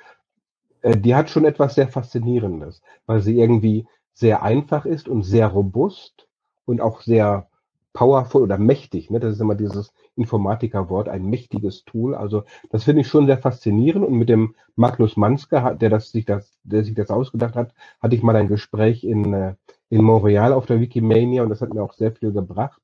äh, 0.82 0.98
die 0.98 1.16
hat 1.16 1.30
schon 1.30 1.46
etwas 1.46 1.76
sehr 1.76 1.88
Faszinierendes, 1.88 2.82
weil 3.06 3.22
sie 3.22 3.39
irgendwie 3.39 3.88
sehr 4.13 4.44
einfach 4.44 4.86
ist 4.86 5.08
und 5.08 5.24
sehr 5.24 5.48
robust 5.48 6.28
und 6.66 6.82
auch 6.82 7.02
sehr 7.02 7.48
powerful 7.93 8.41
oder 8.41 8.58
mächtig. 8.58 9.10
Ne? 9.10 9.19
Das 9.19 9.34
ist 9.34 9.41
immer 9.41 9.56
dieses 9.56 9.93
Informatikerwort, 10.15 11.08
ein 11.08 11.25
mächtiges 11.25 11.86
Tool. 11.86 12.15
Also 12.15 12.43
das 12.69 12.84
finde 12.84 13.01
ich 13.01 13.08
schon 13.08 13.27
sehr 13.27 13.38
faszinierend. 13.38 14.06
Und 14.06 14.17
mit 14.17 14.29
dem 14.29 14.56
Magnus 14.75 15.15
Manske, 15.15 15.77
der 15.79 15.89
das 15.89 16.12
sich 16.12 16.25
das, 16.25 16.58
der 16.63 16.84
sich 16.84 16.95
das 16.95 17.12
ausgedacht 17.12 17.56
hat, 17.56 17.73
hatte 18.01 18.15
ich 18.15 18.23
mal 18.23 18.36
ein 18.36 18.47
Gespräch 18.47 19.03
in, 19.03 19.34
äh, 19.34 19.56
in 19.89 20.03
Montreal 20.03 20.53
auf 20.53 20.65
der 20.65 20.82
Wikimania 20.82 21.43
und 21.43 21.49
das 21.49 21.62
hat 21.62 21.73
mir 21.73 21.84
auch 21.84 21.93
sehr 21.93 22.12
viel 22.12 22.32
gebracht. 22.32 22.82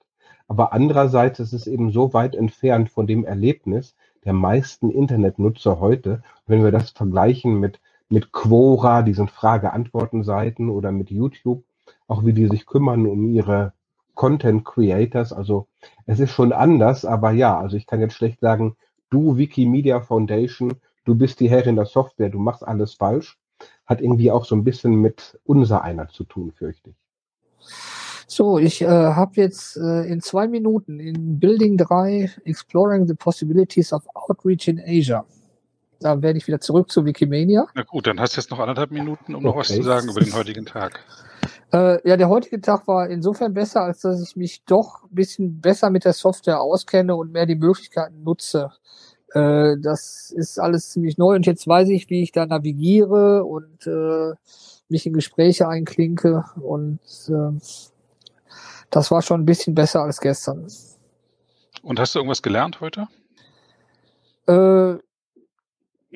Aber 0.47 0.73
andererseits 0.73 1.39
ist 1.39 1.53
es 1.53 1.67
eben 1.67 1.91
so 1.91 2.13
weit 2.13 2.35
entfernt 2.35 2.89
von 2.89 3.05
dem 3.05 3.23
Erlebnis, 3.23 3.95
der 4.25 4.33
meisten 4.33 4.89
Internetnutzer 4.89 5.79
heute. 5.79 6.23
Wenn 6.47 6.63
wir 6.63 6.71
das 6.71 6.89
vergleichen 6.91 7.59
mit, 7.59 7.79
mit 8.09 8.31
Quora, 8.31 9.03
diesen 9.03 9.27
Frage-Antworten-Seiten 9.27 10.69
oder 10.69 10.91
mit 10.91 11.11
YouTube, 11.11 11.63
auch 12.07 12.25
wie 12.25 12.33
die 12.33 12.47
sich 12.47 12.65
kümmern 12.65 13.05
um 13.05 13.25
ihre 13.31 13.73
Content 14.19 14.65
Creators. 14.65 15.31
Also 15.31 15.67
es 16.05 16.19
ist 16.19 16.31
schon 16.31 16.51
anders, 16.51 17.05
aber 17.05 17.31
ja, 17.31 17.57
also 17.57 17.77
ich 17.77 17.87
kann 17.87 18.01
jetzt 18.01 18.15
schlecht 18.15 18.41
sagen, 18.41 18.75
du 19.09 19.37
Wikimedia 19.37 20.01
Foundation, 20.01 20.73
du 21.05 21.15
bist 21.15 21.39
die 21.39 21.49
Herrin 21.49 21.77
der 21.77 21.85
Software, 21.85 22.27
du 22.27 22.37
machst 22.37 22.67
alles 22.67 22.95
falsch. 22.95 23.39
Hat 23.85 24.01
irgendwie 24.01 24.29
auch 24.29 24.43
so 24.43 24.55
ein 24.55 24.65
bisschen 24.65 24.95
mit 24.95 25.39
unser 25.45 25.83
einer 25.83 26.09
zu 26.09 26.25
tun, 26.25 26.51
fürchte 26.51 26.89
ich. 26.89 26.95
So, 28.27 28.59
ich 28.59 28.81
äh, 28.81 28.87
habe 28.87 29.31
jetzt 29.35 29.77
äh, 29.77 30.03
in 30.03 30.19
zwei 30.19 30.49
Minuten 30.49 30.99
in 30.99 31.39
Building 31.39 31.77
3 31.77 32.29
Exploring 32.43 33.07
the 33.07 33.13
Possibilities 33.13 33.93
of 33.93 34.03
Outreach 34.15 34.67
in 34.67 34.81
Asia. 34.85 35.25
Da 36.01 36.21
werde 36.21 36.39
ich 36.39 36.47
wieder 36.47 36.59
zurück 36.59 36.91
zu 36.91 37.05
Wikimania. 37.05 37.67
Na 37.73 37.83
gut, 37.83 38.05
dann 38.05 38.19
hast 38.19 38.35
du 38.35 38.41
jetzt 38.41 38.51
noch 38.51 38.59
anderthalb 38.59 38.91
Minuten, 38.91 39.33
um 39.33 39.45
okay. 39.45 39.47
noch 39.47 39.55
was 39.55 39.69
zu 39.69 39.81
sagen 39.81 40.09
über 40.09 40.19
den 40.19 40.33
heutigen 40.33 40.65
Tag. 40.65 41.05
Äh, 41.71 42.07
ja, 42.07 42.17
der 42.17 42.29
heutige 42.29 42.61
Tag 42.61 42.87
war 42.87 43.09
insofern 43.09 43.53
besser, 43.53 43.81
als 43.83 44.01
dass 44.01 44.21
ich 44.21 44.35
mich 44.35 44.63
doch 44.65 45.03
ein 45.03 45.15
bisschen 45.15 45.61
besser 45.61 45.89
mit 45.91 46.03
der 46.03 46.13
Software 46.13 46.61
auskenne 46.61 47.15
und 47.15 47.31
mehr 47.31 47.45
die 47.45 47.55
Möglichkeiten 47.55 48.23
nutze. 48.23 48.71
Äh, 49.33 49.75
das 49.79 50.31
ist 50.31 50.59
alles 50.59 50.89
ziemlich 50.89 51.17
neu 51.19 51.35
und 51.35 51.45
jetzt 51.45 51.67
weiß 51.67 51.89
ich, 51.89 52.09
wie 52.09 52.23
ich 52.23 52.31
da 52.31 52.47
navigiere 52.47 53.43
und 53.43 53.85
äh, 53.85 54.33
mich 54.89 55.05
in 55.05 55.13
Gespräche 55.13 55.67
einklinke 55.67 56.43
und 56.59 56.99
äh, 57.27 57.59
das 58.89 59.11
war 59.11 59.21
schon 59.21 59.41
ein 59.41 59.45
bisschen 59.45 59.75
besser 59.75 60.01
als 60.01 60.19
gestern. 60.19 60.67
Und 61.83 61.99
hast 61.99 62.15
du 62.15 62.19
irgendwas 62.19 62.41
gelernt 62.41 62.81
heute? 62.81 63.07
Äh, 64.47 64.97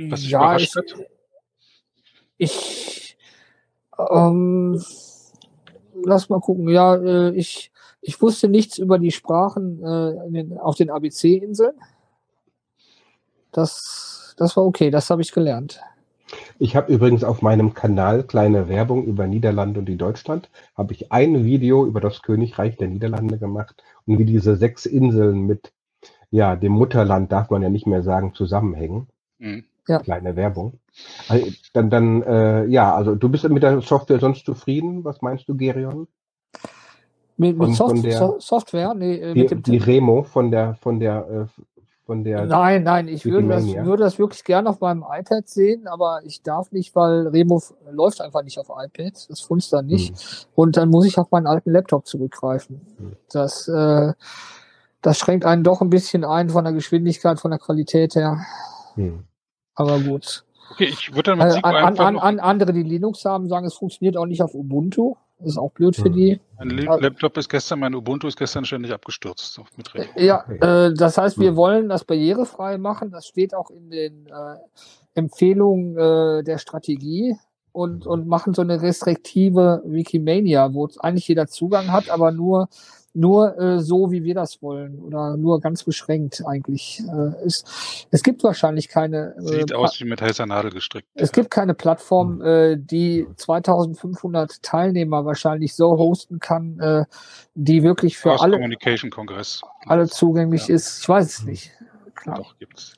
Was 0.10 0.22
dich 0.22 0.32
ja, 0.32 0.58
ich, 0.58 0.76
hat? 0.76 0.96
ich 2.38 3.18
ähm, 4.00 4.84
lass 6.06 6.30
mal 6.30 6.40
gucken. 6.40 6.70
Ja, 6.70 6.96
äh, 6.96 7.32
ich, 7.32 7.72
ich 8.02 8.22
wusste 8.22 8.48
nichts 8.50 8.78
über 8.78 9.00
die 9.00 9.12
Sprachen 9.12 9.84
äh, 9.84 10.32
den, 10.32 10.58
auf 10.58 10.76
den 10.76 10.90
ABC-Inseln. 10.90 11.74
Das, 13.52 14.36
das 14.38 14.58
war 14.58 14.66
okay, 14.66 14.90
das 14.90 15.10
habe 15.10 15.22
ich 15.22 15.32
gelernt. 15.32 15.80
Ich 16.58 16.76
habe 16.76 16.92
übrigens 16.92 17.24
auf 17.24 17.42
meinem 17.42 17.74
Kanal 17.74 18.24
kleine 18.24 18.68
Werbung 18.68 19.06
über 19.06 19.28
Niederlande 19.28 19.80
und 19.80 19.86
die 19.86 19.98
Deutschland. 19.98 20.50
Habe 20.76 20.94
ich 20.94 21.12
ein 21.12 21.44
Video 21.44 21.86
über 21.86 22.02
das 22.02 22.22
Königreich 22.22 22.78
der 22.78 22.88
Niederlande 22.88 23.38
gemacht 23.38 23.84
und 24.06 24.18
wie 24.18 24.26
diese 24.26 24.56
sechs 24.56 24.86
Inseln 24.86 25.46
mit 25.46 25.72
ja 26.32 26.56
dem 26.56 26.72
Mutterland 26.72 27.32
darf 27.32 27.52
man 27.52 27.62
ja 27.62 27.70
nicht 27.70 27.86
mehr 27.86 28.02
sagen 28.02 28.34
zusammenhängen. 28.34 29.08
Mhm. 29.38 29.66
Ja. 29.88 30.00
Kleine 30.00 30.36
Werbung. 30.36 30.80
Also, 31.28 31.48
dann, 31.74 31.90
dann 31.90 32.22
äh, 32.24 32.66
ja, 32.66 32.96
also 32.96 33.16
du 33.16 33.30
bist 33.30 33.48
mit 33.50 33.64
der 33.64 33.82
Software 33.82 34.20
sonst 34.20 34.46
zufrieden? 34.46 35.04
Was 35.04 35.22
meinst 35.22 35.48
du, 35.50 35.56
Gerion? 35.56 36.08
Mit, 37.36 37.58
mit 37.58 37.76
Soft 37.76 38.04
der, 38.04 38.18
so 38.18 38.36
Software? 38.40 38.94
Nee, 38.94 39.16
äh, 39.16 39.34
die, 39.34 39.62
die 39.62 39.78
Remo 39.78 40.24
von 40.24 40.52
der 40.52 40.76
von 40.76 41.00
der 41.00 41.50
äh, 41.58 41.62
von 42.06 42.24
der. 42.24 42.46
Nein, 42.46 42.84
nein, 42.84 43.08
ich 43.08 43.26
würde 43.26 43.48
das, 43.48 43.66
würde 43.66 44.04
das 44.04 44.20
wirklich 44.20 44.44
gerne 44.44 44.70
auf 44.70 44.80
meinem 44.82 45.04
iPad 45.10 45.48
sehen, 45.48 45.88
aber 45.88 46.22
ich 46.26 46.44
darf 46.44 46.72
nicht, 46.72 46.96
weil 46.96 47.28
Remo 47.28 47.62
läuft 47.90 48.22
einfach 48.22 48.44
nicht 48.44 48.60
auf 48.60 48.70
iPad. 48.70 49.30
Das 49.30 49.40
funzt 49.40 49.72
dann 49.74 49.88
nicht. 49.88 50.10
Hm. 50.10 50.48
Und 50.56 50.78
dann 50.78 50.90
muss 50.90 51.06
ich 51.06 51.18
auf 51.18 51.32
meinen 51.32 51.48
alten 51.48 51.72
Laptop 51.72 52.06
zurückgreifen. 52.06 52.82
Hm. 52.98 53.14
Das, 53.32 53.68
äh, 53.68 54.14
das 55.02 55.18
schränkt 55.18 55.46
einen 55.46 55.64
doch 55.64 55.82
ein 55.82 55.90
bisschen 55.90 56.24
ein 56.26 56.50
von 56.50 56.64
der 56.64 56.74
Geschwindigkeit, 56.74 57.40
von 57.40 57.52
der 57.52 57.60
Qualität 57.60 58.16
her. 58.16 58.46
Hm. 58.96 59.24
Aber 59.76 60.00
gut. 60.00 60.44
Okay, 60.72 60.86
ich 60.86 61.14
würde 61.14 61.36
dann 61.36 61.40
mit 61.40 61.56
äh, 61.56 61.60
an, 61.62 61.98
an, 61.98 62.18
an, 62.18 62.40
andere, 62.40 62.74
die 62.74 62.84
Linux 62.84 63.26
haben, 63.26 63.48
sagen, 63.48 63.66
es 63.66 63.76
funktioniert 63.76 64.18
auch 64.18 64.26
nicht 64.26 64.42
auf 64.42 64.56
Ubuntu. 64.56 65.16
Das 65.40 65.50
ist 65.50 65.58
auch 65.58 65.72
blöd 65.72 65.96
für 65.96 66.06
hm. 66.06 66.14
die. 66.14 66.40
Mein 66.58 66.70
Laptop 66.70 67.38
ist 67.38 67.50
gestern, 67.50 67.80
mein 67.80 67.94
Ubuntu 67.94 68.28
ist 68.28 68.38
gestern 68.38 68.66
ständig 68.66 68.92
abgestürzt. 68.94 69.60
ja, 70.16 70.46
äh, 70.62 70.94
das 70.94 71.18
heißt, 71.18 71.40
wir 71.40 71.50
hm. 71.50 71.56
wollen 71.56 71.90
das 71.90 72.06
barrierefrei 72.06 72.78
machen. 72.78 73.12
Das 73.12 73.28
steht 73.28 73.54
auch 73.54 73.70
in 73.70 73.90
den 73.90 74.28
äh, 74.28 74.56
Empfehlungen 75.16 75.98
äh, 75.98 76.44
der 76.44 76.58
Strategie 76.58 77.36
und, 77.72 78.08
und 78.08 78.28
machen 78.28 78.54
so 78.54 78.62
eine 78.62 78.82
restriktive 78.82 79.82
Wikimania, 79.86 80.74
wo 80.74 80.88
eigentlich 81.00 81.28
jeder 81.28 81.48
Zugang 81.48 81.92
hat, 81.92 82.10
aber 82.10 82.32
nur 82.32 82.70
nur 83.14 83.58
äh, 83.60 83.80
so, 83.80 84.12
wie 84.12 84.24
wir 84.24 84.34
das 84.34 84.62
wollen 84.62 85.00
oder 85.00 85.38
nur 85.38 85.60
ganz 85.60 85.84
beschränkt 85.84 86.44
eigentlich. 86.46 87.02
Äh, 87.08 87.46
ist, 87.46 88.08
es 88.12 88.24
gibt 88.24 88.44
wahrscheinlich 88.44 88.90
keine. 88.90 89.36
Äh, 89.38 89.60
Sieht 89.60 89.74
aus 89.74 90.00
wie 90.00 90.06
mit 90.06 90.22
heißer 90.22 90.46
Nadel 90.46 90.72
gestrickt. 90.72 91.08
Es 91.14 91.30
ja. 91.30 91.34
gibt 91.34 91.52
keine 91.52 91.74
Plattform, 91.74 92.40
hm. 92.40 92.46
äh, 92.46 92.78
die 92.78 93.28
2500 93.36 94.64
Teilnehmer 94.64 95.26
wahrscheinlich 95.26 95.76
so 95.76 95.98
hosten 95.98 96.40
kann, 96.40 96.80
äh, 96.80 97.06
die 97.54 97.84
wirklich 97.84 98.18
für 98.18 98.40
alle 98.42 98.58
Communication 98.58 99.12
Kongress 99.12 99.62
alle 99.86 100.08
zugänglich 100.08 100.68
ja. 100.68 100.76
ist. 100.76 101.02
Ich 101.02 101.10
weiß 101.10 101.26
es 101.26 101.40
hm. 101.40 101.50
nicht. 101.50 101.72
Klar. 102.16 102.38
Doch 102.38 102.58
gibt's. 102.58 102.96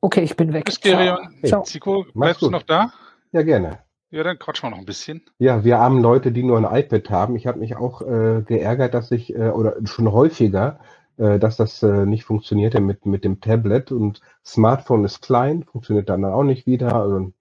Okay, 0.00 0.22
ich 0.22 0.36
bin 0.36 0.52
weg. 0.52 0.66
Bis 0.66 0.80
Ciao. 0.80 1.18
Ciao. 1.44 1.62
Zico, 1.62 2.06
bleibst 2.14 2.42
du 2.42 2.50
noch 2.50 2.62
da? 2.62 2.92
Ja, 3.32 3.42
gerne. 3.42 3.87
Ja, 4.10 4.22
dann 4.22 4.38
quatschen 4.38 4.66
wir 4.66 4.70
noch 4.70 4.78
ein 4.78 4.86
bisschen. 4.86 5.22
Ja, 5.38 5.64
wir 5.64 5.78
armen 5.80 6.02
Leute, 6.02 6.32
die 6.32 6.42
nur 6.42 6.56
ein 6.56 6.80
iPad 6.80 7.10
haben. 7.10 7.36
Ich 7.36 7.46
habe 7.46 7.58
mich 7.58 7.76
auch 7.76 8.00
äh, 8.00 8.42
geärgert, 8.42 8.94
dass 8.94 9.10
ich, 9.10 9.34
äh, 9.34 9.50
oder 9.50 9.76
schon 9.84 10.10
häufiger, 10.10 10.80
äh, 11.18 11.38
dass 11.38 11.56
das 11.58 11.82
äh, 11.82 12.06
nicht 12.06 12.24
funktionierte 12.24 12.80
mit, 12.80 13.04
mit 13.04 13.24
dem 13.24 13.40
Tablet 13.40 13.92
und 13.92 14.22
Smartphone 14.44 15.04
ist 15.04 15.20
klein, 15.20 15.64
funktioniert 15.64 16.08
dann 16.08 16.24
auch 16.24 16.42
nicht 16.42 16.66
wieder. 16.66 16.94
Also, 16.96 17.32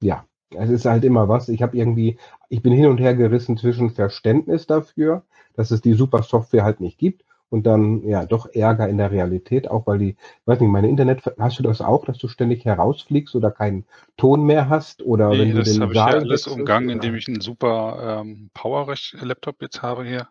ja, 0.00 0.24
es 0.54 0.70
ist 0.70 0.84
halt 0.84 1.04
immer 1.04 1.28
was. 1.28 1.48
Ich 1.48 1.62
habe 1.62 1.76
irgendwie, 1.76 2.18
ich 2.48 2.62
bin 2.62 2.72
hin 2.72 2.86
und 2.86 2.98
her 2.98 3.14
gerissen 3.14 3.56
zwischen 3.56 3.90
Verständnis 3.90 4.66
dafür, 4.68 5.24
dass 5.54 5.72
es 5.72 5.80
die 5.80 5.94
super 5.94 6.22
Software 6.22 6.62
halt 6.62 6.80
nicht 6.80 6.98
gibt 6.98 7.24
und 7.50 7.66
dann 7.66 8.02
ja 8.02 8.26
doch 8.26 8.46
Ärger 8.52 8.88
in 8.88 8.98
der 8.98 9.10
Realität, 9.10 9.70
auch 9.70 9.86
weil 9.86 9.98
die, 9.98 10.16
weiß 10.44 10.60
nicht, 10.60 10.70
meine 10.70 10.88
Internet, 10.88 11.22
hast 11.38 11.58
du 11.58 11.62
das 11.62 11.80
auch, 11.80 12.04
dass 12.04 12.18
du 12.18 12.28
ständig 12.28 12.64
herausfliegst 12.64 13.34
oder 13.34 13.50
keinen 13.50 13.84
Ton 14.16 14.44
mehr 14.44 14.68
hast 14.68 15.02
oder 15.02 15.30
nee, 15.30 15.40
wenn 15.40 15.50
du 15.52 15.58
das 15.58 15.72
den 15.72 15.82
habe 15.82 15.92
ich 15.92 15.98
ja 15.98 16.06
alles 16.06 16.46
umgangen, 16.46 16.90
indem 16.90 17.14
ich 17.14 17.28
einen 17.28 17.40
super 17.40 18.20
ähm, 18.20 18.50
Power-Laptop 18.54 19.62
jetzt 19.62 19.82
habe 19.82 20.04
hier. 20.04 20.28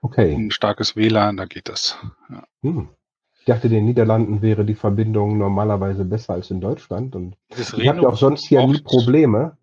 Okay. 0.00 0.32
ein 0.32 0.52
starkes 0.52 0.94
WLAN, 0.94 1.36
da 1.36 1.44
geht 1.44 1.68
das. 1.68 1.98
Ja. 2.30 2.44
Hm. 2.62 2.88
Ich 3.38 3.44
dachte, 3.46 3.68
in 3.68 3.74
den 3.74 3.84
Niederlanden 3.84 4.42
wäre 4.42 4.64
die 4.64 4.74
Verbindung 4.74 5.38
normalerweise 5.38 6.04
besser 6.04 6.34
als 6.34 6.50
in 6.50 6.60
Deutschland 6.60 7.14
und 7.14 7.36
das 7.50 7.72
ich 7.72 7.88
habe 7.88 8.02
ja 8.02 8.08
auch 8.08 8.16
sonst 8.16 8.46
hier 8.48 8.66
nie 8.66 8.80
Probleme. 8.80 9.56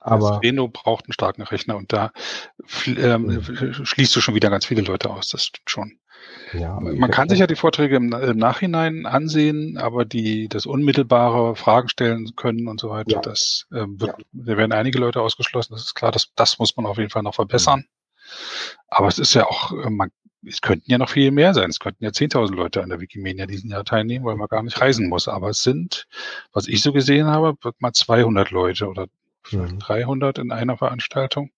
Aber 0.00 0.30
das 0.30 0.42
Reno 0.42 0.68
braucht 0.68 1.06
einen 1.06 1.12
starken 1.12 1.42
Rechner 1.42 1.76
und 1.76 1.92
da 1.92 2.12
ähm, 2.86 3.42
hm. 3.44 3.74
schließt 3.84 4.14
du 4.14 4.20
schon 4.20 4.34
wieder 4.34 4.50
ganz 4.50 4.64
viele 4.64 4.82
Leute 4.82 5.10
aus, 5.10 5.28
das 5.28 5.44
stimmt 5.44 5.70
schon. 5.70 5.98
Ja, 6.52 6.80
Man 6.80 7.10
kann 7.10 7.28
sich 7.28 7.40
ja 7.40 7.46
die 7.46 7.56
Vorträge 7.56 7.96
im, 7.96 8.12
im, 8.12 8.36
Nachhinein 8.38 9.06
ansehen, 9.06 9.76
aber 9.76 10.04
die 10.04 10.48
das 10.48 10.66
unmittelbare 10.66 11.54
Fragen 11.56 11.88
stellen 11.88 12.34
können 12.36 12.68
und 12.68 12.80
so 12.80 12.90
weiter, 12.90 13.16
ja. 13.16 13.20
das 13.20 13.66
äh, 13.70 13.84
wird, 13.86 14.18
ja. 14.18 14.24
da 14.32 14.56
werden 14.56 14.72
einige 14.72 14.98
Leute 14.98 15.20
ausgeschlossen. 15.20 15.74
Das 15.74 15.82
ist 15.82 15.94
klar, 15.94 16.10
das, 16.10 16.32
das 16.36 16.58
muss 16.58 16.76
man 16.76 16.86
auf 16.86 16.96
jeden 16.96 17.10
Fall 17.10 17.22
noch 17.22 17.34
verbessern. 17.34 17.80
Mhm. 17.80 17.84
Aber 18.88 19.08
es 19.08 19.18
ist 19.18 19.34
ja 19.34 19.46
auch, 19.46 19.72
äh, 19.72 19.90
man, 19.90 20.10
es 20.46 20.60
könnten 20.60 20.90
ja 20.90 20.98
noch 20.98 21.10
viel 21.10 21.30
mehr 21.30 21.54
sein. 21.54 21.70
Es 21.70 21.80
könnten 21.80 22.04
ja 22.04 22.10
10.000 22.10 22.54
Leute 22.54 22.82
an 22.82 22.88
der 22.88 23.00
Wikimedia 23.00 23.46
diesen 23.46 23.70
Jahr 23.70 23.84
teilnehmen, 23.84 24.24
weil 24.24 24.36
man 24.36 24.48
gar 24.48 24.62
nicht 24.62 24.80
reisen 24.80 25.08
muss. 25.08 25.28
Aber 25.28 25.50
es 25.50 25.62
sind, 25.62 26.06
was 26.52 26.68
ich 26.68 26.82
so 26.82 26.92
gesehen 26.92 27.26
habe, 27.26 27.54
mal 27.78 27.92
200 27.92 28.50
Leute 28.50 28.88
oder 28.88 29.06
vielleicht 29.42 29.74
mhm. 29.74 29.80
300 29.80 30.38
in 30.38 30.52
einer 30.52 30.76
Veranstaltung. 30.76 31.50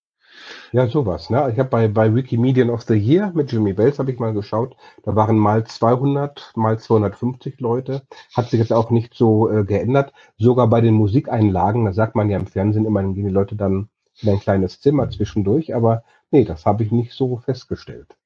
Ja, 0.72 0.86
sowas. 0.86 1.30
Ne? 1.30 1.50
Ich 1.52 1.58
habe 1.58 1.68
bei, 1.68 1.88
bei 1.88 2.14
Wikimedian 2.14 2.70
of 2.70 2.82
the 2.82 2.94
Year 2.94 3.32
mit 3.34 3.50
Jimmy 3.50 3.72
Bells 3.72 3.98
habe 3.98 4.12
ich 4.12 4.18
mal 4.18 4.32
geschaut. 4.32 4.76
Da 5.02 5.16
waren 5.16 5.36
mal 5.36 5.64
200, 5.64 6.52
mal 6.54 6.78
250 6.78 7.60
Leute. 7.60 8.02
Hat 8.34 8.50
sich 8.50 8.60
jetzt 8.60 8.72
auch 8.72 8.90
nicht 8.90 9.14
so 9.14 9.50
äh, 9.50 9.64
geändert. 9.64 10.12
Sogar 10.38 10.68
bei 10.68 10.80
den 10.80 10.94
Musikeinlagen, 10.94 11.84
da 11.84 11.92
sagt 11.92 12.14
man 12.14 12.30
ja 12.30 12.38
im 12.38 12.46
Fernsehen 12.46 12.84
immer, 12.84 13.02
dann 13.02 13.14
gehen 13.14 13.26
die 13.26 13.32
Leute 13.32 13.56
dann 13.56 13.88
in 14.20 14.28
ein 14.28 14.40
kleines 14.40 14.80
Zimmer 14.80 15.10
zwischendurch. 15.10 15.74
Aber 15.74 16.04
nee, 16.30 16.44
das 16.44 16.66
habe 16.66 16.84
ich 16.84 16.92
nicht 16.92 17.12
so 17.12 17.38
festgestellt. 17.38 18.16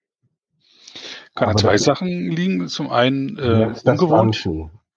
Kann 1.35 1.49
an 1.49 1.57
zwei 1.57 1.79
Sachen 1.79 2.31
liegen. 2.31 2.69
Zum 2.69 2.91
einen 2.91 3.39
äh, 3.39 3.73
ungewohnt. 3.85 4.49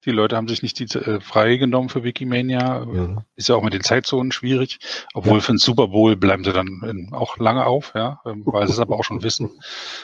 Die 0.08 0.14
Leute 0.14 0.38
haben 0.38 0.48
sich 0.48 0.64
nicht 0.64 0.80
die 0.80 0.86
äh, 0.98 1.20
frei 1.20 1.58
genommen 1.58 1.90
für 1.90 2.02
Wikimania. 2.02 2.88
Ja. 2.94 3.26
Ist 3.36 3.50
ja 3.50 3.56
auch 3.56 3.62
mit 3.62 3.74
den 3.74 3.84
Zeitzonen 3.84 4.32
schwierig. 4.32 4.80
Obwohl 5.14 5.36
ja. 5.36 5.40
für 5.42 5.52
den 5.52 5.58
Super 5.58 5.90
Bowl 5.90 6.16
bleiben 6.16 6.46
sie 6.46 6.54
dann 6.54 6.82
in, 6.90 7.10
auch 7.12 7.38
lange 7.40 7.66
auf, 7.66 7.92
ja, 7.94 8.22
ähm, 8.26 8.44
weil 8.46 8.66
sie 8.68 8.72
es 8.72 8.80
aber 8.80 8.98
auch 8.98 9.04
schon 9.04 9.22
wissen. 9.22 9.52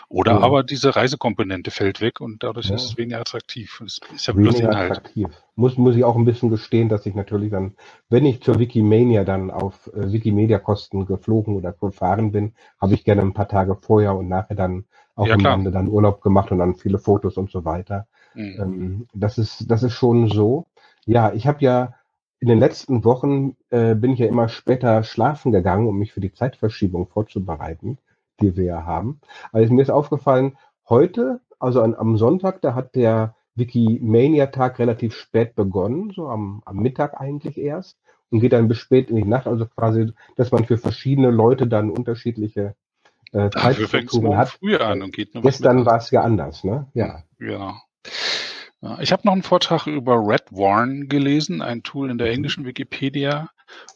Oder 0.09 0.33
ja. 0.33 0.39
aber 0.41 0.63
diese 0.63 0.93
Reisekomponente 0.93 1.71
fällt 1.71 2.01
weg 2.01 2.19
und 2.19 2.43
dadurch 2.43 2.69
ist 2.69 2.83
es 2.83 2.97
weniger 2.97 3.21
attraktiv. 3.21 3.81
Es 3.85 4.01
ist 4.13 4.27
ja 4.27 4.33
bloß 4.33 4.59
Inhalt. 4.59 4.91
Attraktiv. 4.91 5.29
Muss, 5.55 5.77
muss 5.77 5.95
ich 5.95 6.03
auch 6.03 6.17
ein 6.17 6.25
bisschen 6.25 6.49
gestehen, 6.49 6.89
dass 6.89 7.05
ich 7.05 7.15
natürlich 7.15 7.51
dann, 7.51 7.77
wenn 8.09 8.25
ich 8.25 8.41
zur 8.41 8.59
Wikimania 8.59 9.23
dann 9.23 9.51
auf 9.51 9.87
äh, 9.93 10.11
Wikimedia-Kosten 10.11 11.05
geflogen 11.05 11.55
oder 11.55 11.71
gefahren 11.71 12.33
bin, 12.33 12.55
habe 12.81 12.93
ich 12.93 13.05
gerne 13.05 13.21
ein 13.21 13.33
paar 13.33 13.47
Tage 13.47 13.77
vorher 13.79 14.15
und 14.15 14.27
nachher 14.27 14.55
dann 14.55 14.83
auch 15.15 15.27
ja, 15.27 15.35
am 15.35 15.45
Ende 15.45 15.71
dann 15.71 15.87
Urlaub 15.87 16.21
gemacht 16.21 16.51
und 16.51 16.57
dann 16.57 16.75
viele 16.75 16.99
Fotos 16.99 17.37
und 17.37 17.51
so 17.51 17.63
weiter. 17.63 18.07
Mhm. 18.35 18.59
Ähm, 18.59 19.07
das 19.13 19.37
ist, 19.37 19.69
das 19.69 19.83
ist 19.83 19.93
schon 19.93 20.29
so. 20.29 20.65
Ja, 21.05 21.33
ich 21.33 21.47
habe 21.47 21.59
ja 21.61 21.93
in 22.39 22.49
den 22.49 22.59
letzten 22.59 23.05
Wochen 23.05 23.55
äh, 23.69 23.95
bin 23.95 24.11
ich 24.11 24.19
ja 24.19 24.27
immer 24.27 24.49
später 24.49 25.03
schlafen 25.03 25.51
gegangen, 25.51 25.87
um 25.87 25.97
mich 25.97 26.11
für 26.11 26.19
die 26.19 26.33
Zeitverschiebung 26.33 27.07
vorzubereiten, 27.07 27.97
die 28.41 28.57
wir 28.57 28.65
ja 28.65 28.85
haben. 28.85 29.21
Also 29.51 29.73
mir 29.73 29.81
ist 29.81 29.89
aufgefallen, 29.89 30.57
heute, 30.89 31.39
also 31.59 31.81
an, 31.81 31.95
am 31.95 32.17
Sonntag, 32.17 32.61
da 32.61 32.75
hat 32.75 32.95
der 32.95 33.35
Wikimania-Tag 33.55 34.79
relativ 34.79 35.15
spät 35.15 35.55
begonnen, 35.55 36.11
so 36.13 36.27
am, 36.27 36.61
am 36.65 36.77
Mittag 36.77 37.19
eigentlich 37.19 37.57
erst 37.57 37.97
und 38.29 38.39
geht 38.39 38.51
dann 38.51 38.67
bis 38.67 38.77
spät 38.77 39.09
in 39.09 39.15
die 39.15 39.25
Nacht, 39.25 39.47
also 39.47 39.65
quasi, 39.67 40.11
dass 40.35 40.51
man 40.51 40.65
für 40.65 40.77
verschiedene 40.77 41.29
Leute 41.29 41.67
dann 41.67 41.91
unterschiedliche 41.91 42.75
äh, 43.31 43.49
Zeitstrukturen 43.51 44.35
hat. 44.37 44.49
Früher 44.49 44.81
an 44.81 45.01
und 45.01 45.13
geht 45.13 45.33
nur 45.33 45.43
Gestern 45.43 45.85
war 45.85 45.97
es 45.97 46.11
ja 46.11 46.21
anders, 46.21 46.63
ne? 46.63 46.87
Ja. 46.93 47.23
Ja. 47.39 47.81
Ich 48.99 49.11
habe 49.11 49.21
noch 49.25 49.33
einen 49.33 49.43
Vortrag 49.43 49.87
über 49.87 50.15
Red 50.15 50.51
Warn 50.51 51.07
gelesen, 51.07 51.61
ein 51.61 51.83
Tool 51.83 52.09
in 52.09 52.17
der 52.17 52.27
mhm. 52.27 52.33
englischen 52.33 52.65
Wikipedia, 52.65 53.49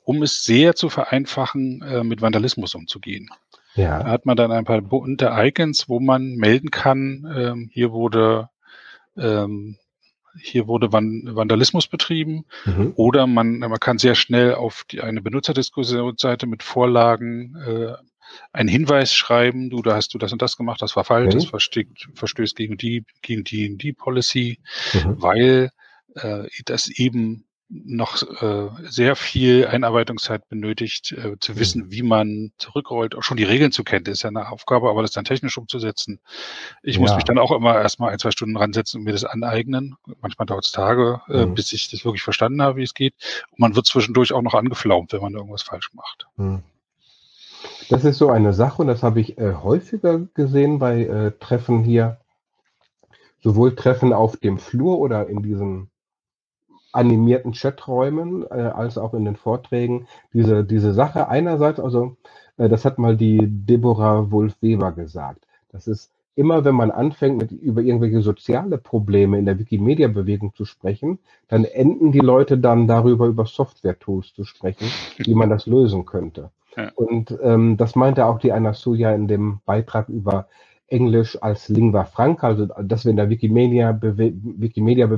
um 0.05 0.23
es 0.23 0.43
sehr 0.43 0.75
zu 0.75 0.89
vereinfachen, 0.89 1.81
äh, 1.81 2.03
mit 2.03 2.21
Vandalismus 2.21 2.73
umzugehen. 2.73 3.29
Ja. 3.75 3.99
Da 3.99 4.09
hat 4.09 4.25
man 4.25 4.37
dann 4.37 4.51
ein 4.51 4.65
paar 4.65 4.81
bunte 4.81 5.31
Icons, 5.33 5.89
wo 5.89 5.99
man 5.99 6.35
melden 6.35 6.71
kann, 6.71 7.31
ähm, 7.35 7.69
hier 7.71 7.91
wurde 7.91 8.49
ähm, 9.17 9.77
hier 10.39 10.67
wurde 10.67 10.91
Vandalismus 10.91 11.87
betrieben 11.87 12.45
mhm. 12.65 12.93
oder 12.95 13.27
man, 13.27 13.57
man 13.57 13.79
kann 13.79 13.97
sehr 13.97 14.15
schnell 14.15 14.53
auf 14.53 14.83
die, 14.89 15.01
eine 15.01 15.21
Benutzerdiskussionsseite 15.21 16.45
mit 16.45 16.63
Vorlagen 16.63 17.55
äh, 17.55 17.93
einen 18.53 18.69
Hinweis 18.69 19.13
schreiben, 19.13 19.69
du, 19.69 19.81
da 19.81 19.95
hast 19.95 20.13
du 20.13 20.17
das 20.17 20.31
und 20.31 20.41
das 20.41 20.57
gemacht, 20.57 20.81
das 20.81 20.95
war 20.95 21.03
falsch, 21.03 21.27
okay. 21.27 21.35
das 21.35 21.45
verstickt, 21.45 22.09
verstößt 22.13 22.55
gegen 22.55 22.77
die, 22.77 23.05
gegen 23.21 23.43
die, 23.43 23.77
die 23.77 23.93
Policy, 23.93 24.59
mhm. 24.93 25.21
weil 25.21 25.71
äh, 26.15 26.47
das 26.65 26.87
eben 26.87 27.47
noch 27.69 28.23
äh, 28.41 28.69
sehr 28.83 29.15
viel 29.15 29.67
Einarbeitungszeit 29.67 30.47
benötigt, 30.47 31.11
äh, 31.11 31.37
zu 31.39 31.51
mhm. 31.51 31.59
wissen, 31.59 31.91
wie 31.91 32.01
man 32.01 32.51
zurückrollt. 32.57 33.15
Auch 33.15 33.23
schon 33.23 33.37
die 33.37 33.43
Regeln 33.43 33.71
zu 33.71 33.83
kennen, 33.83 34.05
ist 34.05 34.23
ja 34.23 34.29
eine 34.29 34.49
Aufgabe, 34.49 34.89
aber 34.89 35.01
das 35.01 35.11
dann 35.11 35.25
technisch 35.25 35.57
umzusetzen. 35.57 36.19
Ich 36.81 36.95
ja. 36.95 37.01
muss 37.01 37.13
mich 37.15 37.25
dann 37.25 37.37
auch 37.37 37.51
immer 37.51 37.75
erstmal 37.75 38.13
ein, 38.13 38.19
zwei 38.19 38.31
Stunden 38.31 38.55
ransetzen 38.55 38.99
und 38.99 39.03
mir 39.03 39.11
das 39.11 39.25
aneignen. 39.25 39.97
Manchmal 40.21 40.45
dauert 40.45 40.65
es 40.65 40.71
Tage, 40.71 41.21
äh, 41.27 41.45
mhm. 41.45 41.55
bis 41.55 41.73
ich 41.73 41.89
das 41.89 42.05
wirklich 42.05 42.23
verstanden 42.23 42.61
habe, 42.61 42.77
wie 42.77 42.83
es 42.83 42.93
geht. 42.93 43.15
Und 43.51 43.59
man 43.59 43.75
wird 43.75 43.85
zwischendurch 43.85 44.31
auch 44.31 44.41
noch 44.41 44.53
angeflaumt, 44.53 45.11
wenn 45.11 45.21
man 45.21 45.33
irgendwas 45.33 45.63
falsch 45.63 45.89
macht. 45.93 46.27
Mhm. 46.37 46.63
Das 47.89 48.03
ist 48.03 48.17
so 48.17 48.29
eine 48.29 48.53
Sache 48.53 48.81
und 48.81 48.87
das 48.87 49.01
habe 49.01 49.21
ich 49.21 49.37
äh, 49.37 49.53
häufiger 49.53 50.19
gesehen 50.33 50.79
bei 50.79 51.05
äh, 51.05 51.31
Treffen 51.39 51.83
hier. 51.83 52.17
Sowohl 53.41 53.75
Treffen 53.75 54.11
auf 54.11 54.35
dem 54.37 54.57
Flur 54.57 54.99
oder 54.99 55.27
in 55.27 55.41
diesen 55.41 55.89
animierten 56.91 57.53
Chaträumen 57.53 58.43
äh, 58.49 58.55
als 58.55 58.97
auch 58.97 59.13
in 59.13 59.23
den 59.23 59.37
Vorträgen. 59.37 60.07
Diese, 60.33 60.65
diese 60.65 60.93
Sache 60.93 61.29
einerseits, 61.29 61.79
also 61.79 62.17
äh, 62.57 62.67
das 62.67 62.83
hat 62.83 62.97
mal 62.97 63.15
die 63.15 63.39
Deborah 63.41 64.31
Wolf-Weber 64.31 64.91
gesagt. 64.91 65.47
Das 65.71 65.87
ist 65.87 66.11
immer, 66.35 66.65
wenn 66.65 66.75
man 66.75 66.91
anfängt, 66.91 67.37
mit, 67.37 67.51
über 67.51 67.81
irgendwelche 67.81 68.21
soziale 68.21 68.77
Probleme 68.77 69.39
in 69.39 69.45
der 69.45 69.59
Wikimedia-Bewegung 69.59 70.53
zu 70.55 70.65
sprechen, 70.65 71.19
dann 71.47 71.63
enden 71.63 72.11
die 72.11 72.19
Leute 72.19 72.57
dann 72.57 72.87
darüber, 72.87 73.27
über 73.27 73.45
Software-Tools 73.45 74.33
zu 74.33 74.43
sprechen, 74.43 74.87
wie 75.17 75.35
man 75.35 75.49
das 75.49 75.67
lösen 75.67 76.05
könnte. 76.05 76.51
Und 76.95 77.37
ähm, 77.41 77.77
das 77.77 77.95
meinte 77.95 78.25
auch 78.25 78.39
die 78.39 78.51
Anna 78.51 78.73
Suya 78.73 79.11
in 79.13 79.27
dem 79.27 79.59
Beitrag 79.65 80.09
über 80.09 80.47
Englisch 80.87 81.41
als 81.41 81.69
Lingua 81.69 82.05
Franca, 82.05 82.47
also 82.47 82.65
dass 82.65 83.03
wir 83.03 83.11
in 83.11 83.17
der 83.17 83.29
Wikimedia-Bewegung 83.29 84.61
Wikimedia 84.61 85.09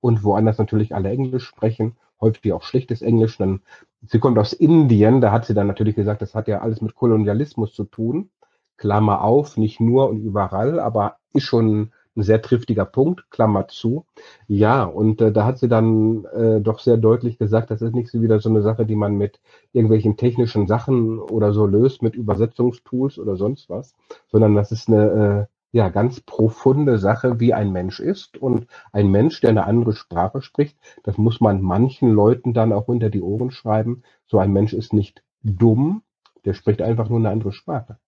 und 0.00 0.24
woanders 0.24 0.58
natürlich 0.58 0.94
alle 0.94 1.10
Englisch 1.10 1.44
sprechen, 1.44 1.96
häufig 2.20 2.52
auch 2.52 2.62
schlechtes 2.62 3.02
Englisch. 3.02 3.38
Dann, 3.38 3.62
sie 4.06 4.18
kommt 4.18 4.38
aus 4.38 4.52
Indien, 4.52 5.20
da 5.20 5.32
hat 5.32 5.46
sie 5.46 5.54
dann 5.54 5.66
natürlich 5.66 5.96
gesagt, 5.96 6.22
das 6.22 6.34
hat 6.34 6.48
ja 6.48 6.60
alles 6.60 6.80
mit 6.82 6.94
Kolonialismus 6.94 7.72
zu 7.72 7.84
tun. 7.84 8.30
Klammer 8.76 9.22
auf, 9.22 9.56
nicht 9.56 9.80
nur 9.80 10.08
und 10.08 10.20
überall, 10.20 10.80
aber 10.80 11.16
ist 11.32 11.44
schon 11.44 11.92
ein 12.16 12.22
sehr 12.22 12.42
triftiger 12.42 12.84
Punkt, 12.84 13.30
Klammer 13.30 13.68
zu. 13.68 14.04
Ja, 14.46 14.84
und 14.84 15.20
äh, 15.20 15.32
da 15.32 15.46
hat 15.46 15.58
sie 15.58 15.68
dann 15.68 16.24
äh, 16.26 16.60
doch 16.60 16.78
sehr 16.78 16.96
deutlich 16.96 17.38
gesagt, 17.38 17.70
das 17.70 17.82
ist 17.82 17.94
nicht 17.94 18.10
so 18.10 18.20
wieder 18.22 18.40
so 18.40 18.48
eine 18.48 18.62
Sache, 18.62 18.86
die 18.86 18.96
man 18.96 19.14
mit 19.14 19.40
irgendwelchen 19.72 20.16
technischen 20.16 20.66
Sachen 20.66 21.18
oder 21.18 21.52
so 21.52 21.66
löst, 21.66 22.02
mit 22.02 22.14
Übersetzungstools 22.14 23.18
oder 23.18 23.36
sonst 23.36 23.70
was, 23.70 23.94
sondern 24.30 24.54
das 24.54 24.72
ist 24.72 24.88
eine 24.88 25.48
äh, 25.48 25.52
ja 25.72 25.88
ganz 25.88 26.20
profunde 26.20 26.98
Sache, 26.98 27.40
wie 27.40 27.54
ein 27.54 27.72
Mensch 27.72 27.98
ist. 27.98 28.36
Und 28.36 28.66
ein 28.92 29.10
Mensch, 29.10 29.40
der 29.40 29.50
eine 29.50 29.64
andere 29.64 29.94
Sprache 29.94 30.42
spricht, 30.42 30.76
das 31.02 31.18
muss 31.18 31.40
man 31.40 31.62
manchen 31.62 32.12
Leuten 32.12 32.52
dann 32.52 32.72
auch 32.72 32.88
unter 32.88 33.10
die 33.10 33.22
Ohren 33.22 33.50
schreiben. 33.50 34.02
So 34.26 34.38
ein 34.38 34.52
Mensch 34.52 34.74
ist 34.74 34.92
nicht 34.92 35.22
dumm, 35.42 36.02
der 36.44 36.54
spricht 36.54 36.82
einfach 36.82 37.08
nur 37.08 37.18
eine 37.18 37.30
andere 37.30 37.52
Sprache. 37.52 37.98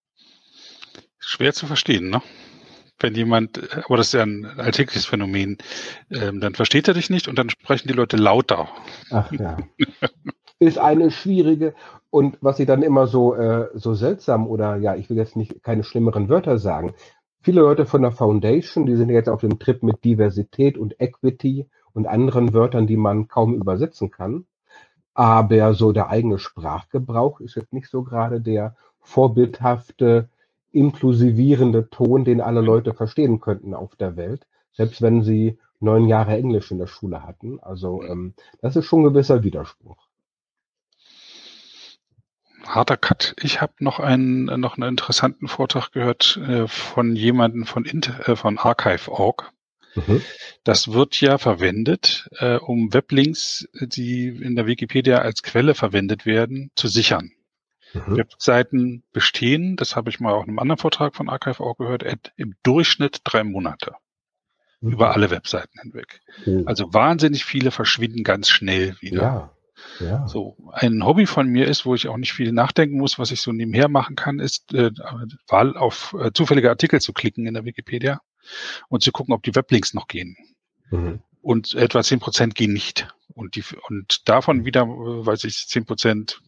Schwer 1.18 1.55
zu 1.55 1.66
verstehen, 1.66 2.11
ne? 2.11 2.20
Wenn 2.99 3.14
jemand, 3.14 3.61
aber 3.84 3.97
das 3.97 4.09
ist 4.09 4.14
ja 4.14 4.22
ein 4.22 4.45
alltägliches 4.45 5.07
Phänomen, 5.07 5.59
ähm, 6.11 6.40
dann 6.40 6.55
versteht 6.55 6.88
er 6.88 6.95
dich 6.95 7.11
nicht 7.11 7.28
und 7.28 7.38
dann 7.38 7.51
sprechen 7.51 7.88
die 7.88 7.95
Leute 7.95 8.16
lauter. 8.16 8.68
Ach 9.11 9.30
ja. 9.32 9.59
ist 10.59 10.78
eine 10.78 11.11
schwierige 11.11 11.74
und 12.11 12.38
was 12.40 12.57
sie 12.57 12.66
dann 12.66 12.82
immer 12.82 13.07
so, 13.07 13.34
äh, 13.34 13.68
so 13.74 13.95
seltsam 13.95 14.47
oder 14.47 14.76
ja, 14.76 14.95
ich 14.95 15.11
will 15.11 15.16
jetzt 15.16 15.36
nicht 15.36 15.62
keine 15.62 15.84
schlimmeren 15.84 16.28
Wörter 16.28 16.59
sagen. 16.59 16.95
Viele 17.42 17.61
Leute 17.61 17.86
von 17.86 18.03
der 18.03 18.12
Foundation, 18.12 18.86
die 18.86 18.97
sind 18.97 19.11
jetzt 19.11 19.28
auf 19.28 19.40
dem 19.40 19.59
Trip 19.59 19.82
mit 19.82 20.05
Diversität 20.05 20.78
und 20.78 21.01
Equity 21.01 21.68
und 21.92 22.07
anderen 22.07 22.55
Wörtern, 22.55 22.86
die 22.86 22.97
man 22.97 23.28
kaum 23.28 23.55
übersetzen 23.55 24.11
kann. 24.11 24.47
Aber 25.12 25.74
so 25.74 25.92
der 25.92 26.09
eigene 26.09 26.38
Sprachgebrauch 26.38 27.40
ist 27.40 27.55
jetzt 27.57 27.72
nicht 27.72 27.88
so 27.88 28.03
gerade 28.03 28.40
der 28.40 28.74
vorbildhafte, 29.01 30.28
inklusivierende 30.75 31.89
Ton, 31.89 32.25
den 32.25 32.41
alle 32.41 32.61
Leute 32.61 32.95
verstehen 32.95 33.41
könnten 33.41 33.75
auf 33.75 33.97
der 33.97 34.16
Welt, 34.16 34.47
selbst 34.72 35.03
wenn 35.03 35.22
sie 35.22 35.59
neun 35.81 36.09
Jahre 36.09 36.37
Englisch 36.37 36.70
in 36.70 36.79
der 36.79 36.87
Schule 36.87 37.22
hatten. 37.22 37.61
Also 37.61 38.03
ähm, 38.03 38.35
das 38.61 38.77
ist 38.77 38.87
schon 38.87 39.01
ein 39.01 39.12
gewisser 39.12 39.43
Widerspruch. 39.45 39.99
Harter 42.66 42.97
Cut. 42.97 43.37
Ich 43.41 43.61
habe 43.61 43.75
noch 43.79 44.01
einen 44.01 44.47
noch 44.61 44.77
einen 44.77 44.89
interessanten 44.89 45.49
Vortrag 45.49 45.93
gehört 45.93 46.39
äh, 46.39 46.66
von 46.66 47.14
jemandem 47.14 47.66
von 47.66 47.85
Int 47.85 48.09
äh, 48.27 48.37
von 48.37 48.59
Archive.org. 48.59 49.53
Mhm. 49.95 50.22
Das 50.64 50.93
wird 50.93 51.20
ja 51.20 51.39
verwendet, 51.39 52.29
äh, 52.39 52.57
um 52.57 52.93
Weblinks, 52.93 53.68
die 53.81 54.29
in 54.29 54.57
der 54.57 54.66
Wikipedia 54.66 55.18
als 55.18 55.43
Quelle 55.43 55.75
verwendet 55.75 56.27
werden, 56.27 56.70
zu 56.75 56.89
sichern. 56.89 57.33
Mhm. 57.95 58.16
Webseiten 58.16 59.03
bestehen, 59.12 59.76
das 59.76 59.97
habe 59.97 60.11
ich 60.11 60.20
mal 60.20 60.32
auch 60.32 60.42
in 60.42 60.51
einem 60.51 60.59
anderen 60.59 60.78
Vortrag 60.78 61.14
von 61.14 61.28
Archive 61.28 61.61
auch 61.61 61.76
gehört, 61.76 62.05
im 62.36 62.55
Durchschnitt 62.62 63.20
drei 63.24 63.45
Monate. 63.45 63.95
Mhm. 64.80 64.92
Über 64.92 65.14
alle 65.14 65.30
Webseiten 65.30 65.78
hinweg. 65.80 66.20
Mhm. 66.45 66.64
Also 66.66 66.92
wahnsinnig 66.92 67.45
viele 67.45 67.70
verschwinden 67.70 68.24
ganz 68.24 68.49
schnell 68.49 68.97
wieder. 69.01 69.22
Ja. 69.22 69.51
Ja. 70.01 70.26
So, 70.26 70.57
ein 70.72 71.05
Hobby 71.05 71.26
von 71.26 71.49
mir 71.49 71.66
ist, 71.66 71.84
wo 71.84 71.95
ich 71.95 72.09
auch 72.09 72.16
nicht 72.16 72.32
viel 72.32 72.53
nachdenken 72.53 72.97
muss, 72.99 73.18
was 73.18 73.30
ich 73.30 73.40
so 73.40 73.53
nebenher 73.53 73.88
machen 73.88 74.16
kann, 74.16 74.38
ist 74.38 74.72
äh, 74.72 74.90
Wahl 75.49 75.76
auf 75.76 76.16
äh, 76.18 76.32
zufällige 76.32 76.70
Artikel 76.70 77.01
zu 77.01 77.12
klicken 77.12 77.47
in 77.47 77.55
der 77.55 77.64
Wikipedia 77.64 78.20
und 78.88 79.03
zu 79.03 79.12
gucken, 79.12 79.34
ob 79.34 79.42
die 79.42 79.55
Weblinks 79.55 79.95
noch 79.95 80.07
gehen. 80.09 80.36
Mhm. 80.90 81.20
Und 81.40 81.74
etwa 81.74 82.03
zehn 82.03 82.20
Prozent 82.20 82.55
gehen 82.55 82.72
nicht. 82.72 83.09
Und, 83.34 83.57
die, 83.57 83.64
und 83.88 84.28
davon 84.28 84.64
wieder, 84.64 84.82
äh, 84.82 85.26
weiß 85.26 85.45
ich, 85.45 85.66
zehn 85.66 85.84
Prozent 85.84 86.40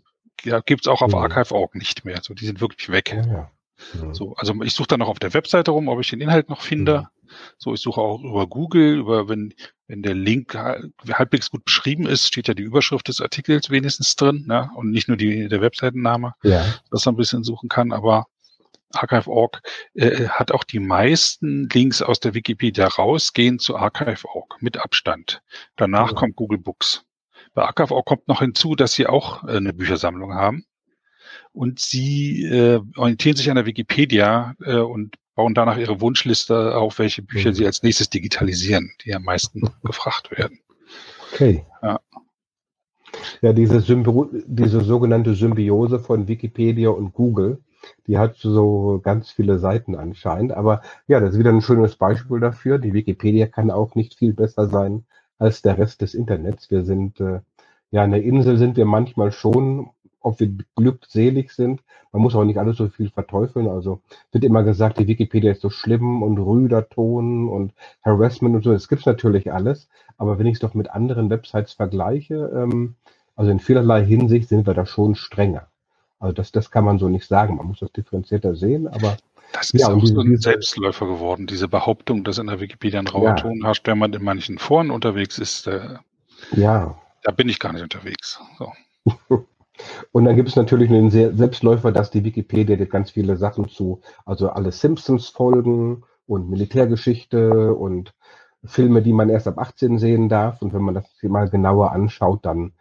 ja, 0.45 0.61
gibt's 0.61 0.87
auch 0.87 1.03
auf 1.03 1.12
mhm. 1.12 1.18
Archive.org 1.18 1.74
nicht 1.74 2.05
mehr. 2.05 2.20
So, 2.22 2.34
die 2.34 2.47
sind 2.47 2.61
wirklich 2.61 2.89
weg. 2.89 3.12
Ja, 3.12 3.26
ja. 3.26 4.14
So, 4.14 4.34
also 4.37 4.55
ich 4.62 4.72
suche 4.72 4.89
dann 4.89 5.01
noch 5.01 5.09
auf 5.09 5.18
der 5.18 5.34
Webseite 5.34 5.70
rum, 5.70 5.89
ob 5.89 6.01
ich 6.01 6.09
den 6.09 6.20
Inhalt 6.20 6.49
noch 6.49 6.62
finde. 6.62 7.09
Mhm. 7.22 7.28
So, 7.59 7.74
ich 7.74 7.80
suche 7.80 8.01
auch 8.01 8.22
über 8.22 8.47
Google, 8.47 8.99
über 8.99 9.28
wenn, 9.28 9.53
wenn 9.87 10.03
der 10.03 10.14
Link 10.14 10.55
halbwegs 10.55 11.51
gut 11.51 11.64
beschrieben 11.64 12.07
ist, 12.07 12.26
steht 12.28 12.49
ja 12.49 12.55
die 12.55 12.62
Überschrift 12.62 13.09
des 13.09 13.20
Artikels 13.20 13.68
wenigstens 13.68 14.16
drin, 14.16 14.45
ne? 14.47 14.70
Und 14.76 14.91
nicht 14.91 15.09
nur 15.09 15.16
die, 15.16 15.49
der 15.49 15.61
Webseitenname, 15.61 16.34
ja. 16.43 16.64
dass 16.91 17.05
man 17.05 17.14
ein 17.14 17.18
bisschen 17.18 17.45
suchen 17.45 17.68
kann, 17.68 17.93
aber 17.93 18.26
Archive.org 18.95 19.61
äh, 19.95 20.28
hat 20.28 20.53
auch 20.53 20.64
die 20.64 20.78
meisten 20.78 21.68
Links 21.68 22.03
aus 22.03 22.20
der 22.20 22.34
Wikipedia 22.34 22.87
raus, 22.87 23.32
gehen 23.32 23.59
zu 23.59 23.76
Archive.org 23.76 24.62
mit 24.62 24.78
Abstand. 24.78 25.43
Danach 25.76 26.12
ja. 26.12 26.14
kommt 26.14 26.37
Google 26.37 26.59
Books. 26.59 27.05
Bei 27.57 27.64
Archive.org 27.64 28.04
kommt 28.04 28.28
noch 28.28 28.40
hinzu, 28.40 28.74
dass 28.74 28.92
sie 28.92 29.07
auch 29.07 29.42
äh, 29.44 29.57
eine 29.57 29.72
Büchersammlung 29.72 30.34
haben. 30.34 30.66
Und 31.52 31.80
sie 31.80 32.44
äh, 32.44 32.82
orientieren 32.96 33.34
sich 33.34 33.48
an 33.48 33.57
der 33.57 33.64
Wikipedia 33.64 34.54
äh, 34.62 34.76
und 34.76 35.16
bauen 35.34 35.54
danach 35.54 35.78
ihre 35.78 36.02
Wunschliste 36.02 36.76
auf, 36.76 36.98
welche 36.98 37.22
Bücher 37.22 37.50
mhm. 37.50 37.54
sie 37.54 37.64
als 37.64 37.82
nächstes 37.82 38.11
digitalisieren, 38.11 38.92
die 39.02 39.14
am 39.14 39.22
meisten 39.22 39.70
gefragt 39.84 40.30
werden. 40.36 40.61
Okay. 41.32 41.64
Ja. 41.82 41.98
Ja, 43.40 43.54
diese, 43.54 43.80
diese 43.80 44.80
sogenannte 44.82 45.34
Symbiose 45.34 45.98
von 45.98 46.28
Wikipedia 46.28 46.90
und 46.90 47.14
Google, 47.14 47.62
die 48.07 48.18
hat 48.18 48.36
so 48.36 49.00
ganz 49.02 49.30
viele 49.30 49.59
Seiten 49.59 49.94
anscheinend. 49.94 50.52
Aber 50.52 50.82
ja, 51.07 51.20
das 51.20 51.32
ist 51.32 51.38
wieder 51.38 51.50
ein 51.50 51.62
schönes 51.62 51.96
Beispiel 51.96 52.38
dafür. 52.38 52.78
Die 52.78 52.92
Wikipedia 52.92 53.46
kann 53.46 53.70
auch 53.70 53.94
nicht 53.94 54.14
viel 54.14 54.34
besser 54.34 54.68
sein 54.68 55.07
als 55.39 55.62
der 55.62 55.78
Rest 55.78 56.03
des 56.03 56.14
Internets. 56.14 56.70
Wir 56.70 56.84
sind, 56.84 57.20
äh, 57.20 57.41
ja, 57.91 58.03
eine 58.03 58.20
Insel 58.20 58.59
sind 58.59 58.76
wir 58.76 58.87
manchmal 58.87 59.32
schon, 59.32 59.91
ob 60.20 60.41
wir 60.41 60.51
glückselig 60.74 61.53
sind. 61.53 61.82
Man 62.12 62.22
muss 62.22 62.34
auch 62.34 62.45
nicht 62.45 62.59
alles 62.59 62.76
so 62.76 62.89
viel 62.89 63.11
verteufeln. 63.11 63.68
Also 63.68 64.01
wird 64.32 64.45
immer 64.45 64.64
gesagt, 64.64 64.99
die 64.99 65.07
Wikipedia 65.07 65.53
ist 65.53 65.61
so 65.61 65.70
schlimm 65.70 66.22
und 66.22 66.39
rüder 66.39 66.89
Ton 66.89 67.49
und 67.49 67.72
Harassment 68.03 68.57
und 68.57 68.64
so. 68.64 68.72
Das 68.72 68.89
gibt's 68.89 69.07
natürlich 69.07 69.53
alles. 69.53 69.89
Aber 70.18 70.39
wenn 70.39 70.47
ich 70.47 70.55
es 70.55 70.61
doch 70.61 70.74
mit 70.74 70.91
anderen 70.91 71.30
Websites 71.30 71.74
vergleiche, 71.74 72.51
ähm, 72.55 72.97
also 73.37 73.51
in 73.51 73.61
vielerlei 73.61 74.05
Hinsicht 74.05 74.49
sind 74.49 74.66
wir 74.66 74.74
da 74.74 74.87
schon 74.87 75.14
strenger. 75.14 75.68
Also 76.18 76.32
das, 76.32 76.52
das 76.52 76.70
kann 76.70 76.84
man 76.84 76.98
so 76.98 77.08
nicht 77.08 77.26
sagen. 77.26 77.56
Man 77.56 77.66
muss 77.66 77.80
das 77.80 77.92
differenzierter 77.92 78.56
sehen, 78.56 78.88
aber 78.88 79.16
das 79.52 79.70
ist 79.70 79.80
ja, 79.80 79.88
auch 79.88 80.04
so 80.04 80.20
ein 80.20 80.36
Selbstläufer 80.38 81.06
geworden, 81.06 81.46
diese 81.46 81.68
Behauptung, 81.68 82.24
dass 82.24 82.38
in 82.38 82.46
der 82.46 82.60
Wikipedia 82.60 83.00
ein 83.00 83.06
rauer 83.06 83.30
ja. 83.30 83.34
Ton 83.34 83.62
herrscht, 83.64 83.86
wenn 83.86 83.98
man 83.98 84.12
in 84.12 84.24
manchen 84.24 84.58
Foren 84.58 84.90
unterwegs 84.90 85.38
ist. 85.38 85.66
Äh, 85.66 85.96
ja. 86.52 86.98
Da 87.22 87.32
bin 87.32 87.48
ich 87.48 87.58
gar 87.58 87.72
nicht 87.72 87.82
unterwegs. 87.82 88.40
So. 88.58 88.72
Und 90.12 90.24
dann 90.24 90.36
gibt 90.36 90.48
es 90.48 90.56
natürlich 90.56 90.90
einen 90.90 91.10
Selbstläufer, 91.10 91.92
dass 91.92 92.10
die 92.10 92.24
Wikipedia 92.24 92.76
ganz 92.86 93.10
viele 93.10 93.36
Sachen 93.36 93.68
zu, 93.68 94.00
also 94.24 94.48
alle 94.48 94.72
Simpsons-Folgen 94.72 96.04
und 96.26 96.48
Militärgeschichte 96.48 97.74
und 97.74 98.14
Filme, 98.64 99.02
die 99.02 99.12
man 99.12 99.28
erst 99.28 99.46
ab 99.46 99.58
18 99.58 99.98
sehen 99.98 100.28
darf. 100.28 100.62
Und 100.62 100.72
wenn 100.72 100.82
man 100.82 100.94
das 100.94 101.04
mal 101.22 101.48
genauer 101.50 101.92
anschaut, 101.92 102.46
dann 102.46 102.72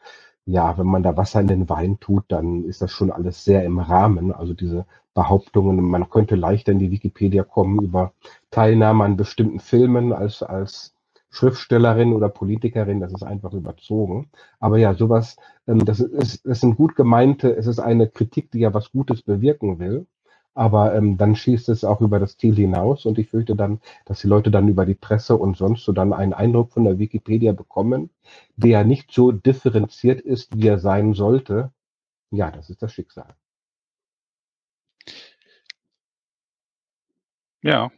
ja, 0.46 0.78
wenn 0.78 0.88
man 0.88 1.04
da 1.04 1.18
Wasser 1.18 1.42
in 1.42 1.48
den 1.48 1.70
Wein 1.70 2.00
tut, 2.00 2.26
dann 2.28 2.64
ist 2.66 2.82
das 2.82 2.92
schon 2.92 3.12
alles 3.12 3.44
sehr 3.44 3.64
im 3.64 3.80
Rahmen. 3.80 4.32
Also 4.32 4.54
diese 4.54 4.86
Behauptungen, 5.14 5.84
man 5.84 6.10
könnte 6.10 6.36
leichter 6.36 6.72
in 6.72 6.80
die 6.80 6.92
Wikipedia 6.92 7.44
kommen 7.44 7.84
über 7.84 8.14
Teilnahme 8.52 9.04
an 9.06 9.18
bestimmten 9.18 9.60
Filmen 9.60 10.14
als, 10.14 10.44
als 10.44 10.94
Schriftstellerin 11.32 12.14
oder 12.14 12.30
Politikerin, 12.30 13.00
das 13.00 13.14
ist 13.14 13.24
einfach 13.24 13.54
überzogen. 13.54 14.30
Aber 14.60 14.78
ja, 14.78 14.94
sowas, 14.94 15.38
ähm, 15.68 15.84
das 15.86 16.00
ist, 16.00 16.46
das 16.46 16.62
sind 16.62 16.78
gut 16.78 16.96
gemeinte, 16.96 17.56
es 17.56 17.68
ist 17.68 17.80
eine 17.80 18.08
Kritik, 18.08 18.52
die 18.52 18.60
ja 18.60 18.74
was 18.74 18.92
Gutes 18.92 19.22
bewirken 19.24 19.80
will 19.80 20.06
aber 20.56 20.96
ähm, 20.96 21.18
dann 21.18 21.36
schießt 21.36 21.70
es 21.70 21.84
auch 21.84 22.02
über 22.02 22.20
das 22.20 22.38
Ziel 22.38 22.56
hinaus 22.56 23.06
und 23.06 23.20
ich 23.20 23.30
fürchte 23.30 23.56
dann, 23.56 23.82
dass 24.06 24.22
die 24.22 24.28
Leute 24.28 24.52
dann 24.52 24.68
über 24.70 24.86
die 24.86 24.96
Presse 24.96 25.36
und 25.38 25.58
sonst 25.58 25.84
so 25.86 25.92
dann 25.92 26.14
einen 26.14 26.34
Eindruck 26.34 26.72
von 26.72 26.86
der 26.86 26.98
Wikipedia 27.00 27.52
bekommen, 27.54 28.10
der 28.56 28.84
nicht 28.86 29.12
so 29.12 29.32
differenziert 29.32 30.22
ist, 30.22 30.58
wie 30.58 30.68
er 30.68 30.80
sein 30.80 31.14
sollte. 31.14 31.72
Ja, 32.32 32.52
das 32.52 32.70
ist 32.70 32.82
das 32.82 32.94
Schicksal. 32.94 33.36
Ja, 37.62 37.92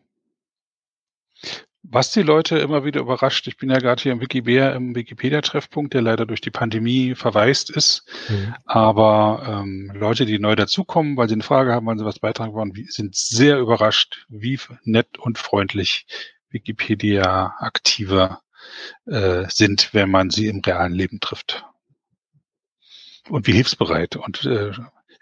was 1.89 2.11
die 2.11 2.21
Leute 2.21 2.57
immer 2.57 2.83
wieder 2.83 2.99
überrascht, 3.01 3.47
ich 3.47 3.57
bin 3.57 3.69
ja 3.69 3.79
gerade 3.79 4.01
hier 4.01 4.11
im 4.11 4.19
Wikipedia, 4.19 4.71
im 4.71 4.93
Wikipedia-Treffpunkt, 4.93 5.93
der 5.93 6.01
leider 6.01 6.25
durch 6.25 6.41
die 6.41 6.51
Pandemie 6.51 7.15
verwaist 7.15 7.69
ist. 7.69 8.05
Mhm. 8.27 8.55
Aber 8.65 9.63
ähm, 9.63 9.91
Leute, 9.95 10.25
die 10.25 10.37
neu 10.37 10.55
dazukommen, 10.55 11.15
weil 11.15 11.29
sie 11.29 11.35
eine 11.35 11.43
Frage 11.43 11.73
haben, 11.73 11.85
weil 11.85 11.97
sie 11.97 12.05
was 12.05 12.19
beitragen 12.19 12.53
wollen, 12.53 12.73
sind 12.89 13.15
sehr 13.15 13.59
überrascht, 13.59 14.25
wie 14.27 14.59
nett 14.83 15.17
und 15.17 15.37
freundlich 15.37 16.05
Wikipedia-Aktive 16.49 18.39
äh, 19.05 19.45
sind, 19.49 19.93
wenn 19.93 20.09
man 20.09 20.29
sie 20.29 20.47
im 20.47 20.59
realen 20.59 20.93
Leben 20.93 21.19
trifft. 21.19 21.65
Und 23.29 23.47
wie 23.47 23.53
hilfsbereit 23.53 24.15
und 24.15 24.45
äh, 24.45 24.71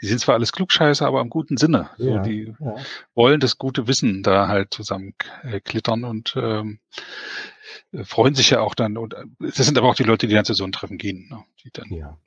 die 0.01 0.07
sind 0.07 0.19
zwar 0.19 0.35
alles 0.35 0.51
Klugscheißer, 0.51 1.05
aber 1.05 1.21
im 1.21 1.29
guten 1.29 1.57
Sinne. 1.57 1.89
Ja, 1.97 2.23
so, 2.23 2.29
die 2.29 2.53
ja. 2.59 2.75
wollen 3.13 3.39
das 3.39 3.57
gute 3.57 3.87
Wissen 3.87 4.23
da 4.23 4.47
halt 4.47 4.73
zusammen 4.73 5.13
äh, 5.43 5.59
klittern 5.59 6.03
und 6.03 6.35
ähm, 6.37 6.79
äh, 7.91 8.03
freuen 8.03 8.35
sich 8.35 8.49
ja 8.49 8.61
auch 8.61 8.75
dann. 8.75 8.97
Und 8.97 9.13
äh, 9.13 9.25
das 9.39 9.55
sind 9.57 9.77
aber 9.77 9.89
auch 9.89 9.95
die 9.95 10.03
Leute, 10.03 10.27
die 10.27 10.35
dann 10.35 10.45
zu 10.45 10.53
so 10.53 10.63
einem 10.63 10.73
Treffen 10.73 10.97
gehen. 10.97 11.27
Ne? 11.29 11.43
Die 11.63 11.71
dann 11.71 11.89
ja. 11.89 12.17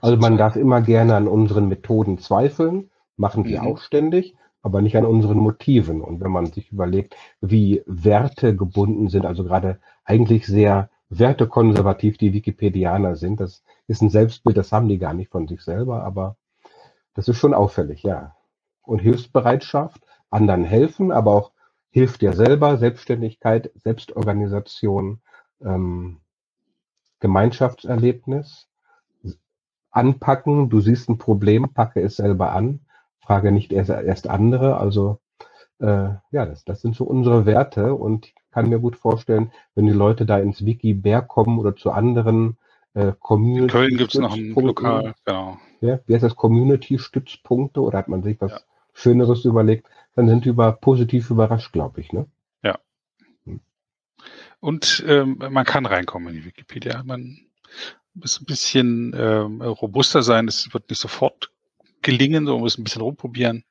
Also 0.00 0.16
man 0.16 0.36
darf 0.36 0.56
immer 0.56 0.80
gerne 0.80 1.14
an 1.14 1.28
unseren 1.28 1.68
Methoden 1.68 2.18
zweifeln, 2.18 2.90
machen 3.16 3.44
wir 3.44 3.62
mhm. 3.62 3.68
auch 3.68 3.80
ständig, 3.80 4.34
aber 4.62 4.80
nicht 4.82 4.96
an 4.96 5.04
unseren 5.04 5.38
Motiven. 5.38 6.00
Und 6.00 6.20
wenn 6.20 6.30
man 6.30 6.46
sich 6.46 6.72
überlegt, 6.72 7.14
wie 7.40 7.82
Werte 7.86 8.56
gebunden 8.56 9.08
sind, 9.08 9.26
also 9.26 9.44
gerade 9.44 9.78
eigentlich 10.04 10.46
sehr 10.46 10.90
wertekonservativ 11.10 12.18
die 12.18 12.32
Wikipedianer 12.32 13.16
sind, 13.16 13.40
das 13.40 13.62
ist 13.86 14.02
ein 14.02 14.10
Selbstbild, 14.10 14.56
das 14.56 14.72
haben 14.72 14.88
die 14.88 14.98
gar 14.98 15.14
nicht 15.14 15.30
von 15.30 15.46
sich 15.46 15.60
selber, 15.60 16.02
aber 16.02 16.36
das 17.14 17.28
ist 17.28 17.38
schon 17.38 17.54
auffällig, 17.54 18.02
ja. 18.02 18.36
Und 18.82 19.00
Hilfsbereitschaft, 19.00 20.02
anderen 20.30 20.64
helfen, 20.64 21.12
aber 21.12 21.32
auch 21.32 21.52
hilft 21.90 22.22
dir 22.22 22.32
selber, 22.32 22.76
Selbstständigkeit, 22.76 23.70
Selbstorganisation, 23.76 25.20
ähm, 25.62 26.20
Gemeinschaftserlebnis, 27.20 28.68
anpacken, 29.94 30.68
du 30.68 30.80
siehst 30.80 31.08
ein 31.08 31.18
Problem, 31.18 31.72
packe 31.72 32.00
es 32.00 32.16
selber 32.16 32.52
an, 32.52 32.80
frage 33.20 33.52
nicht 33.52 33.72
erst, 33.72 33.90
erst 33.90 34.28
andere. 34.28 34.76
Also 34.76 35.20
äh, 35.78 36.10
ja, 36.30 36.46
das, 36.46 36.64
das 36.64 36.80
sind 36.82 36.96
so 36.96 37.04
unsere 37.04 37.46
Werte 37.46 37.94
und 37.94 38.26
ich 38.26 38.34
kann 38.50 38.68
mir 38.68 38.80
gut 38.80 38.96
vorstellen, 38.96 39.52
wenn 39.74 39.86
die 39.86 39.92
Leute 39.92 40.26
da 40.26 40.38
ins 40.38 40.64
Wiki 40.64 40.94
Bär 40.94 41.22
kommen 41.22 41.58
oder 41.58 41.76
zu 41.76 41.92
anderen 41.92 42.58
äh, 42.94 43.12
Community. 43.20 43.62
In 43.62 43.68
Köln 43.68 43.96
gibt 43.96 44.14
es 44.14 44.20
noch 44.20 44.34
ein 44.34 44.54
Lokal, 44.54 45.14
genau 45.24 45.58
ja, 45.84 46.00
wie 46.06 46.14
heißt 46.14 46.24
das, 46.24 46.36
Community-Stützpunkte 46.36 47.80
oder 47.80 47.98
hat 47.98 48.08
man 48.08 48.22
sich 48.22 48.40
was 48.40 48.52
ja. 48.52 48.60
Schöneres 48.94 49.44
überlegt, 49.44 49.86
dann 50.14 50.28
sind 50.28 50.44
die 50.44 50.48
über 50.48 50.72
positiv 50.72 51.30
überrascht, 51.30 51.72
glaube 51.72 52.00
ich, 52.00 52.12
ne? 52.12 52.26
Ja. 52.62 52.78
Hm. 53.44 53.60
Und 54.60 55.04
ähm, 55.06 55.38
man 55.50 55.64
kann 55.64 55.86
reinkommen 55.86 56.28
in 56.28 56.40
die 56.40 56.46
Wikipedia. 56.46 57.02
Man 57.04 57.38
muss 58.14 58.40
ein 58.40 58.46
bisschen 58.46 59.12
ähm, 59.16 59.60
robuster 59.60 60.22
sein. 60.22 60.48
Es 60.48 60.72
wird 60.72 60.88
nicht 60.88 61.00
sofort 61.00 61.50
gelingen, 62.02 62.46
so 62.46 62.52
man 62.52 62.60
muss 62.60 62.78
ein 62.78 62.84
bisschen 62.84 63.02
rumprobieren. 63.02 63.64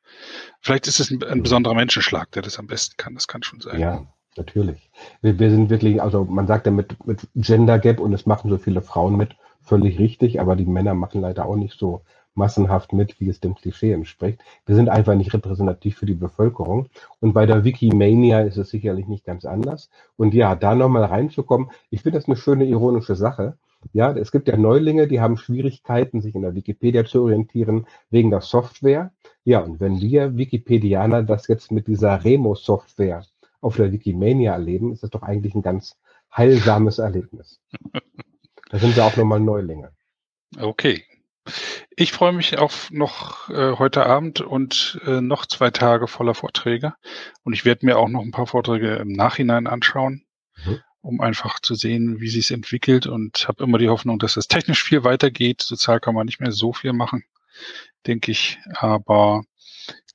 Vielleicht 0.59 0.87
ist 0.87 0.99
es 0.99 1.09
ein, 1.09 1.23
ein 1.23 1.41
besonderer 1.41 1.75
Menschenschlag, 1.75 2.31
der 2.31 2.41
das 2.41 2.59
am 2.59 2.67
besten 2.67 2.95
kann. 2.97 3.15
Das 3.15 3.27
kann 3.27 3.43
schon 3.43 3.61
sein. 3.61 3.79
Ja, 3.79 4.05
natürlich. 4.37 4.91
Wir, 5.21 5.39
wir 5.39 5.49
sind 5.49 5.69
wirklich, 5.69 6.01
also 6.01 6.25
man 6.25 6.47
sagt 6.47 6.65
ja 6.65 6.71
mit, 6.71 7.05
mit 7.05 7.27
Gender 7.35 7.79
Gap 7.79 7.99
und 7.99 8.13
es 8.13 8.25
machen 8.25 8.49
so 8.49 8.57
viele 8.57 8.81
Frauen 8.81 9.15
mit 9.17 9.35
völlig 9.61 9.99
richtig, 9.99 10.39
aber 10.39 10.55
die 10.55 10.65
Männer 10.65 10.93
machen 10.93 11.21
leider 11.21 11.45
auch 11.45 11.55
nicht 11.55 11.77
so 11.77 12.01
massenhaft 12.35 12.93
mit, 12.93 13.19
wie 13.19 13.29
es 13.29 13.39
dem 13.39 13.55
Klischee 13.55 13.91
entspricht. 13.91 14.41
Wir 14.65 14.75
sind 14.75 14.89
einfach 14.89 15.15
nicht 15.15 15.33
repräsentativ 15.33 15.97
für 15.97 16.05
die 16.05 16.15
Bevölkerung. 16.15 16.89
Und 17.19 17.33
bei 17.33 17.45
der 17.45 17.63
Wikimania 17.63 18.41
ist 18.41 18.57
es 18.57 18.69
sicherlich 18.69 19.07
nicht 19.07 19.25
ganz 19.25 19.45
anders. 19.45 19.89
Und 20.17 20.33
ja, 20.33 20.55
da 20.55 20.75
nochmal 20.75 21.05
reinzukommen, 21.05 21.69
ich 21.89 22.01
finde 22.01 22.17
das 22.17 22.27
eine 22.27 22.35
schöne 22.35 22.65
ironische 22.65 23.15
Sache. 23.15 23.57
Ja, 23.91 24.11
es 24.13 24.31
gibt 24.31 24.47
ja 24.47 24.55
Neulinge, 24.55 25.07
die 25.07 25.19
haben 25.19 25.37
Schwierigkeiten, 25.37 26.21
sich 26.21 26.35
in 26.35 26.41
der 26.41 26.55
Wikipedia 26.55 27.03
zu 27.05 27.23
orientieren, 27.23 27.85
wegen 28.09 28.29
der 28.29 28.41
Software. 28.41 29.11
Ja, 29.43 29.59
und 29.59 29.81
wenn 29.81 29.99
wir 29.99 30.37
Wikipedianer 30.37 31.23
das 31.23 31.47
jetzt 31.47 31.71
mit 31.71 31.87
dieser 31.87 32.23
Remo-Software 32.23 33.23
auf 33.63 33.77
der 33.77 33.91
Wikimania 33.91 34.53
erleben, 34.53 34.91
ist 34.91 35.03
das 35.03 35.09
doch 35.09 35.23
eigentlich 35.23 35.55
ein 35.55 35.61
ganz 35.61 35.97
heilsames 36.35 36.99
Erlebnis. 36.99 37.59
Da 38.69 38.79
sind 38.79 38.95
wir 38.95 39.05
auch 39.05 39.15
nochmal 39.15 39.39
Neulinge. 39.39 39.91
Okay. 40.59 41.03
Ich 41.95 42.11
freue 42.11 42.31
mich 42.31 42.57
auf 42.57 42.89
noch 42.91 43.49
äh, 43.49 43.73
heute 43.77 44.05
Abend 44.05 44.41
und 44.41 44.99
äh, 45.05 45.21
noch 45.21 45.45
zwei 45.45 45.69
Tage 45.69 46.07
voller 46.07 46.33
Vorträge. 46.33 46.93
Und 47.43 47.53
ich 47.53 47.65
werde 47.65 47.85
mir 47.85 47.97
auch 47.97 48.09
noch 48.09 48.21
ein 48.21 48.31
paar 48.31 48.47
Vorträge 48.47 48.95
im 48.95 49.09
Nachhinein 49.09 49.67
anschauen, 49.67 50.25
mhm. 50.65 50.79
um 51.01 51.21
einfach 51.21 51.59
zu 51.59 51.75
sehen, 51.75 52.19
wie 52.19 52.29
sich 52.29 52.45
es 52.45 52.51
entwickelt. 52.51 53.07
Und 53.07 53.47
habe 53.47 53.63
immer 53.63 53.77
die 53.77 53.89
Hoffnung, 53.89 54.19
dass 54.19 54.37
es 54.37 54.47
technisch 54.47 54.83
viel 54.83 55.03
weitergeht. 55.03 55.61
Sozial 55.61 55.99
kann 55.99 56.15
man 56.15 56.25
nicht 56.25 56.39
mehr 56.39 56.51
so 56.51 56.73
viel 56.73 56.93
machen, 56.93 57.23
denke 58.07 58.31
ich. 58.31 58.57
Aber 58.73 59.43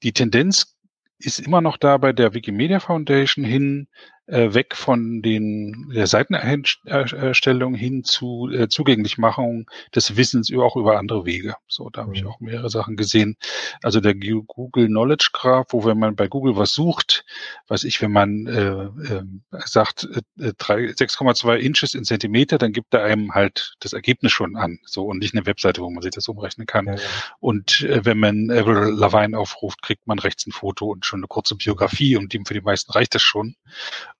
die 0.02 0.12
Tendenz 0.12 0.77
ist 1.18 1.40
immer 1.40 1.60
noch 1.60 1.76
da 1.76 1.96
bei 1.96 2.12
der 2.12 2.34
Wikimedia 2.34 2.80
Foundation 2.80 3.44
hin 3.44 3.88
äh, 4.28 4.54
weg 4.54 4.76
von 4.76 5.22
den 5.22 5.90
der 5.94 6.06
Seitenerstellung 6.06 7.74
hin 7.74 8.04
zu 8.04 8.48
äh, 8.52 8.68
Zugänglichmachung 8.68 9.68
des 9.94 10.16
Wissens 10.16 10.52
auch 10.52 10.76
über 10.76 10.98
andere 10.98 11.24
Wege. 11.24 11.56
So, 11.66 11.88
da 11.90 12.02
habe 12.02 12.14
ich 12.14 12.22
mhm. 12.22 12.28
auch 12.28 12.40
mehrere 12.40 12.70
Sachen 12.70 12.96
gesehen. 12.96 13.36
Also 13.82 14.00
der 14.00 14.14
Google 14.14 14.86
Knowledge 14.86 15.30
Graph, 15.32 15.68
wo 15.70 15.84
wenn 15.84 15.98
man 15.98 16.14
bei 16.14 16.28
Google 16.28 16.56
was 16.56 16.72
sucht, 16.72 17.24
weiß 17.68 17.84
ich, 17.84 18.00
wenn 18.02 18.12
man 18.12 18.46
äh, 18.46 19.14
äh, 19.14 19.22
sagt 19.64 20.04
äh, 20.38 20.52
6,2 20.58 21.56
Inches 21.56 21.94
in 21.94 22.04
Zentimeter, 22.04 22.58
dann 22.58 22.72
gibt 22.72 22.94
er 22.94 23.04
einem 23.04 23.34
halt 23.34 23.74
das 23.80 23.94
Ergebnis 23.94 24.32
schon 24.32 24.56
an. 24.56 24.78
So 24.84 25.06
und 25.06 25.18
nicht 25.18 25.34
eine 25.34 25.46
Webseite, 25.46 25.80
wo 25.80 25.90
man 25.90 26.02
sich 26.02 26.12
das 26.12 26.28
umrechnen 26.28 26.66
kann. 26.66 26.86
Ja, 26.86 26.94
ja. 26.94 27.00
Und 27.40 27.80
äh, 27.82 28.04
wenn 28.04 28.18
man 28.18 28.50
Avril 28.50 28.92
Lavigne 28.92 29.38
aufruft, 29.38 29.82
kriegt 29.82 30.06
man 30.06 30.18
rechts 30.18 30.46
ein 30.46 30.52
Foto 30.52 30.86
und 30.86 31.06
schon 31.06 31.20
eine 31.20 31.28
kurze 31.28 31.56
Biografie 31.56 32.16
und 32.16 32.32
dem 32.32 32.44
für 32.44 32.54
die 32.54 32.60
meisten 32.60 32.92
reicht 32.92 33.14
das 33.14 33.22
schon. 33.22 33.56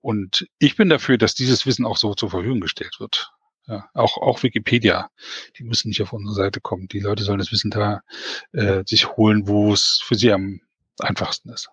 Und 0.01 0.47
ich 0.59 0.77
bin 0.77 0.89
dafür, 0.89 1.19
dass 1.19 1.35
dieses 1.35 1.67
Wissen 1.67 1.85
auch 1.85 1.97
so 1.97 2.15
zur 2.15 2.31
Verfügung 2.31 2.61
gestellt 2.61 2.97
wird. 3.01 3.33
Ja, 3.67 3.91
auch, 3.93 4.17
auch 4.17 4.43
Wikipedia, 4.43 5.11
die 5.59 5.65
müssen 5.65 5.89
nicht 5.89 6.01
auf 6.01 6.15
unsere 6.15 6.35
Seite 6.35 6.61
kommen. 6.61 6.89
Die 6.89 7.01
Leute 7.01 7.23
sollen 7.23 7.39
das 7.39 7.53
Wissen 7.53 7.71
da 7.71 8.01
äh, 8.53 8.83
sich 8.87 9.17
holen, 9.17 9.47
wo 9.47 9.75
es 9.75 10.03
für 10.03 10.15
sie 10.15 10.33
am 10.33 10.61
einfachsten 10.99 11.51
ist. 11.51 11.69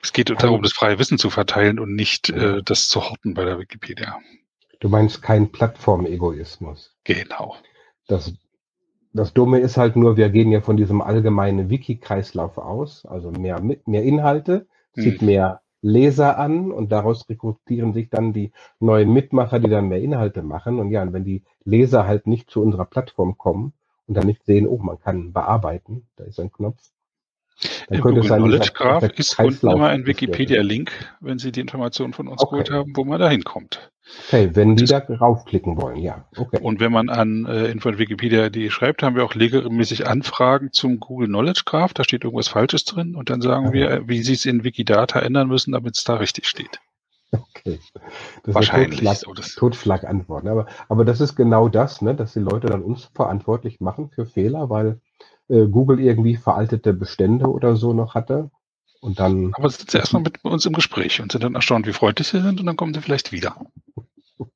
Es 0.00 0.12
geht 0.12 0.30
darum, 0.30 0.62
das 0.62 0.72
freie 0.72 0.98
Wissen 0.98 1.18
zu 1.18 1.30
verteilen 1.30 1.78
und 1.78 1.94
nicht 1.94 2.28
äh, 2.30 2.62
das 2.62 2.88
zu 2.88 3.08
horten 3.08 3.34
bei 3.34 3.44
der 3.44 3.58
Wikipedia. 3.58 4.18
Du 4.80 4.88
meinst 4.88 5.22
kein 5.22 5.50
Plattformegoismus. 5.50 6.92
Genau. 7.04 7.56
Das, 8.08 8.32
das 9.12 9.32
Dumme 9.32 9.60
ist 9.60 9.76
halt 9.76 9.94
nur, 9.94 10.16
wir 10.16 10.28
gehen 10.30 10.50
ja 10.50 10.60
von 10.60 10.76
diesem 10.76 11.00
allgemeinen 11.02 11.70
Wiki-Kreislauf 11.70 12.58
aus, 12.58 13.06
also 13.06 13.30
mehr, 13.30 13.60
mehr 13.60 14.02
Inhalte, 14.02 14.66
zieht 14.94 15.20
hm. 15.20 15.26
mehr 15.26 15.61
Leser 15.82 16.38
an 16.38 16.70
und 16.70 16.92
daraus 16.92 17.28
rekrutieren 17.28 17.92
sich 17.92 18.08
dann 18.08 18.32
die 18.32 18.52
neuen 18.78 19.12
Mitmacher, 19.12 19.58
die 19.58 19.68
dann 19.68 19.88
mehr 19.88 20.00
Inhalte 20.00 20.42
machen. 20.42 20.78
Und 20.78 20.90
ja, 20.90 21.02
und 21.02 21.12
wenn 21.12 21.24
die 21.24 21.42
Leser 21.64 22.06
halt 22.06 22.26
nicht 22.26 22.50
zu 22.50 22.62
unserer 22.62 22.84
Plattform 22.84 23.36
kommen 23.36 23.72
und 24.06 24.16
dann 24.16 24.26
nicht 24.26 24.44
sehen, 24.44 24.66
oh, 24.66 24.78
man 24.78 25.00
kann 25.00 25.32
bearbeiten, 25.32 26.06
da 26.16 26.24
ist 26.24 26.40
ein 26.40 26.52
Knopf, 26.52 26.80
dann 27.88 27.98
Im 27.98 28.02
könnte 28.02 28.20
Google 28.20 28.28
sein, 28.28 28.42
Knowledge 28.42 28.72
Graph 28.74 29.02
ist 29.18 29.38
unten 29.38 29.70
immer 29.70 29.88
ein 29.88 30.06
Wikipedia-Link, 30.06 30.90
wenn 31.20 31.38
Sie 31.38 31.52
die 31.52 31.60
Informationen 31.60 32.12
von 32.12 32.28
uns 32.28 32.42
okay. 32.42 32.50
geholt 32.50 32.70
haben, 32.70 32.92
wo 32.96 33.04
man 33.04 33.20
da 33.20 33.28
hinkommt. 33.28 33.91
Okay, 34.26 34.50
wenn 34.54 34.76
die 34.76 34.84
da 34.84 34.98
raufklicken 34.98 35.80
wollen, 35.80 35.96
ja. 35.96 36.24
Okay. 36.36 36.58
Und 36.60 36.80
wenn 36.80 36.92
man 36.92 37.08
an 37.08 37.46
äh, 37.46 37.70
info 37.70 37.96
Wikipedia.de 37.96 38.70
schreibt, 38.70 39.02
haben 39.02 39.14
wir 39.16 39.24
auch 39.24 39.36
regelmäßig 39.36 40.06
Anfragen 40.06 40.72
zum 40.72 40.98
Google 40.98 41.28
Knowledge 41.28 41.62
Graph. 41.64 41.94
Da 41.94 42.02
steht 42.02 42.24
irgendwas 42.24 42.48
Falsches 42.48 42.84
drin 42.84 43.14
und 43.14 43.30
dann 43.30 43.40
sagen 43.40 43.68
okay. 43.68 43.74
wir, 43.74 44.08
wie 44.08 44.22
Sie 44.22 44.32
es 44.32 44.44
in 44.44 44.64
Wikidata 44.64 45.20
ändern 45.20 45.48
müssen, 45.48 45.72
damit 45.72 45.96
es 45.96 46.04
da 46.04 46.16
richtig 46.16 46.46
steht. 46.46 46.80
Okay. 47.32 47.78
Das 48.42 48.54
Wahrscheinlich. 48.54 49.00
Totschlag, 49.00 49.16
so, 49.16 49.32
das 49.32 49.54
Totschlagantworten. 49.54 50.48
Aber, 50.48 50.66
aber 50.88 51.04
das 51.04 51.20
ist 51.20 51.34
genau 51.34 51.68
das, 51.68 52.02
ne, 52.02 52.14
dass 52.14 52.34
die 52.34 52.40
Leute 52.40 52.66
dann 52.66 52.82
uns 52.82 53.04
verantwortlich 53.14 53.80
machen 53.80 54.10
für 54.10 54.26
Fehler, 54.26 54.68
weil 54.68 55.00
äh, 55.48 55.66
Google 55.66 56.00
irgendwie 56.00 56.36
veraltete 56.36 56.92
Bestände 56.92 57.46
oder 57.46 57.76
so 57.76 57.92
noch 57.92 58.14
hatte. 58.14 58.50
Und 59.02 59.18
dann. 59.18 59.52
Aber 59.54 59.68
sind 59.68 59.90
sie 59.90 59.98
erstmal 59.98 60.22
mit 60.22 60.44
uns 60.44 60.64
im 60.64 60.74
Gespräch 60.74 61.20
und 61.20 61.32
sind 61.32 61.42
dann 61.42 61.56
erstaunt, 61.56 61.88
wie 61.88 61.92
freundlich 61.92 62.28
sie 62.28 62.40
sind 62.40 62.60
und 62.60 62.66
dann 62.66 62.76
kommen 62.76 62.94
sie 62.94 63.02
vielleicht 63.02 63.32
wieder. 63.32 63.56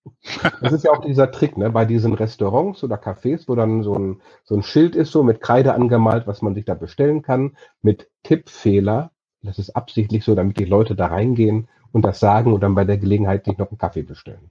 Das 0.61 0.73
ist 0.73 0.83
ja 0.83 0.91
auch 0.91 1.05
dieser 1.05 1.31
Trick, 1.31 1.57
ne? 1.57 1.71
Bei 1.71 1.85
diesen 1.85 2.13
Restaurants 2.13 2.83
oder 2.83 2.97
Cafés, 2.97 3.47
wo 3.47 3.55
dann 3.55 3.85
so 3.85 3.95
ein, 3.95 4.21
so 4.43 4.57
ein 4.57 4.65
Schild 4.65 4.97
ist, 4.97 5.13
so 5.13 5.23
mit 5.23 5.41
Kreide 5.41 5.73
angemalt, 5.73 6.27
was 6.27 6.43
man 6.43 6.57
sich 6.57 6.65
da 6.65 6.75
bestellen 6.75 7.23
kann, 7.23 7.57
mit 7.81 8.11
Tippfehler. 8.25 9.13
Das 9.43 9.61
ist 9.61 9.77
absichtlich 9.77 10.25
so, 10.25 10.35
damit 10.35 10.59
die 10.59 10.65
Leute 10.65 10.97
da 10.97 11.07
reingehen 11.07 11.69
und 11.93 12.03
das 12.03 12.19
sagen 12.19 12.53
und 12.53 12.61
dann 12.61 12.75
bei 12.75 12.85
der 12.85 12.99
Gelegenheit 12.99 13.45
sich 13.45 13.57
noch 13.57 13.71
einen 13.71 13.79
Kaffee 13.79 14.03
bestellen. 14.03 14.51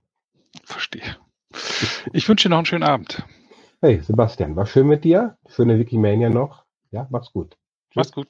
Verstehe. 0.64 1.18
Ich 2.14 2.30
wünsche 2.30 2.48
dir 2.48 2.52
noch 2.52 2.60
einen 2.60 2.68
schönen 2.68 2.84
Abend. 2.84 3.26
Hey, 3.82 4.02
Sebastian, 4.02 4.56
war 4.56 4.68
schön 4.68 4.88
mit 4.88 5.04
dir. 5.04 5.38
Schöne 5.50 5.78
Wikimania 5.78 6.30
noch. 6.30 6.64
Ja, 6.92 7.06
mach's 7.10 7.34
gut. 7.34 7.58
Tschüss. 7.90 7.96
Mach's 7.96 8.12
gut. 8.14 8.30